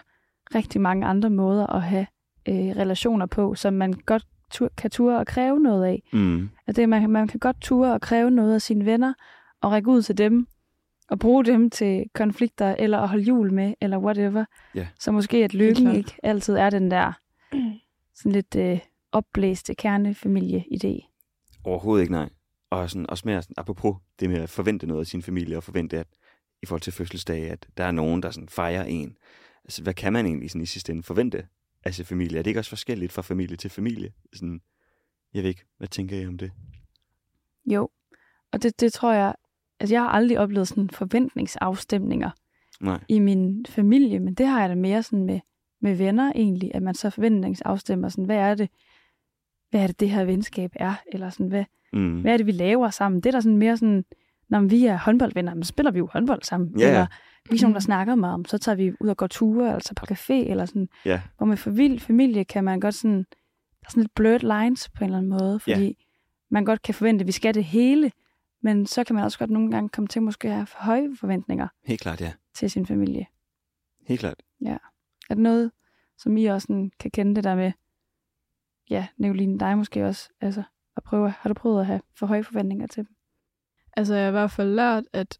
rigtig 0.54 0.80
mange 0.80 1.06
andre 1.06 1.30
måder 1.30 1.66
at 1.66 1.82
have 1.82 2.06
øh, 2.48 2.54
relationer 2.54 3.26
på, 3.26 3.54
som 3.54 3.74
man 3.74 3.92
godt 3.92 4.26
tur, 4.50 4.70
kan 4.76 4.90
ture 4.90 5.18
og 5.18 5.26
kræve 5.26 5.60
noget 5.60 5.84
af. 5.84 6.02
Mm. 6.12 6.50
At 6.66 6.76
det, 6.76 6.88
man, 6.88 7.10
man 7.10 7.28
kan 7.28 7.40
godt 7.40 7.60
ture 7.60 7.92
og 7.92 8.00
kræve 8.00 8.30
noget 8.30 8.54
af 8.54 8.62
sine 8.62 8.86
venner, 8.86 9.14
og 9.60 9.72
række 9.72 9.90
ud 9.90 10.02
til 10.02 10.18
dem, 10.18 10.46
og 11.10 11.18
bruge 11.18 11.44
dem 11.44 11.70
til 11.70 12.04
konflikter, 12.14 12.74
eller 12.78 12.98
at 12.98 13.08
holde 13.08 13.24
jul 13.24 13.52
med, 13.52 13.74
eller 13.80 13.98
whatever. 13.98 14.44
Ja. 14.74 14.86
Så 15.00 15.12
måske 15.12 15.44
at 15.44 15.54
lykken 15.54 15.94
ikke 15.94 16.12
altid 16.22 16.54
er 16.54 16.70
den 16.70 16.90
der 16.90 17.12
sådan 18.18 18.32
lidt 18.32 18.56
øh, 18.56 18.78
opblæste 19.12 19.74
kernefamilie-idé. 19.74 21.10
Overhovedet 21.64 22.02
ikke, 22.02 22.12
nej. 22.12 22.28
Og 22.70 22.90
sådan, 22.90 23.10
også 23.10 23.22
mere 23.26 23.42
sådan, 23.42 23.54
apropos 23.56 23.96
det 24.20 24.30
med 24.30 24.38
at 24.38 24.50
forvente 24.50 24.86
noget 24.86 25.00
af 25.00 25.06
sin 25.06 25.22
familie, 25.22 25.56
og 25.56 25.62
forvente, 25.62 25.98
at 25.98 26.06
i 26.64 26.66
forhold 26.66 26.80
til 26.80 26.92
fødselsdag, 26.92 27.50
at 27.50 27.66
der 27.76 27.84
er 27.84 27.90
nogen, 27.90 28.22
der 28.22 28.30
sådan 28.30 28.48
fejrer 28.48 28.84
en. 28.84 29.16
Altså, 29.64 29.82
hvad 29.82 29.94
kan 29.94 30.12
man 30.12 30.26
egentlig 30.26 30.50
sådan 30.50 30.62
i 30.62 30.66
sidste 30.66 30.92
ende 30.92 31.02
forvente 31.02 31.46
af 31.84 31.94
sin 31.94 32.04
familie? 32.04 32.38
Er 32.38 32.42
det 32.42 32.50
ikke 32.50 32.60
også 32.60 32.68
forskelligt 32.68 33.12
fra 33.12 33.22
familie 33.22 33.56
til 33.56 33.70
familie? 33.70 34.12
Sådan, 34.34 34.60
jeg 35.34 35.42
ved 35.42 35.50
ikke, 35.50 35.64
hvad 35.78 35.88
tænker 35.88 36.20
I 36.20 36.26
om 36.26 36.38
det? 36.38 36.50
Jo, 37.66 37.88
og 38.52 38.62
det, 38.62 38.80
det 38.80 38.92
tror 38.92 39.12
jeg, 39.12 39.34
altså 39.80 39.94
jeg 39.94 40.02
har 40.02 40.08
aldrig 40.08 40.38
oplevet 40.38 40.68
sådan 40.68 40.90
forventningsafstemninger 40.90 42.30
Nej. 42.80 43.00
i 43.08 43.18
min 43.18 43.66
familie, 43.68 44.18
men 44.20 44.34
det 44.34 44.46
har 44.46 44.60
jeg 44.60 44.68
da 44.68 44.74
mere 44.74 45.02
sådan 45.02 45.24
med, 45.24 45.40
med 45.80 45.94
venner 45.94 46.32
egentlig, 46.34 46.74
at 46.74 46.82
man 46.82 46.94
så 46.94 47.10
forventningsafstemmer 47.10 48.08
sådan, 48.08 48.24
hvad 48.24 48.36
er 48.36 48.54
det, 48.54 48.70
hvad 49.70 49.80
er 49.82 49.86
det, 49.86 50.00
det 50.00 50.10
her 50.10 50.24
venskab 50.24 50.72
er, 50.74 50.94
eller 51.12 51.30
sådan, 51.30 51.48
hvad, 51.48 51.64
Mm. 51.94 52.20
hvad 52.20 52.32
er 52.32 52.36
det, 52.36 52.46
vi 52.46 52.52
laver 52.52 52.90
sammen? 52.90 53.20
Det 53.20 53.26
er 53.26 53.30
der 53.30 53.40
sådan 53.40 53.58
mere 53.58 53.76
sådan, 53.76 54.04
når 54.48 54.60
vi 54.60 54.86
er 54.86 54.98
håndboldvenner, 54.98 55.54
så 55.62 55.68
spiller 55.68 55.90
vi 55.92 55.98
jo 55.98 56.08
håndbold 56.12 56.42
sammen. 56.42 56.78
Ja, 56.78 56.84
ja. 56.84 56.90
Eller 56.90 57.06
vi 57.50 57.54
er 57.54 57.58
sådan 57.58 57.72
der 57.74 57.78
Mm. 57.78 57.80
snakker 57.80 58.14
meget 58.14 58.34
om, 58.34 58.44
så 58.44 58.58
tager 58.58 58.76
vi 58.76 58.92
ud 59.00 59.08
og 59.08 59.16
går 59.16 59.26
ture, 59.26 59.66
eller 59.66 59.80
tager 59.80 59.94
på 59.94 60.06
café, 60.14 60.50
eller 60.50 60.66
sådan. 60.66 60.88
Ja. 61.04 61.20
Hvor 61.36 61.46
med 61.46 61.56
familie, 61.56 62.00
familie 62.00 62.44
kan 62.44 62.64
man 62.64 62.80
godt 62.80 62.94
sådan, 62.94 63.18
der 63.18 63.86
er 63.86 63.90
sådan 63.90 64.02
lidt 64.02 64.14
blurred 64.14 64.62
lines 64.64 64.88
på 64.88 65.04
en 65.04 65.04
eller 65.04 65.18
anden 65.18 65.30
måde, 65.30 65.60
fordi 65.60 66.06
man 66.50 66.64
godt 66.64 66.82
kan 66.82 66.94
forvente, 66.94 67.22
at 67.22 67.26
vi 67.26 67.32
skal 67.32 67.54
det 67.54 67.64
hele, 67.64 68.12
men 68.62 68.86
så 68.86 69.04
kan 69.04 69.14
man 69.14 69.24
også 69.24 69.38
godt 69.38 69.50
nogle 69.50 69.70
gange 69.70 69.88
komme 69.88 70.08
til 70.08 70.22
måske 70.22 70.48
at 70.48 70.54
have 70.54 70.66
for 70.66 70.78
høje 70.80 71.10
forventninger 71.20 71.68
Helt 71.84 72.00
klart, 72.00 72.20
ja. 72.20 72.32
til 72.54 72.70
sin 72.70 72.86
familie. 72.86 73.26
Helt 74.06 74.20
klart. 74.20 74.42
Er 75.30 75.34
det 75.34 75.42
noget, 75.42 75.70
som 76.18 76.36
I 76.36 76.44
også 76.44 76.66
sådan 76.66 76.90
kan 77.00 77.10
kende 77.10 77.34
det 77.34 77.44
der 77.44 77.54
med, 77.54 77.72
ja, 78.90 79.06
Nicoline, 79.16 79.58
dig 79.58 79.78
måske 79.78 80.04
også, 80.06 80.28
altså 80.40 80.62
at 80.96 81.02
prøve, 81.02 81.30
har 81.30 81.48
du 81.48 81.54
prøvet 81.54 81.80
at 81.80 81.86
have 81.86 82.00
for 82.18 82.26
høje 82.26 82.44
forventninger 82.44 82.86
til 82.86 83.06
dem? 83.06 83.13
Altså, 83.96 84.14
jeg 84.14 84.22
har 84.22 84.28
i 84.28 84.32
hvert 84.32 84.50
fald 84.50 84.74
lært, 84.74 85.04
at 85.12 85.38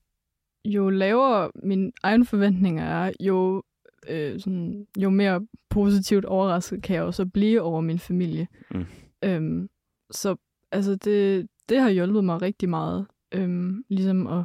jo 0.65 0.91
lavere 0.91 1.51
mine 1.55 1.93
egne 2.03 2.25
forventninger 2.25 2.85
er, 2.85 3.13
jo, 3.21 3.63
øh, 4.09 4.41
sådan, 4.41 4.87
jo 4.99 5.11
mere 5.11 5.47
positivt 5.69 6.25
overrasket 6.25 6.83
kan 6.83 6.97
jeg 6.97 7.03
jo 7.03 7.13
så 7.13 7.27
blive 7.27 7.63
over 7.63 7.81
min 7.81 7.99
familie. 7.99 8.49
Mm. 8.71 8.87
Øhm, 9.25 9.69
så 10.11 10.37
altså, 10.73 10.95
det, 10.95 11.49
det 11.69 11.81
har 11.81 11.91
hjulpet 11.91 12.25
mig 12.25 12.43
rigtig 12.43 12.69
meget, 12.69 13.07
øhm, 13.33 13.85
ligesom 13.89 14.27
at, 14.27 14.45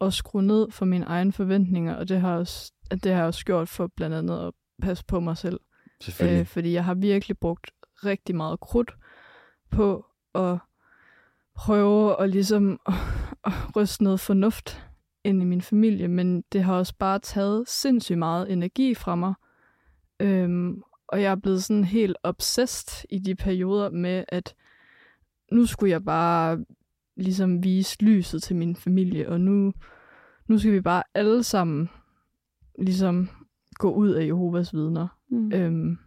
at 0.00 0.12
skrue 0.12 0.42
ned 0.42 0.70
for 0.70 0.84
mine 0.84 1.04
egne 1.04 1.32
forventninger, 1.32 1.94
og 1.94 2.08
det 2.08 2.20
har 2.20 2.36
også 2.36 2.72
det 2.90 3.12
har 3.12 3.18
jeg 3.18 3.26
også 3.26 3.44
gjort 3.44 3.68
for 3.68 3.86
blandt 3.86 4.16
andet 4.16 4.46
at 4.46 4.52
passe 4.82 5.04
på 5.04 5.20
mig 5.20 5.36
selv. 5.36 5.60
Øh, 6.22 6.46
fordi 6.46 6.72
jeg 6.72 6.84
har 6.84 6.94
virkelig 6.94 7.38
brugt 7.38 7.70
rigtig 8.04 8.36
meget 8.36 8.60
krudt 8.60 8.96
på 9.70 10.06
at 10.34 10.58
prøve 11.54 12.20
at 12.20 12.30
ligesom 12.30 12.80
at, 12.86 12.94
at 13.44 13.76
ryste 13.76 14.04
noget 14.04 14.20
fornuft 14.20 14.88
ind 15.24 15.42
i 15.42 15.44
min 15.44 15.62
familie, 15.62 16.08
men 16.08 16.44
det 16.52 16.62
har 16.62 16.74
også 16.74 16.94
bare 16.98 17.18
taget 17.18 17.68
sindssygt 17.68 18.18
meget 18.18 18.52
energi 18.52 18.94
fra 18.94 19.14
mig. 19.14 19.34
Øhm, 20.20 20.82
og 21.08 21.22
jeg 21.22 21.30
er 21.30 21.36
blevet 21.36 21.64
sådan 21.64 21.84
helt 21.84 22.16
obsessed 22.22 23.06
i 23.10 23.18
de 23.18 23.34
perioder 23.34 23.90
med, 23.90 24.24
at 24.28 24.54
nu 25.52 25.66
skulle 25.66 25.90
jeg 25.90 26.04
bare 26.04 26.64
ligesom 27.16 27.64
vise 27.64 28.04
lyset 28.04 28.42
til 28.42 28.56
min 28.56 28.76
familie, 28.76 29.28
og 29.28 29.40
nu, 29.40 29.72
nu 30.48 30.58
skal 30.58 30.72
vi 30.72 30.80
bare 30.80 31.02
alle 31.14 31.42
sammen 31.42 31.90
ligesom 32.78 33.28
gå 33.74 33.92
ud 33.92 34.10
af 34.10 34.26
Jehovas 34.26 34.74
vidner. 34.74 35.08
Mm. 35.28 35.52
Øhm, 35.52 35.98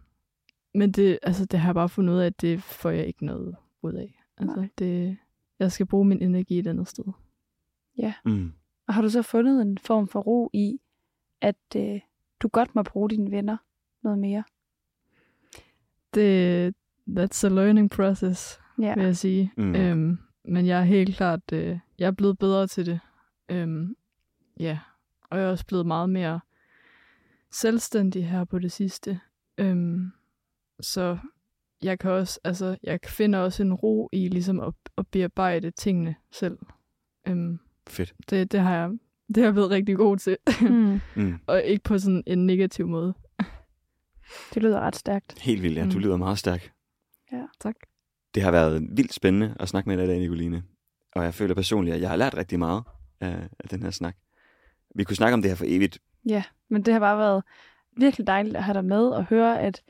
men 0.74 0.92
det, 0.92 1.18
altså, 1.22 1.44
det 1.44 1.60
har 1.60 1.68
jeg 1.68 1.74
bare 1.74 1.88
fundet 1.88 2.14
ud 2.14 2.18
af, 2.18 2.26
at 2.26 2.40
det 2.40 2.62
får 2.62 2.90
jeg 2.90 3.06
ikke 3.06 3.26
noget 3.26 3.56
ud 3.82 3.92
af. 3.92 4.22
Altså, 4.38 4.56
Nej. 4.56 4.68
det, 4.78 5.16
jeg 5.58 5.72
skal 5.72 5.86
bruge 5.86 6.04
min 6.04 6.22
energi 6.22 6.58
et 6.58 6.66
andet 6.66 6.88
sted. 6.88 7.04
Mm. 8.24 8.52
Og 8.88 8.94
har 8.94 9.02
du 9.02 9.10
så 9.10 9.22
fundet 9.22 9.62
en 9.62 9.78
form 9.78 10.08
for 10.08 10.20
ro 10.20 10.50
i, 10.52 10.80
at 11.40 11.56
øh, 11.76 12.00
du 12.40 12.48
godt 12.48 12.74
må 12.74 12.82
bruge 12.82 13.10
dine 13.10 13.30
venner 13.30 13.56
noget 14.02 14.18
mere? 14.18 14.44
Det, 16.14 16.74
that's 17.10 17.46
a 17.46 17.48
learning 17.48 17.90
process, 17.90 18.60
Ja. 18.78 18.94
vil 18.94 19.04
jeg 19.04 19.16
sige. 19.16 19.52
Mm. 19.56 19.74
Øhm, 19.74 20.18
men 20.44 20.66
jeg 20.66 20.80
er 20.80 20.84
helt 20.84 21.16
klart, 21.16 21.52
øh, 21.52 21.78
jeg 21.98 22.06
er 22.06 22.10
blevet 22.12 22.38
bedre 22.38 22.66
til 22.66 22.86
det. 22.86 23.00
Øhm, 23.48 23.96
ja, 24.60 24.78
og 25.30 25.38
jeg 25.38 25.46
er 25.46 25.50
også 25.50 25.66
blevet 25.66 25.86
meget 25.86 26.10
mere 26.10 26.40
selvstændig 27.50 28.28
her 28.28 28.44
på 28.44 28.58
det 28.58 28.72
sidste. 28.72 29.20
Øhm, 29.58 30.12
så 30.80 31.18
jeg 31.86 31.98
kan 31.98 32.10
også, 32.10 32.40
altså, 32.44 32.76
jeg 32.82 32.98
finder 33.06 33.38
også 33.38 33.62
en 33.62 33.74
ro 33.74 34.08
i 34.12 34.28
ligesom 34.28 34.60
at, 34.60 34.72
at 34.98 35.06
bearbejde 35.06 35.70
tingene 35.70 36.14
selv. 36.32 36.58
Øhm, 37.28 37.58
Fedt. 37.88 38.14
det, 38.30 38.52
det 38.52 38.60
har 38.60 38.74
jeg, 38.76 38.90
det 39.28 39.36
har 39.36 39.44
jeg 39.44 39.52
blevet 39.52 39.70
rigtig 39.70 39.96
god 39.96 40.16
til. 40.16 40.36
Mm. 40.60 41.00
Mm. 41.16 41.38
og 41.46 41.62
ikke 41.62 41.84
på 41.84 41.98
sådan 41.98 42.22
en 42.26 42.46
negativ 42.46 42.88
måde. 42.88 43.14
Det 44.54 44.62
lyder 44.62 44.80
ret 44.80 44.96
stærkt. 44.96 45.40
Helt 45.42 45.62
vildt, 45.62 45.76
ja. 45.78 45.84
Du 45.84 45.90
Mm. 45.94 45.98
lyder 45.98 46.16
meget 46.16 46.38
stærk. 46.38 46.72
Tak. 47.60 47.74
Det 48.34 48.42
har 48.42 48.50
været 48.50 48.82
vildt 48.90 49.12
spændende 49.14 49.56
at 49.60 49.68
snakke 49.68 49.88
med 49.88 49.96
dig 49.96 50.04
i 50.04 50.08
dag, 50.08 50.18
Nicoline. 50.18 50.62
Og 51.16 51.24
jeg 51.24 51.34
føler 51.34 51.54
personligt, 51.54 51.94
at 51.94 52.00
jeg 52.00 52.08
har 52.08 52.16
lært 52.16 52.36
rigtig 52.36 52.58
meget 52.58 52.82
af, 53.20 53.48
af 53.60 53.68
den 53.68 53.82
her 53.82 53.90
snak. 53.90 54.16
Vi 54.94 55.04
kunne 55.04 55.16
snakke 55.16 55.34
om 55.34 55.42
det 55.42 55.50
her 55.50 55.56
for 55.56 55.64
evigt. 55.68 55.98
Ja, 56.28 56.42
men 56.68 56.82
det 56.82 56.92
har 56.92 57.00
bare 57.00 57.18
været 57.18 57.42
virkelig 57.96 58.26
dejligt 58.26 58.56
at 58.56 58.64
have 58.64 58.74
dig 58.74 58.84
med 58.84 59.08
og 59.08 59.24
høre, 59.24 59.60
at 59.60 59.82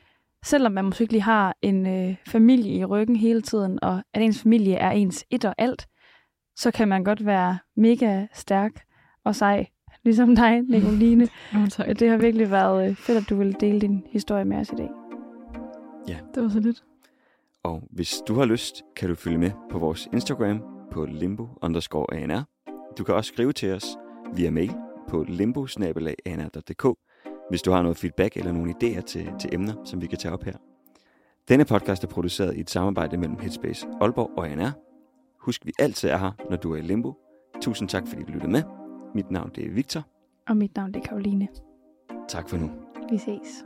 selvom 0.45 0.71
man 0.71 0.85
måske 0.85 1.01
ikke 1.01 1.13
lige 1.13 1.21
har 1.21 1.55
en 1.61 1.87
øh, 1.87 2.15
familie 2.27 2.73
i 2.73 2.85
ryggen 2.85 3.15
hele 3.15 3.41
tiden, 3.41 3.79
og 3.81 4.03
at 4.13 4.21
ens 4.21 4.41
familie 4.41 4.75
er 4.75 4.91
ens 4.91 5.25
et 5.29 5.45
og 5.45 5.55
alt, 5.57 5.87
så 6.55 6.71
kan 6.71 6.87
man 6.87 7.03
godt 7.03 7.25
være 7.25 7.57
mega 7.75 8.27
stærk 8.33 8.71
og 9.25 9.35
sej, 9.35 9.67
ligesom 10.05 10.35
dig, 10.35 10.61
Nicoline. 10.61 11.27
Oh, 11.55 11.67
tak. 11.67 11.99
det 11.99 12.09
har 12.09 12.17
virkelig 12.17 12.51
været 12.51 12.89
øh, 12.89 12.95
fedt, 12.95 13.17
at 13.17 13.29
du 13.29 13.35
ville 13.35 13.53
dele 13.53 13.81
din 13.81 14.03
historie 14.11 14.45
med 14.45 14.57
os 14.57 14.69
i 14.69 14.75
dag. 14.75 14.89
Det 16.35 16.43
var 16.43 16.49
så 16.49 16.59
lidt. 16.59 16.83
Og 17.63 17.83
hvis 17.91 18.21
du 18.27 18.35
har 18.35 18.45
lyst, 18.45 18.83
kan 18.95 19.09
du 19.09 19.15
følge 19.15 19.37
med 19.37 19.51
på 19.71 19.79
vores 19.79 20.09
Instagram 20.13 20.61
på 20.91 21.05
limbo. 21.05 21.47
Du 22.97 23.03
kan 23.03 23.15
også 23.15 23.27
skrive 23.33 23.53
til 23.53 23.73
os 23.73 23.85
via 24.35 24.51
mail 24.51 24.71
på 25.09 25.25
limbo 25.27 25.67
hvis 27.49 27.61
du 27.61 27.71
har 27.71 27.81
noget 27.81 27.97
feedback 27.97 28.37
eller 28.37 28.51
nogle 28.51 28.73
idéer 28.83 29.01
til, 29.01 29.29
til 29.39 29.49
emner, 29.53 29.73
som 29.83 30.01
vi 30.01 30.07
kan 30.07 30.17
tage 30.17 30.33
op 30.33 30.43
her. 30.43 30.53
Denne 31.49 31.65
podcast 31.65 32.03
er 32.03 32.07
produceret 32.07 32.55
i 32.55 32.59
et 32.59 32.69
samarbejde 32.69 33.17
mellem 33.17 33.39
Headspace 33.39 33.87
Aalborg 34.01 34.31
og 34.37 34.49
ANR. 34.49 34.71
Husk, 35.39 35.65
vi 35.65 35.71
altid 35.79 36.09
er 36.09 36.17
her, 36.17 36.31
når 36.49 36.57
du 36.57 36.73
er 36.73 36.77
i 36.77 36.81
limbo. 36.81 37.13
Tusind 37.61 37.89
tak, 37.89 38.07
fordi 38.07 38.23
du 38.23 38.31
lyttede 38.31 38.51
med. 38.51 38.63
Mit 39.15 39.31
navn 39.31 39.51
det 39.55 39.65
er 39.65 39.71
Victor. 39.71 40.03
Og 40.47 40.57
mit 40.57 40.75
navn 40.75 40.93
det 40.93 41.03
er 41.03 41.07
Karoline. 41.07 41.47
Tak 42.27 42.49
for 42.49 42.57
nu. 42.57 42.69
Vi 43.09 43.17
ses. 43.17 43.63